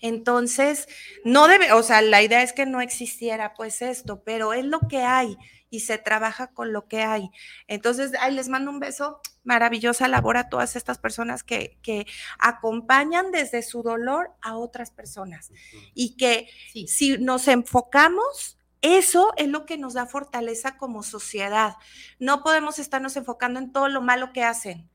[0.00, 0.86] Entonces,
[1.24, 4.80] no debe, o sea, la idea es que no existiera pues esto, pero es lo
[4.88, 5.36] que hay
[5.70, 7.30] y se trabaja con lo que hay.
[7.66, 12.06] Entonces, ahí les mando un beso, maravillosa labor a todas estas personas que, que
[12.38, 15.50] acompañan desde su dolor a otras personas
[15.94, 16.86] y que Sí.
[16.86, 21.74] si nos enfocamos, eso es lo que nos da fortaleza como sociedad.
[22.18, 24.90] No podemos estarnos enfocando en todo lo malo que hacen.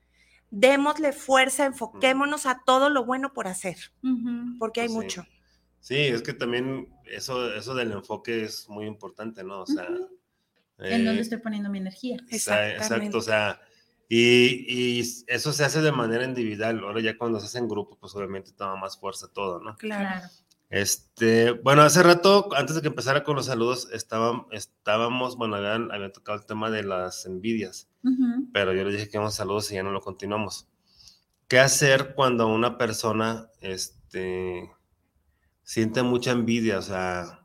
[0.50, 3.76] Démosle fuerza, enfoquémonos a todo lo bueno por hacer,
[4.58, 5.04] porque hay Pues sí.
[5.04, 5.26] mucho.
[5.80, 9.62] Sí, es que también eso, eso del enfoque es muy importante, ¿no?
[9.62, 10.08] O sea, Ujú.
[10.78, 12.16] ¿En dónde eh, estoy poniendo mi energía?
[12.30, 13.60] exacto, o sea,
[14.08, 16.80] y, y eso se hace de manera individual.
[16.80, 19.76] Ahora ya cuando se hace en grupo, pues obviamente toma más fuerza todo, ¿no?
[19.76, 20.28] Claro.
[20.70, 25.90] Este, bueno, hace rato, antes de que empezara con los saludos, estaban, estábamos, bueno, habían,
[25.90, 27.88] habían tocado el tema de las envidias,
[28.52, 30.68] pero yo les dije que íbamos saludos y ya no lo continuamos.
[31.48, 34.70] ¿Qué hacer cuando una persona, este,
[35.64, 36.78] siente mucha envidia?
[36.78, 37.44] O sea,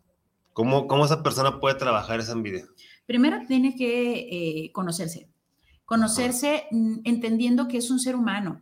[0.54, 2.68] ¿cómo, cómo esa persona puede trabajar esa envidia?
[3.08, 5.28] Primero tiene que eh, conocerse.
[5.86, 8.62] Conocerse mm, entendiendo que es un ser humano.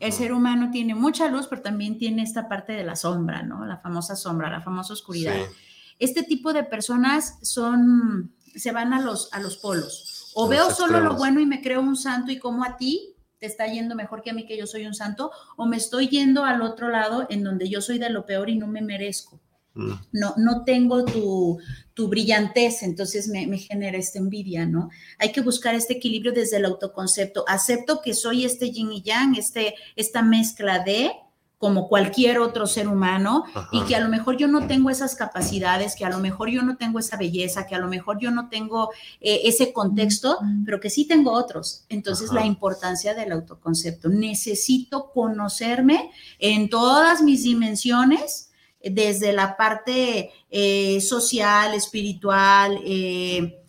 [0.00, 3.64] El ser humano tiene mucha luz, pero también tiene esta parte de la sombra, ¿no?
[3.64, 5.34] La famosa sombra, la famosa oscuridad.
[5.34, 5.56] Sí,
[5.98, 10.30] Este tipo de personas son, se van a los, a los polos.
[10.34, 13.12] O Los veo solo lo bueno y me creo un santo y como a ti
[13.42, 16.06] te está yendo mejor que a mí que yo soy un santo, o me estoy
[16.06, 19.41] yendo al otro lado en donde yo soy de lo peor y no me merezco.
[19.74, 21.58] Mm, No, no tengo tu,
[21.94, 24.90] tu brillantez, entonces me, me genera esta envidia, ¿no?
[25.18, 27.44] Hay que buscar este equilibrio desde el autoconcepto.
[27.48, 31.12] Acepto que soy este yin y yang, este, esta mezcla de
[31.58, 35.94] como cualquier otro ser humano y que a lo mejor yo no tengo esas capacidades,
[35.94, 38.48] que a lo mejor yo no tengo esa belleza, que a lo mejor yo no
[38.48, 38.90] tengo
[39.20, 41.84] eh, ese contexto, pero que sí tengo otros.
[41.88, 42.40] Entonces Ajá.
[42.40, 44.08] la importancia del autoconcepto.
[44.08, 48.50] Necesito conocerme en todas mis dimensiones
[48.84, 53.62] desde la parte eh, social, espiritual, eh,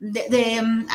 [0.00, 0.86] mm,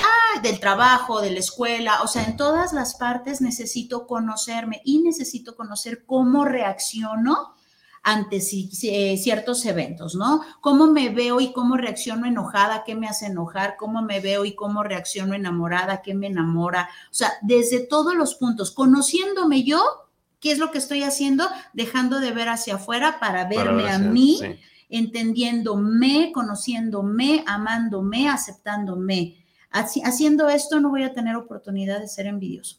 [0.43, 5.55] del trabajo, de la escuela, o sea, en todas las partes necesito conocerme y necesito
[5.55, 7.55] conocer cómo reacciono
[8.03, 10.41] ante eh, ciertos eventos, ¿no?
[10.61, 14.55] Cómo me veo y cómo reacciono enojada, qué me hace enojar, cómo me veo y
[14.55, 20.08] cómo reacciono enamorada, qué me enamora, o sea, desde todos los puntos, conociéndome yo,
[20.39, 23.99] qué es lo que estoy haciendo, dejando de ver hacia afuera para verme ver a
[23.99, 24.59] mí, sí.
[24.89, 29.43] entendiéndome, conociéndome, amándome, aceptándome.
[29.71, 32.77] Haci- haciendo esto no voy a tener oportunidad de ser envidioso.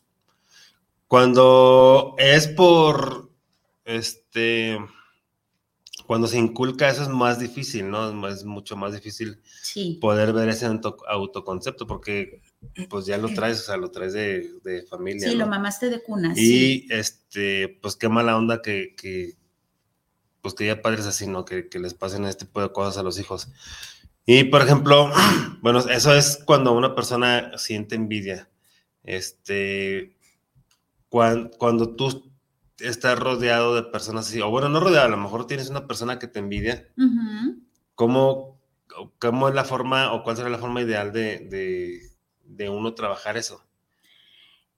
[1.06, 3.30] Cuando es por,
[3.84, 4.78] este,
[6.10, 8.26] cuando se inculca eso es más difícil, ¿no?
[8.28, 9.96] Es mucho más difícil Sí.
[10.00, 12.42] poder ver ese auto- autoconcepto porque
[12.88, 15.28] pues ya lo traes, o sea, lo traes de, de familia.
[15.28, 15.44] Sí, ¿no?
[15.44, 16.34] lo mamaste de cuna.
[16.34, 16.88] sí.
[16.88, 19.34] Y este, pues qué mala onda que, que
[20.42, 21.44] pues que ya padres así, ¿no?
[21.44, 23.46] Que, que les pasen este tipo de cosas a los hijos.
[24.26, 25.12] Y por ejemplo,
[25.62, 28.50] bueno, eso es cuando una persona siente envidia.
[29.04, 30.16] Este,
[31.08, 32.29] cuan- cuando, tú
[32.80, 36.18] estás rodeado de personas así, o bueno, no rodeado, a lo mejor tienes una persona
[36.18, 37.58] que te envidia, Ujú.
[37.94, 38.58] ¿cómo,
[39.18, 42.00] cómo es la forma o cuál será la forma ideal de, de,
[42.44, 43.62] de uno trabajar eso?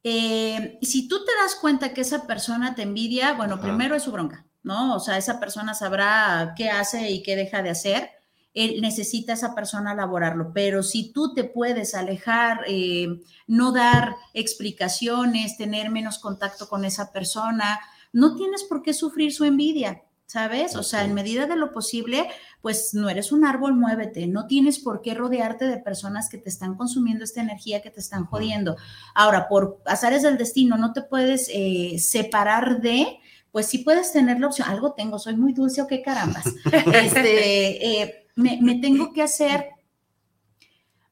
[0.05, 3.63] Eh, si tú te das cuenta que esa persona te envidia, bueno, Ajá.
[3.63, 4.97] primero es su bronca, ¿no?
[4.97, 8.11] O sea, esa persona sabrá qué hace y qué deja de hacer.
[8.55, 15.57] Él necesita esa persona elaborarlo, pero si tú te puedes alejar, eh, no dar explicaciones,
[15.57, 17.81] tener menos contacto con esa persona,
[18.13, 20.77] no tienes por qué sufrir su envidia, ¿sabes?
[20.77, 22.29] O sea, en medida de lo posible,
[22.61, 26.49] pues no eres un árbol, muévete, no tienes por qué rodearte de personas que te
[26.49, 28.77] están consumiendo esta energía, que te están jodiendo.
[29.15, 33.19] Ahora, por azares del destino, no te puedes eh, separar de,
[33.51, 36.45] pues sí puedes tener la opción, algo tengo, soy muy dulce o qué carambas.
[36.95, 39.69] Este, eh, me, me tengo que hacer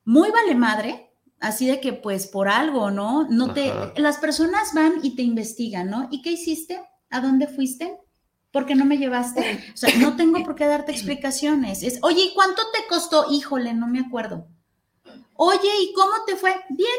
[0.05, 1.10] muy vale madre,
[1.41, 3.27] así de que pues por algo, ¿no?
[3.29, 3.93] No te, Ajá.
[3.97, 6.09] las personas van y te investigan, ¿no?
[6.11, 6.81] ¿Y qué hiciste?
[7.11, 7.97] ¿A dónde fuiste?
[8.53, 9.61] ¿Por qué no me llevaste?
[9.75, 11.83] O sea, no tengo por qué darte explicaciones.
[11.83, 13.27] Es, oye, ¿y cuánto te costó?
[13.31, 14.47] Híjole, no me acuerdo.
[15.35, 16.55] Oye, ¿y cómo te fue?
[16.71, 16.91] Bien.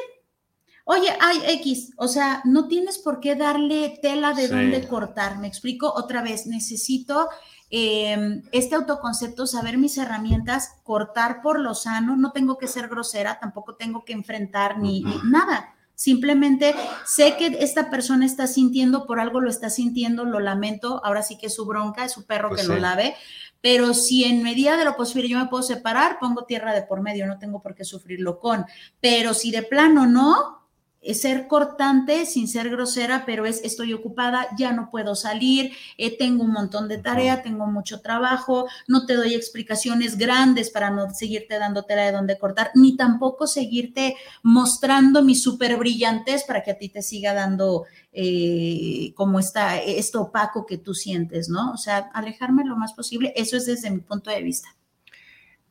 [0.85, 4.53] Oye, ay, X, o sea, no tienes por qué darle tela de Sí.
[4.53, 5.38] dónde cortar.
[5.39, 7.30] Me explico otra vez, necesito
[7.72, 13.39] eh, este autoconcepto, saber mis herramientas, cortar por lo sano, no tengo que ser grosera,
[13.39, 15.73] tampoco tengo que enfrentar ni, ni nada.
[15.95, 16.76] Simplemente
[17.06, 21.38] sé que esta persona está sintiendo, por algo lo está sintiendo, lo lamento, ahora sí
[21.38, 23.15] que es su bronca, es su perro Pues que lo lave,
[23.61, 27.02] pero si en medida de lo posible yo me puedo separar, pongo tierra de por
[27.02, 28.65] medio, no tengo por qué sufrirlo con,
[28.99, 30.60] pero si de plano no,
[31.01, 36.43] ser cortante sin ser grosera, pero es estoy ocupada, ya no puedo salir, eh, tengo
[36.43, 41.57] un montón de tarea, tengo mucho trabajo, no te doy explicaciones grandes para no seguirte
[41.57, 46.77] dando tela de dónde cortar, ni tampoco seguirte mostrando mi súper brillantez para que a
[46.77, 51.71] ti te siga dando eh, como está esto opaco que tú sientes, ¿no?
[51.71, 54.69] O sea, alejarme lo más posible, eso es desde mi punto de vista.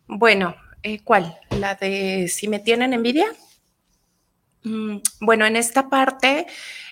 [0.08, 0.56] Bueno,
[1.04, 1.38] ¿cuál?
[1.50, 3.26] ¿La de si me tienen envidia?
[4.62, 6.46] Mm, bueno, en esta parte,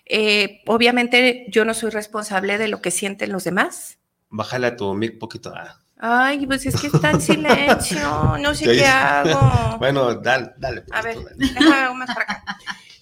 [0.06, 3.98] eh, obviamente yo no soy responsable de lo que sienten los demás.
[4.30, 5.52] Bájale a tu mic poquito.
[5.54, 5.78] Ah.
[6.00, 9.76] Ay, pues es que está en silencio, no sé qué hago.
[9.78, 10.84] Bueno, dale, dale.
[10.90, 12.44] a ver, déjame más para acá.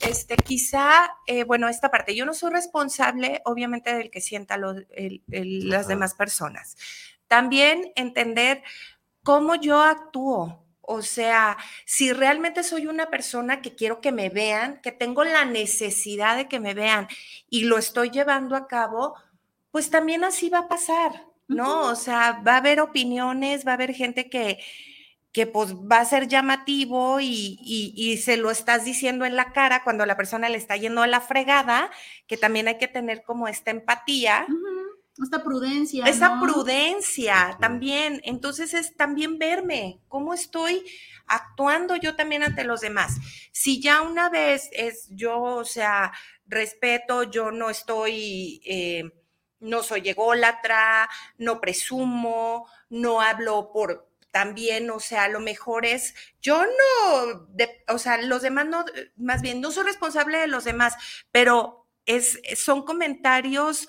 [0.00, 5.88] Este, quizá, eh, bueno, esta parte, yo no soy responsable, obviamente, del que sienta las
[5.88, 6.76] demás personas.
[7.28, 8.62] También entender
[9.22, 14.80] cómo yo actúo, o sea, si realmente soy una persona que quiero que me vean,
[14.82, 17.08] que tengo la necesidad de que me vean
[17.50, 19.14] y lo estoy llevando a cabo,
[19.70, 21.82] pues también así va a pasar, ¿no?
[21.82, 24.58] O sea, va a haber opiniones, va a haber gente que,
[25.36, 30.06] que pues va a ser llamativo y, se lo estás diciendo en la cara cuando
[30.06, 31.90] la persona le está yendo a la fregada,
[32.26, 34.46] que también hay que tener como esta empatía.
[35.22, 36.04] Esta prudencia.
[36.04, 38.20] Esa prudencia también.
[38.24, 40.84] Entonces es también verme, cómo estoy
[41.26, 43.16] actuando yo también ante los demás.
[43.52, 46.12] Si ya una vez es yo, o sea,
[46.46, 49.04] respeto, yo no estoy, eh,
[49.60, 56.62] no soy ególatra, no presumo, no hablo por también, o sea, lo mejor es, yo
[56.62, 57.48] no,
[57.88, 58.84] o sea, los demás no,
[59.16, 60.94] más bien, no soy responsable de los demás,
[61.32, 63.88] pero es, son comentarios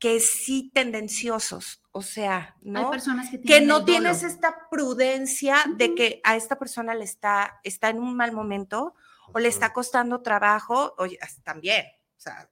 [0.00, 2.80] que sí tendenciosos, o sea, ¿no?
[2.80, 7.60] Hay personas que, que no tienes esta prudencia de que a esta persona le está,
[7.64, 8.94] está en un mal momento
[9.32, 11.84] o le está costando trabajo, oye, también,
[12.16, 12.48] o sea,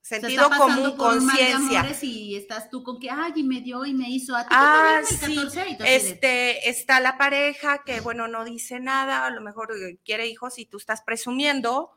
[0.00, 1.86] sentido común, conciencia.
[2.02, 4.48] Y estás tú con que, ay, y me dio y me hizo a ti.
[4.50, 5.38] Ah, sí.
[5.86, 10.58] este, está la pareja que, bueno, no dice nada, a lo mejor eh, quiere hijos
[10.58, 11.92] y tú estás presumiendo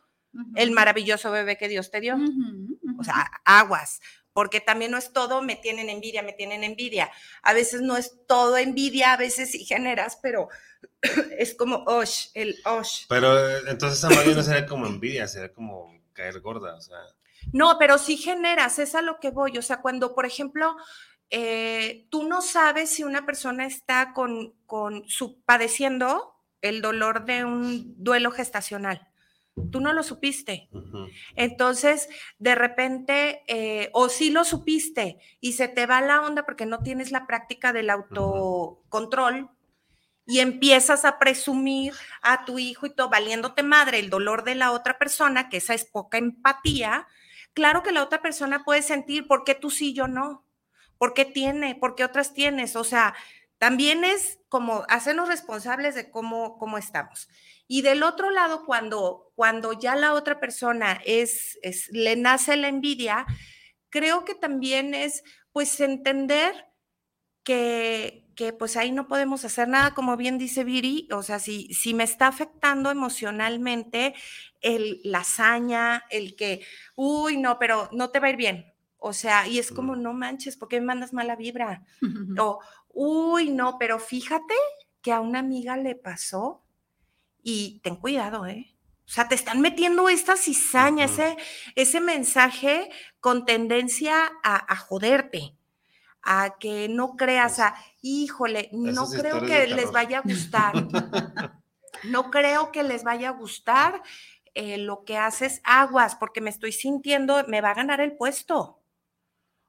[0.56, 2.18] el maravilloso bebé que Dios te dio.
[3.00, 4.00] O sea, aguas
[4.34, 7.12] porque también no es todo, me tienen envidia, me tienen envidia.
[7.44, 10.50] A veces no es todo envidia, a veces sí generas, pero
[11.38, 13.06] es como osh, el osh.
[13.10, 16.98] Pero eh, entonces esa no sería como envidia, sería como caer gorda, o sea.
[17.54, 19.58] No, pero sí generas, es a lo que voy.
[19.58, 20.76] O sea, cuando, por ejemplo,
[21.30, 27.44] eh, tú no sabes si una persona está con, con su padeciendo el dolor de
[27.44, 29.11] un duelo gestacional
[29.72, 30.70] tú no lo supiste.
[31.36, 32.10] Entonces,
[32.40, 36.80] de repente, eh, o sí lo supiste y se te va la onda porque no
[36.80, 39.50] tienes la práctica del autocontrol
[40.26, 44.72] y empiezas a presumir a tu hijo y todo, valiéndote madre el dolor de la
[44.72, 47.08] otra persona, que esa es poca empatía.
[47.54, 50.46] Claro que la otra persona puede sentir, ¿por qué tú sí, yo no?
[50.98, 51.76] ¿Por qué tiene?
[51.76, 52.76] ¿Por qué otras tienes?
[52.76, 53.16] O sea,
[53.58, 57.28] también es como hacernos responsables de cómo, cómo estamos.
[57.74, 62.68] Y del otro lado, cuando, cuando ya la otra persona es, es, le nace la
[62.68, 63.26] envidia,
[63.90, 65.24] creo que también es
[65.54, 66.66] pues entender
[67.44, 71.74] que, que pues ahí no podemos hacer nada, como bien dice Viri, o sea, si,
[71.74, 74.16] si me está afectando emocionalmente
[74.60, 76.66] el, la hazaña, el que,
[76.98, 78.74] uy, no, pero no te va a ir bien.
[78.98, 81.86] O sea, y es como, no manches, ¿por qué me mandas mala vibra?
[82.38, 84.56] o, uy, no, pero fíjate
[85.02, 86.61] que a una amiga le pasó
[87.44, 88.72] y ten cuidado, ¿eh?
[89.12, 91.36] O sea, te están metiendo esta cizaña, ese,
[91.76, 92.90] ese mensaje
[93.20, 95.58] con tendencia a, joderte,
[96.22, 100.74] a que no creas, a, híjole, no creo que les vaya a gustar.
[102.06, 104.02] no creo que les vaya a gustar
[104.54, 108.82] eh, lo que haces aguas, porque me estoy sintiendo, me va a ganar el puesto.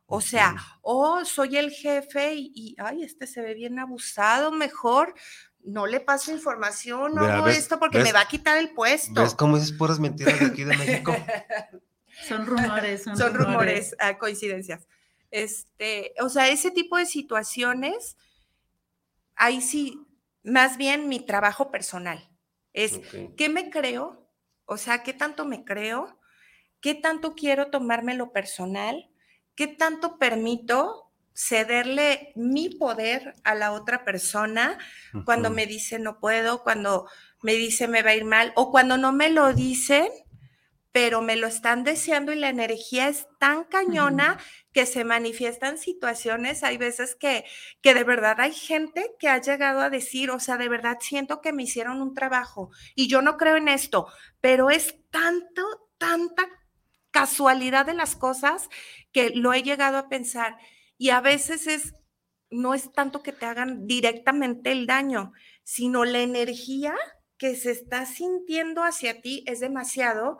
[0.06, 4.52] O sea, o oh, soy el jefe y, y, ay, este se ve bien abusado,
[4.52, 5.14] mejor
[5.64, 9.22] no le paso información, no hago esto porque me va a quitar el puesto.
[9.22, 11.14] ¿Ves cómo dices puras mentiras de aquí de México?
[12.26, 14.86] son rumores, son, son rumores, ah, coincidencias.
[15.30, 18.16] Este, o sea, ese tipo de situaciones,
[19.34, 20.06] ahí sí,
[20.43, 22.28] más bien mi trabajo personal
[22.72, 23.01] es
[23.36, 24.28] qué me creo,
[24.64, 26.18] o sea, qué tanto me creo,
[26.80, 29.10] qué tanto quiero tomarme lo personal,
[29.55, 34.78] qué tanto permito cederle mi poder a la otra persona
[35.24, 37.09] cuando me dice no puedo, cuando
[37.42, 40.09] me dice me va a ir mal o cuando no me lo dicen,
[40.92, 44.38] pero me lo están deseando y la energía es tan cañona
[44.72, 47.44] que se manifiestan situaciones, hay veces que,
[47.80, 51.40] que de verdad hay gente que ha llegado a decir, o sea, de verdad siento
[51.40, 54.06] que me hicieron un trabajo y yo no creo en esto,
[54.40, 55.62] pero es tanto
[56.02, 56.48] tanta
[57.12, 58.68] casualidad de las cosas
[59.12, 60.59] que lo he llegado a pensar.
[60.98, 61.94] Y a veces es,
[62.51, 65.32] no es tanto que te hagan directamente el daño,
[65.64, 66.94] sino la energía
[67.39, 70.39] que se está sintiendo hacia ti es demasiado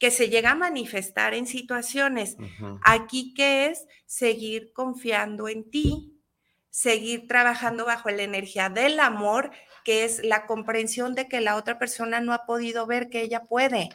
[0.00, 2.36] que se llega a manifestar en situaciones.
[2.82, 6.18] Aquí que es seguir confiando en ti,
[6.70, 9.50] seguir trabajando bajo la energía del amor,
[9.84, 13.44] que es la comprensión de que la otra persona no ha podido ver que ella
[13.44, 13.90] puede.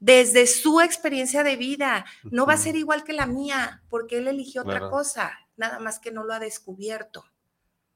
[0.00, 4.28] Desde su experiencia de vida, no va a ser igual que la mía, porque él
[4.28, 7.24] eligió otra cosa, nada más que no lo ha descubierto.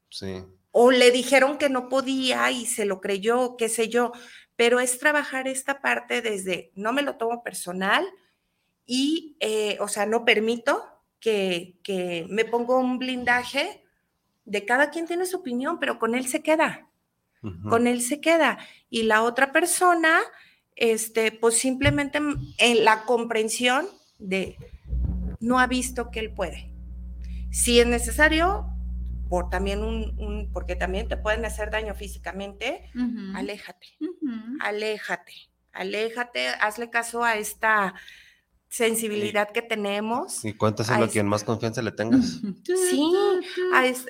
[0.09, 0.43] Sí.
[0.71, 4.11] O le dijeron que no podía y se lo creyó, qué sé yo
[4.57, 8.05] pero es trabajar esta parte desde no me lo tomo personal
[8.85, 10.83] y, eh, o sea, no permito
[11.19, 11.75] que,
[12.29, 13.83] me ponga un blindaje
[14.45, 16.89] de cada quien tiene su opinión, pero con él se queda,
[17.69, 18.57] con él se queda.
[18.89, 20.21] Y la otra persona,
[20.75, 23.87] este, pues simplemente en la comprensión
[24.19, 24.57] de
[25.39, 26.71] no ha visto que él puede.
[27.57, 28.67] Si es necesario,
[29.29, 32.91] por también un, porque también te pueden hacer daño físicamente,
[33.33, 33.97] aléjate,
[34.59, 35.33] aléjate,
[35.73, 37.95] aléjate, hazle caso a esta
[38.69, 40.45] sensibilidad que tenemos.
[40.45, 42.41] Y cuéntaselo a, quien más confianza le tengas.
[42.63, 43.11] Sí,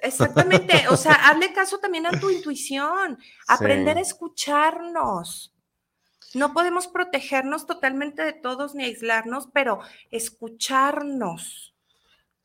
[0.01, 0.89] exactamente.
[0.89, 3.17] O sea, hazle caso también a tu intuición,
[3.47, 5.55] aprender a escucharnos.
[6.33, 9.79] No podemos protegernos totalmente de todos ni aislarnos, pero
[10.11, 11.76] escucharnos.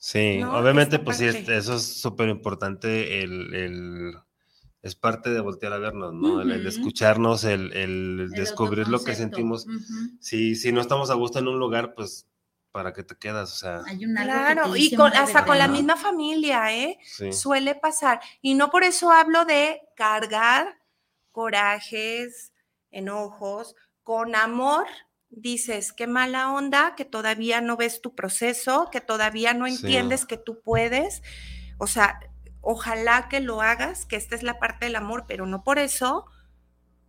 [0.05, 4.19] Sí, obviamente, pues sí, eso es súper importante, el,
[4.83, 6.41] es parte de voltear a vernos, ¿no?
[6.43, 9.65] el, escucharnos, el, descubrir lo que sentimos.
[10.19, 12.27] si, si no estamos a gusto en un lugar, pues,
[12.73, 13.53] ¿para qué te quedas?
[13.53, 13.83] O sea.
[14.25, 16.99] claro, y hasta con la misma familia, ¿eh?
[17.31, 18.21] Suele pasar.
[18.41, 20.81] Y no por eso hablo de cargar
[21.31, 22.53] corajes,
[22.91, 24.89] enojos, con amor
[25.33, 30.37] dices, qué mala onda, que todavía no ves tu proceso, que todavía no entiendes que
[30.37, 31.23] tú puedes.
[31.79, 32.21] O sea,
[32.61, 36.27] ojalá que lo hagas, que esta es la parte del amor, pero no por eso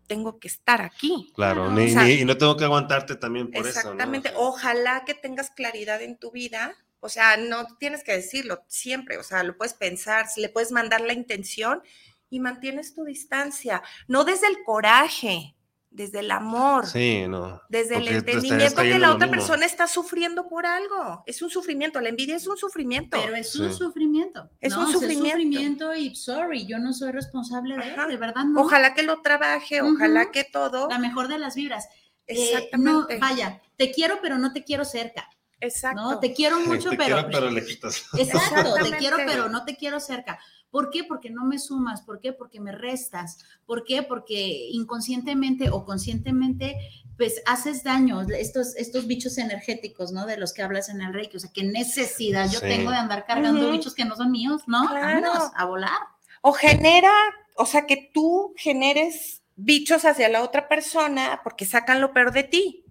[0.08, 1.32] tengo que estar aquí.
[1.36, 3.80] Claro, y no tengo que aguantarte también por eso.
[3.80, 6.76] Exactamente, ojalá que tengas claridad en tu vida.
[7.00, 11.02] O sea, no tienes que decirlo siempre, o sea, lo puedes pensar, le puedes mandar
[11.02, 11.84] la intención
[12.30, 15.56] y mantienes tu distancia, no desde el coraje,
[15.94, 16.88] desde el amor.
[16.88, 17.62] Sí, no.
[17.70, 21.24] Desde el entendimiento que la otra persona está sufriendo por algo.
[21.26, 22.02] Es un sufrimiento.
[22.02, 23.18] La envidia es un sufrimiento.
[23.22, 24.50] Pero es un sufrimiento.
[24.60, 25.26] Es un sufrimiento.
[25.28, 28.62] Es sufrimiento y sorry, yo no soy responsable de él, de verdad no.
[28.62, 30.90] Ojalá que lo trabaje, ojalá que todo.
[30.90, 31.88] La mejor de las vibras.
[32.26, 33.20] Eh, Exactamente.
[33.20, 35.30] vaya, te quiero, pero no te quiero cerca.
[35.60, 36.02] Exacto.
[36.02, 37.16] No, te quiero mucho, te pero.
[37.16, 38.04] Quiero, pero le quitas.
[38.18, 40.40] Exacto, te quiero, pero no te quiero cerca.
[40.74, 41.04] ¿Por qué?
[41.04, 42.02] Porque no me sumas.
[42.02, 42.34] ¿Por qué?
[42.34, 43.38] Porque me restas.
[43.68, 44.02] ¿Por qué?
[44.02, 46.76] Porque inconscientemente o conscientemente,
[47.16, 48.24] pues haces daño.
[48.24, 50.26] Estos, estos bichos energéticos, ¿no?
[50.26, 51.38] De los que hablas en el Reiki.
[51.38, 54.88] O sea, qué necesidad yo tengo de andar cargando bichos que no son míos, ¿no?
[54.88, 55.32] Claro.
[55.56, 56.00] a volar.
[56.42, 57.14] O genera,
[57.56, 62.46] o sea, que tú generes bichos hacia la otra persona porque sacan lo peor de
[62.46, 62.84] ti,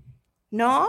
[0.52, 0.86] ¿no?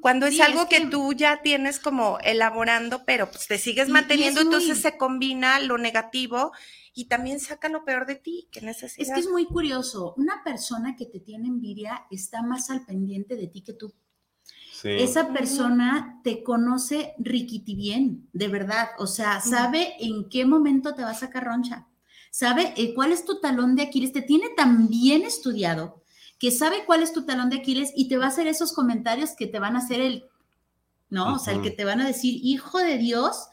[0.00, 4.80] Cuando es algo que, tú ya tienes como elaborando, pero pues te sigues manteniendo, entonces
[4.80, 6.52] se combina lo negativo
[6.94, 9.08] y también saca lo peor de ti, que necesitas.
[9.08, 13.36] Es que es muy curioso, una persona que te tiene envidia está más al pendiente
[13.36, 13.92] de ti que tú.
[14.84, 21.02] Esa persona te conoce riquiti bien, de verdad, o sea, sabe en qué momento te
[21.02, 21.86] va a sacar roncha,
[22.32, 26.01] sabe eh, cuál es tu talón de Aquiles, te tiene tan bien estudiado
[26.42, 29.36] que sabe cuál es tu talón de Aquiles y te va a hacer esos comentarios
[29.36, 30.24] que te van a hacer el,
[31.08, 31.36] ¿no?
[31.36, 33.46] O sea, el que te van a decir, hijo de Dios,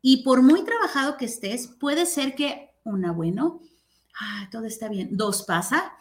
[0.00, 3.60] y por muy trabajado que estés, puede ser que, una, bueno,
[4.20, 5.94] ah, todo está bien, dos pasa,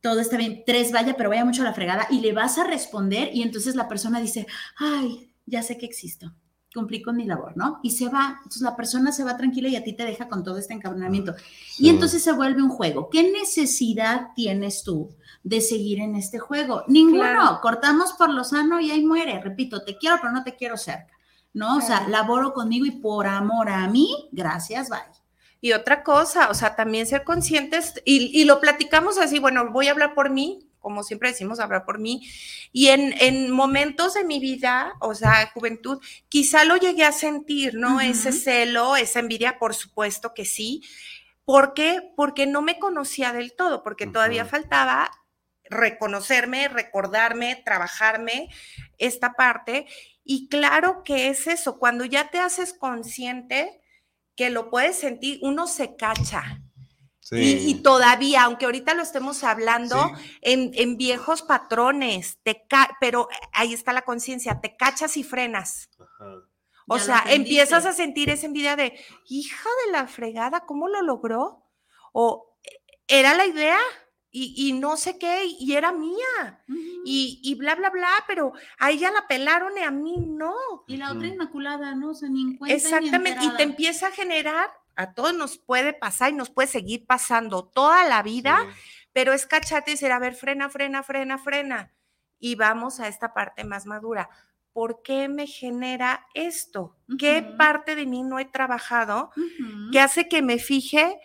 [0.00, 2.64] todo está bien, tres vaya, pero vaya mucho a la fregada, y le vas a
[2.64, 6.34] responder y entonces la persona dice, ay, ya sé que existo
[6.72, 7.80] cumplí con mi labor, ¿no?
[7.82, 10.44] Y se va, entonces la persona se va tranquila y a ti te deja con
[10.44, 11.34] todo este encabronamiento.
[11.78, 13.10] Y entonces se vuelve un juego.
[13.10, 15.10] ¿Qué necesidad tienes tú
[15.42, 16.84] de seguir en este juego?
[16.86, 17.60] Ninguno.
[17.60, 19.40] Cortamos por lo sano y ahí muere.
[19.40, 21.12] Repito, te quiero, pero no te quiero cerca,
[21.52, 21.78] ¿no?
[21.78, 25.00] O sea, laboro conmigo y por amor a mí, gracias, bye.
[25.60, 29.88] Y otra cosa, o sea, también ser conscientes, y, y lo platicamos así, bueno, voy
[29.88, 32.28] a hablar por mí, como siempre decimos, hablar por mí.
[32.72, 38.00] Y en, momentos de mi vida, o sea, juventud, quizá lo llegué a sentir, ¿no?
[38.00, 40.82] Ese celo, esa envidia, por supuesto que sí.
[41.44, 42.12] ¿Por qué?
[42.16, 45.10] Porque no me conocía del todo, porque todavía faltaba
[45.64, 48.48] reconocerme, recordarme, trabajarme
[48.98, 49.86] esta parte.
[50.24, 53.80] Y claro que es eso, cuando ya te haces consciente
[54.36, 56.62] que lo puedes sentir, uno se cacha
[57.32, 60.38] Y, y todavía, aunque ahorita lo estemos hablando Sí.
[60.42, 65.88] en, en viejos patrones, te ca- pero ahí está la conciencia, te cachas y frenas.
[65.98, 66.34] Ajá.
[66.88, 68.98] O Ya sea, empiezas a sentir esa envidia de,
[69.28, 71.64] hija de la fregada, ¿cómo lo logró?
[72.12, 73.78] O "E- era la idea
[74.32, 76.64] y, y no sé qué, y era mía,
[77.04, 80.54] y, y bla, bla, bla, pero a ella la pelaron y a mí no.
[80.88, 82.10] Y la otra inmaculada, ¿no?
[82.10, 85.58] O sea, ni en cuenta ni Exactamente, y te empieza a generar, a todos nos
[85.58, 88.80] puede pasar y nos puede seguir pasando toda la vida, Sí.
[89.12, 91.92] pero es cachate y decir, a ver, frena, frena, frena, frena.
[92.38, 94.28] Y vamos a esta parte más madura.
[94.72, 96.96] ¿Por qué me genera esto?
[97.18, 99.90] ¿Qué parte de mí no he trabajado Ujú.
[99.90, 101.18] que hace que me fije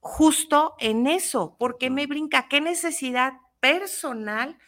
[0.00, 1.56] justo en eso?
[1.58, 2.48] ¿Por qué me brinca?
[2.48, 4.58] ¿Qué necesidad personal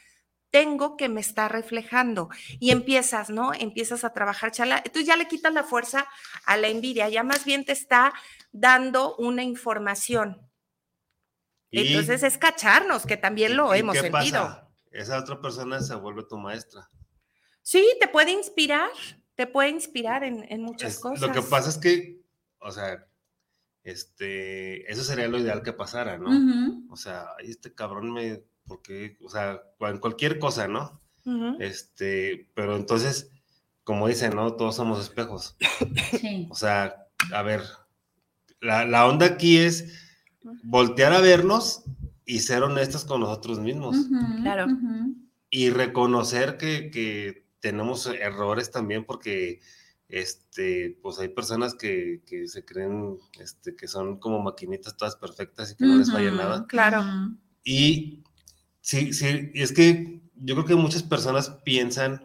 [0.57, 2.31] tengo que me está reflejando?
[2.59, 3.53] Y empiezas, ¿no?
[3.53, 4.79] Empiezas a trabajar, chala.
[4.79, 6.07] Entonces ya le quitas la fuerza
[6.47, 8.15] a la envidia, ya más bien te está
[8.53, 10.41] dando una información.
[11.71, 14.43] Y- Entonces es cacharnos, que también lo ¿y hemos qué sentido.
[14.45, 14.69] pasa?
[14.91, 16.89] Esa otra persona se vuelve tu maestra.
[17.61, 18.89] Sí, te puede inspirar,
[19.35, 21.21] te puede inspirar en, en muchas Es- cosas.
[21.21, 22.23] Lo que pasa es que,
[22.61, 23.07] o sea,
[23.83, 26.31] este, eso sería lo ideal que pasara, ¿no?
[26.91, 31.01] O sea, este cabrón me, porque, o sea, en cualquier cosa, ¿no?
[31.59, 33.31] Este, pero entonces,
[33.83, 34.55] como dicen, ¿no?
[34.55, 35.57] Todos somos espejos.
[36.21, 36.47] Sí.
[36.51, 36.95] O sea,
[37.33, 37.63] a ver,
[38.61, 39.93] la, la onda aquí es
[40.63, 41.83] voltear a vernos
[42.25, 43.97] y ser honestos con nosotros mismos
[44.43, 44.67] Claro.
[45.51, 49.61] y reconocer que, que tenemos errores también porque
[50.09, 55.73] este, pues hay personas que, que se creen este, que son como maquinitas todas perfectas
[55.73, 56.67] y que no les falla nada.
[56.69, 57.05] Claro.
[57.65, 58.23] Y
[58.87, 62.25] sí, sí, es que yo creo que muchas personas piensan,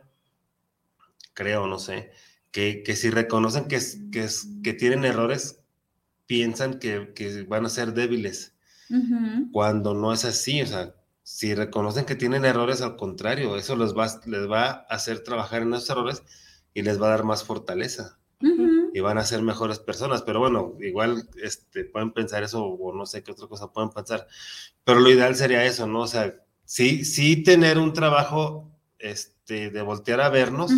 [1.34, 2.12] creo, no sé,
[2.52, 3.80] que, que si reconocen que,
[4.12, 4.28] que,
[4.64, 5.62] que tienen errores,
[6.28, 8.56] piensan que, que van a ser débiles,
[8.90, 9.52] Ujú.
[9.52, 13.96] cuando no es así, o sea, si reconocen que tienen errores, al contrario, eso les
[13.98, 16.24] va, les va a hacer trabajar en esos errores
[16.74, 18.20] y les va a dar más fortaleza
[18.94, 20.24] y van a ser mejores personas.
[20.24, 24.28] Pero bueno, igual este, pueden pensar eso o no sé qué otra cosa pueden pensar.
[24.84, 26.02] Pero lo ideal sería eso, ¿no?
[26.02, 26.34] O sea,
[26.72, 30.72] sí, sí tener un trabajo este, de voltear a vernos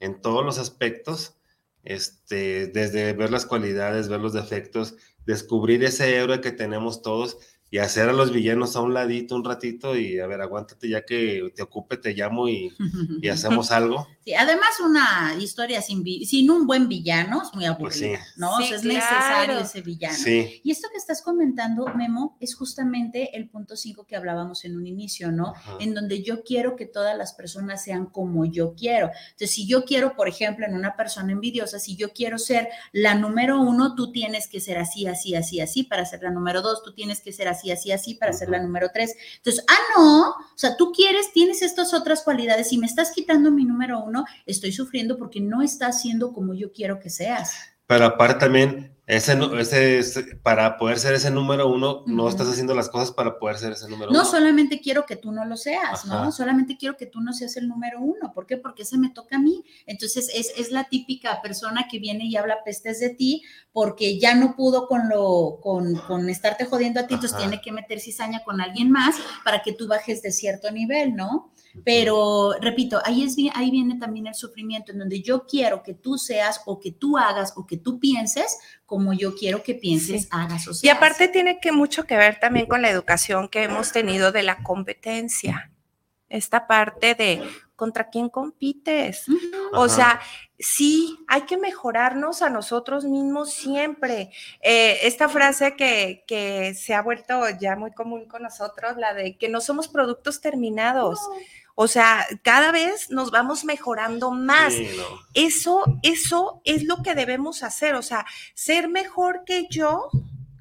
[0.00, 1.36] en todos los aspectos,
[1.84, 4.94] este, desde ver las cualidades, ver los defectos,
[5.26, 7.36] descubrir ese héroe que tenemos todos
[7.70, 11.04] y hacer a los villanos a un ladito un ratito y a ver, aguántate ya
[11.04, 12.72] que te ocupe, te llamo y,
[13.20, 14.08] y hacemos algo.
[14.34, 18.12] Además una historia sin, sin un buen villano es muy aburrida, Pues sí.
[18.36, 18.56] ¿no?
[18.58, 18.94] Sí, o sea, es claro.
[18.94, 20.16] necesario ese villano.
[20.16, 20.60] Sí.
[20.64, 24.86] Y esto que estás comentando, Memo, es justamente el punto 5 que hablábamos en un
[24.86, 25.52] inicio, ¿no?
[25.56, 25.76] Ajá.
[25.80, 29.10] En donde yo quiero que todas las personas sean como yo quiero.
[29.30, 33.14] Entonces, si yo quiero, por ejemplo, en una persona envidiosa, si yo quiero ser la
[33.14, 36.82] número uno, tú tienes que ser así, así, así, así para ser la número dos,
[36.82, 39.14] tú tienes que ser así, así, así para ser la número tres.
[39.36, 43.50] Entonces, ah, no, o sea, tú quieres, tienes estas otras cualidades y me estás quitando
[43.50, 47.54] mi número uno, estoy sufriendo porque no estás siendo como yo quiero que seas.
[47.86, 49.36] Pero aparte también, ese,
[49.98, 53.72] ese, para poder ser ese número uno, no estás haciendo las cosas para poder ser
[53.72, 54.30] ese número No uno.
[54.30, 56.24] solamente quiero que tú no lo seas, Ajá.
[56.26, 56.30] ¿no?
[56.30, 58.32] Solamente quiero que tú no seas el número uno.
[58.32, 58.56] ¿Por qué?
[58.58, 59.64] Porque ese me toca a mí.
[59.86, 63.42] Entonces es, es la típica persona que viene y habla pestes de ti
[63.72, 67.48] porque ya no pudo con lo, con, con estarte jodiendo a ti, entonces Ajá.
[67.48, 71.50] tiene que meter cizaña con alguien más para que tú bajes de cierto nivel, ¿no?
[71.84, 76.18] Pero, repito, ahí, es, ahí viene también el sufrimiento, en donde yo quiero que tú
[76.18, 80.28] seas o que tú hagas o que tú pienses como yo quiero que pienses, Sí.
[80.32, 80.84] hagas o seas.
[80.84, 84.42] Y aparte tiene que mucho que ver también con la educación que hemos tenido de
[84.42, 85.70] la competencia.
[86.28, 87.42] Esta parte de
[87.80, 89.24] contra quién compites.
[89.72, 90.20] O sea,
[90.58, 94.30] sí, hay que mejorarnos a nosotros mismos siempre.
[94.60, 99.38] Eh, esta frase que, que se ha vuelto ya muy común con nosotros, la de
[99.38, 101.18] que no somos productos terminados.
[101.74, 104.74] O sea, cada vez nos vamos mejorando más.
[104.74, 105.04] Sí, no.
[105.34, 107.94] Eso, eso es lo que debemos hacer.
[107.94, 110.10] O sea, ser mejor que yo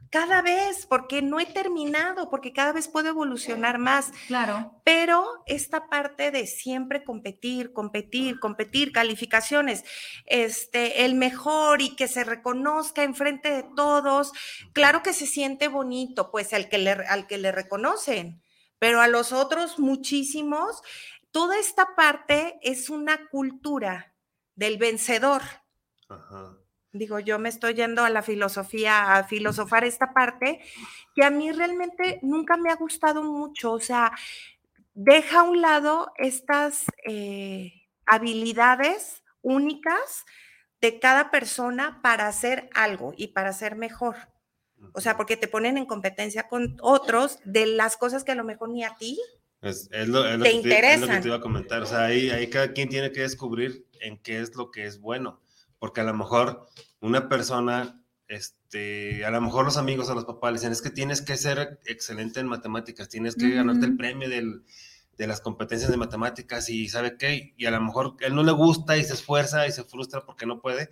[0.09, 4.11] cada vez, porque no he terminado, porque cada vez puedo evolucionar más.
[4.27, 4.73] Claro.
[4.83, 9.83] Pero esta parte de siempre competir, competir, competir, calificaciones,
[10.25, 14.31] este, el mejor y que se reconozca enfrente de todos,
[14.73, 18.41] claro que se siente bonito, pues al que le, al que le reconocen,
[18.79, 20.81] pero a los otros muchísimos,
[21.31, 24.15] toda esta parte es una cultura
[24.55, 25.41] del vencedor.
[26.07, 26.57] Ajá.
[26.91, 30.59] Digo, yo me estoy yendo a la filosofía, a filosofar esta parte,
[31.13, 33.73] que a mí realmente nunca me ha gustado mucho.
[33.73, 34.11] O sea,
[34.95, 37.73] deja a un lado estas eh,
[38.07, 40.25] habilidades únicas
[40.81, 44.15] de cada persona para hacer algo y para ser mejor.
[44.93, 48.43] O sea, porque te ponen en competencia con otros de las cosas que a lo
[48.43, 49.19] mejor ni a ti.
[49.61, 51.81] Es, es lo, es lo Te que te, es lo que te iba a comentar.
[51.81, 54.99] O sea, ahí, ahí cada quien tiene que descubrir en qué es lo que es
[54.99, 55.41] bueno.
[55.79, 56.67] Porque a lo mejor
[57.01, 60.89] una persona, este, a lo mejor los amigos o los papás le dicen, es que
[60.89, 64.63] tienes que ser excelente en matemáticas, tienes que ganarte el premio del,
[65.19, 68.53] de las competencias de matemáticas y sabe qué, y a lo mejor él no le
[68.53, 70.89] gusta y se esfuerza y se frustra porque no puede,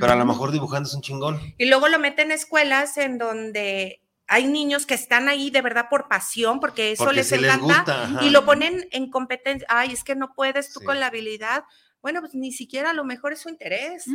[0.00, 1.40] pero a lo mejor dibujando es un chingón.
[1.58, 5.86] Y luego lo meten en escuelas en donde hay niños que están ahí de verdad
[5.88, 9.66] por pasión, porque eso Porque les encanta, gusta, y lo ponen en competencia.
[9.70, 10.84] Ay, es que no puedes tú Sí.
[10.86, 11.62] con la habilidad.
[12.02, 14.06] Bueno, pues ni siquiera a lo mejor es su interés.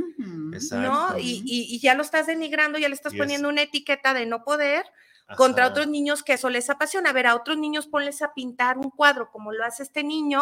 [0.71, 1.17] ¿no?
[1.19, 4.43] Y, y- y ya lo estás denigrando, ya le estás poniendo una etiqueta de no
[4.43, 4.83] poder
[5.35, 7.09] contra otros niños que eso les apasiona.
[7.09, 10.41] A ver, a otros niños ponles a pintar un cuadro como lo hace este niño,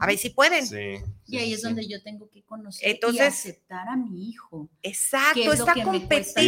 [0.00, 0.66] a ver si pueden.
[0.66, 0.96] Sí,
[1.26, 1.66] Y ahí sí, es sí.
[1.66, 4.68] donde yo tengo que conocer y Entonces- aceptar a mi hijo.
[4.82, 6.42] Exacto, ¿Qué es esta competencia.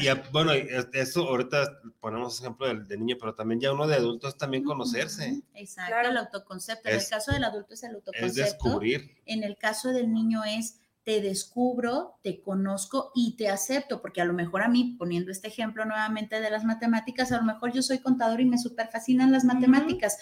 [0.00, 3.72] Y a- bueno, y es- eso ahorita ponemos ejemplo del de niño, pero también ya
[3.72, 6.08] uno de adulto es también conocerse, Exacto, Claro.
[6.10, 6.88] el autoconcepto.
[6.88, 8.42] En Es- el caso del adulto es el es autoconcepto.
[8.44, 9.16] descubrir.
[9.26, 14.26] En el caso del niño es te descubro, te conozco y te acepto, porque a
[14.26, 17.80] lo mejor a mí, poniendo este ejemplo nuevamente de las matemáticas, a lo mejor yo
[17.80, 20.18] soy contador y me super fascinan las matemáticas.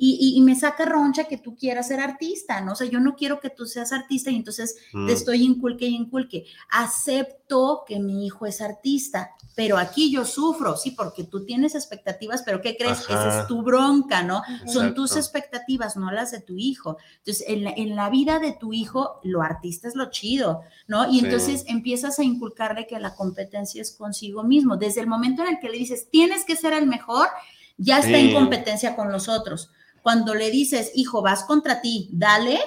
[0.00, 2.72] Y, y- y me saca roncha que tú quieras ser artista, ¿no?
[2.72, 5.86] O sea, yo no quiero que tú seas artista y entonces Mm, te estoy inculque
[5.86, 6.44] y inculque.
[6.70, 12.42] Acepto que mi hijo es artista, pero aquí yo sufro, sí, porque tú tienes expectativas,
[12.42, 13.00] pero ¿qué crees?
[13.00, 13.40] Esa Ajá.
[13.42, 14.42] es tu bronca, ¿no?
[14.66, 15.18] Son tus Exacto.
[15.38, 16.96] expectativas, no las de tu hijo.
[17.18, 21.08] Entonces, en la, en la vida de tu hijo, lo artista es lo chido, ¿no?
[21.10, 21.24] Y Sí.
[21.26, 24.76] entonces empiezas a inculcarle que la competencia es consigo mismo.
[24.76, 27.28] Desde el momento en el que le dices, tienes que ser el mejor,
[27.76, 28.34] ya está en Sí.
[28.34, 29.70] competencia con los otros.
[30.08, 32.58] Cuando le dices, hijo, vas contra ti, dale,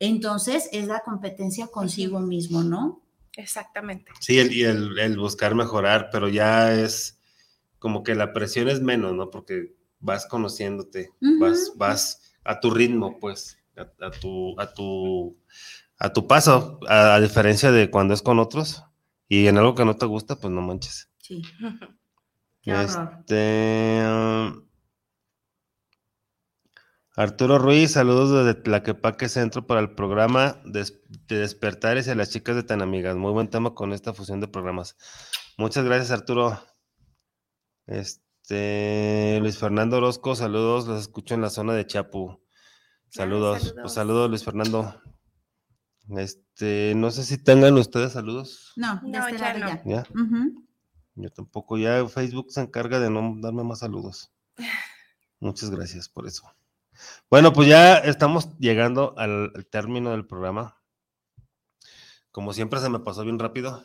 [0.00, 3.00] entonces es la competencia consigo mismo, ¿no?
[3.36, 4.10] Exactamente.
[4.18, 7.20] Sí, el, y el, el buscar mejorar, pero ya es
[7.78, 9.30] como que la presión es menos, ¿no?
[9.30, 15.38] Porque vas conociéndote, vas, vas a tu ritmo, pues, a, a tu, a tu,
[15.96, 18.82] a tu paso, a, a diferencia de cuando es con otros
[19.28, 21.08] y en algo que no te gusta, pues no manches.
[21.18, 21.40] Sí.
[22.62, 22.72] Qué.
[22.82, 24.69] Este, um,
[27.20, 30.90] Arturo Ruiz, saludos desde Tlaquepaque Centro para el programa de
[31.28, 33.14] Despertares y a las chicas de Tan Amigas.
[33.14, 34.96] Muy buen tema con esta fusión de programas.
[35.58, 36.58] Muchas gracias, Arturo.
[37.86, 42.40] Este, Luis Fernando Orozco, saludos, los escucho en la zona de Chapu.
[43.10, 43.80] Saludos, saludos.
[43.82, 45.02] pues saludos, Luis Fernando.
[46.16, 48.72] Este, no sé si tengan ustedes saludos.
[48.76, 49.68] No, No, este ya no.
[49.68, 49.82] ya.
[49.84, 50.06] ¿Ya?
[51.16, 51.76] Yo tampoco.
[51.76, 54.32] Ya Facebook se encarga de no darme más saludos.
[55.38, 56.50] Muchas gracias por eso.
[57.30, 60.76] Bueno, pues ya estamos llegando al, al término del programa.
[62.30, 63.84] Como siempre se me pasó bien rápido.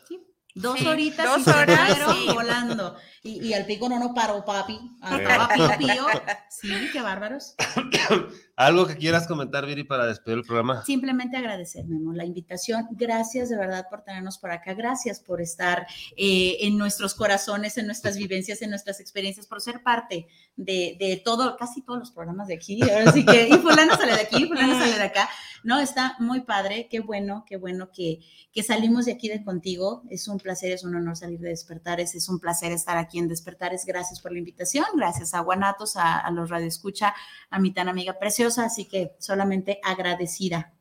[0.54, 2.26] Dos Sí, horitas dos y se horas, sí.
[2.32, 2.96] volando.
[3.22, 4.78] Y, y al pico no nos paró, papi.
[5.78, 6.06] Pío, pío.
[6.48, 7.54] Sí, qué bárbaros.
[8.58, 10.82] ¿Algo que quieras comentar, Viri, para despedir el programa?
[10.82, 12.88] Simplemente agradecer, Memo, la invitación.
[12.92, 14.72] Gracias de verdad por tenernos por acá.
[14.72, 19.82] Gracias por estar eh, en nuestros corazones, en nuestras vivencias, en nuestras experiencias, por ser
[19.82, 20.26] parte
[20.56, 22.80] de, de todo, casi todos los programas de aquí.
[22.80, 25.28] Ahora sí que, y fulano sale de aquí, fulano sale de acá.
[25.62, 26.88] No, está muy padre.
[26.90, 28.20] Qué bueno, qué bueno que,
[28.52, 30.02] que salimos de aquí de contigo.
[30.08, 32.14] Es un placer, es un honor salir de Despertares.
[32.14, 33.84] Es un placer estar aquí en Despertares.
[33.84, 34.86] Gracias por la invitación.
[34.94, 37.14] Gracias a Guanatos, a, a los Radio Escucha,
[37.50, 38.45] a mi tan amiga preciosa.
[38.58, 40.72] Así que solamente agradecida.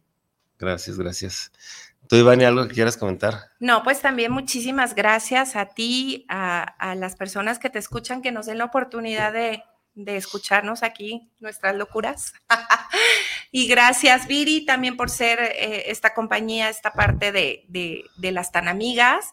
[0.59, 1.51] Gracias, gracias.
[2.07, 3.51] ¿Tú, Ivani, algo que quieras comentar?
[3.59, 8.31] No, pues también muchísimas gracias a ti, a, a las personas que te escuchan, que
[8.31, 9.63] nos den la oportunidad de,
[9.95, 12.33] de escucharnos aquí, nuestras locuras.
[13.51, 18.51] y gracias, Viri, también por ser eh, esta compañía, esta parte de, de- de las
[18.51, 19.31] tan amigas,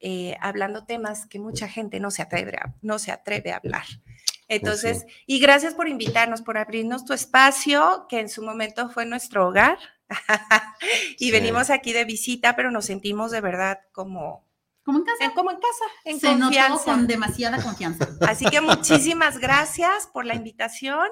[0.00, 3.84] eh, hablando temas que mucha gente no se atreve a, no se atreve a hablar.
[4.48, 9.48] Entonces, y gracias por invitarnos, por abrirnos tu espacio, que en su momento fue nuestro
[9.48, 9.78] hogar.
[11.18, 11.30] y Sí.
[11.30, 14.46] venimos aquí de visita, pero nos sentimos de verdad como,
[14.84, 15.24] Como en casa.
[15.24, 16.84] en- como en casa, en Se notó confianza.
[16.84, 18.08] con demasiada confianza.
[18.28, 21.08] Así que muchísimas gracias por la invitación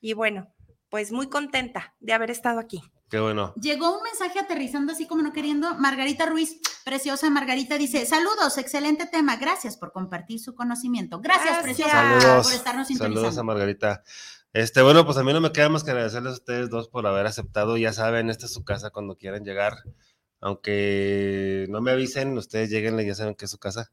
[0.00, 0.52] y bueno,
[0.90, 2.82] pues muy contenta de haber estado aquí.
[3.12, 3.52] Qué bueno.
[3.60, 5.74] Llegó un mensaje aterrizando así como no queriendo.
[5.74, 9.36] Margarita Ruiz, preciosa Margarita, dice: Saludos, excelente tema.
[9.36, 11.20] Gracias por compartir su conocimiento.
[11.20, 11.62] Gracias, Gracias.
[11.62, 12.46] preciosa, Saludos.
[12.46, 13.42] por estarnos Saludos a.
[13.42, 14.02] Margarita.
[14.54, 17.06] Este, bueno, pues a mí no me queda más que agradecerles a ustedes dos por
[17.06, 17.76] haber aceptado.
[17.76, 19.74] Ya saben, esta es su casa cuando quieran llegar.
[20.40, 23.92] Aunque no me avisen, ustedes lleguen, ya saben que es su casa.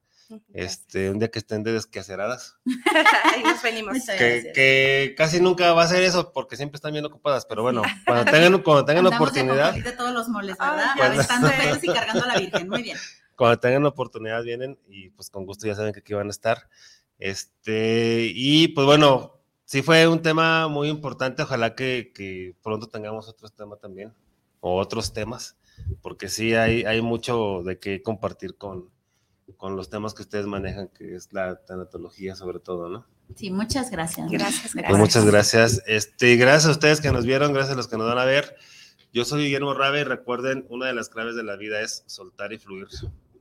[0.54, 2.58] Este, un día que estén de desquaceradas.
[3.36, 3.98] Ahí nos venimos.
[4.18, 7.46] Que, que casi nunca va a ser eso porque siempre están bien ocupadas.
[7.46, 10.86] Pero bueno, cuando tengan, cuando tengan de oportunidad, de todos los moles, Ay, ¿verdad?
[10.86, 11.54] ya Pues- Aventando sé.
[11.58, 12.70] pelos y cargando a la Virgen.
[12.70, 12.98] Muy bien.
[13.36, 16.68] cuando tengan oportunidad vienen y pues con gusto ya saben que aquí van a estar.
[17.18, 21.44] Este, y pues bueno, sí fue un tema muy importante.
[21.44, 24.14] Ojalá que, que pronto tengamos otro tema también
[24.60, 25.56] o otros temas,
[26.02, 28.90] porque sí hay, hay mucho de qué compartir con,
[29.58, 33.06] con los temas que ustedes manejan, que es la tanatología sobre todo, ¿no?
[33.36, 34.30] Sí, muchas gracias.
[34.30, 34.86] Gracias, gracias.
[34.88, 35.84] Pues muchas gracias.
[35.86, 38.56] Este, gracias a ustedes que nos vieron, gracias a los que nos van a ver.
[39.14, 42.54] Yo soy Guillermo Rabe y recuerden, una de las claves de la vida es soltar
[42.54, 42.88] y fluir.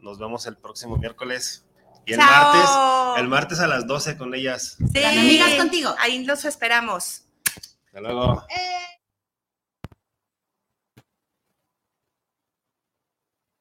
[0.01, 1.65] Nos vemos el próximo miércoles.
[2.07, 2.55] Y el Chao.
[2.55, 4.77] martes, el martes a las 12 con ellas.
[4.79, 5.95] Sí, Las amigas contigo.
[5.99, 7.25] Ahí los esperamos.
[7.87, 8.45] Hasta luego.
[8.49, 8.98] Eh.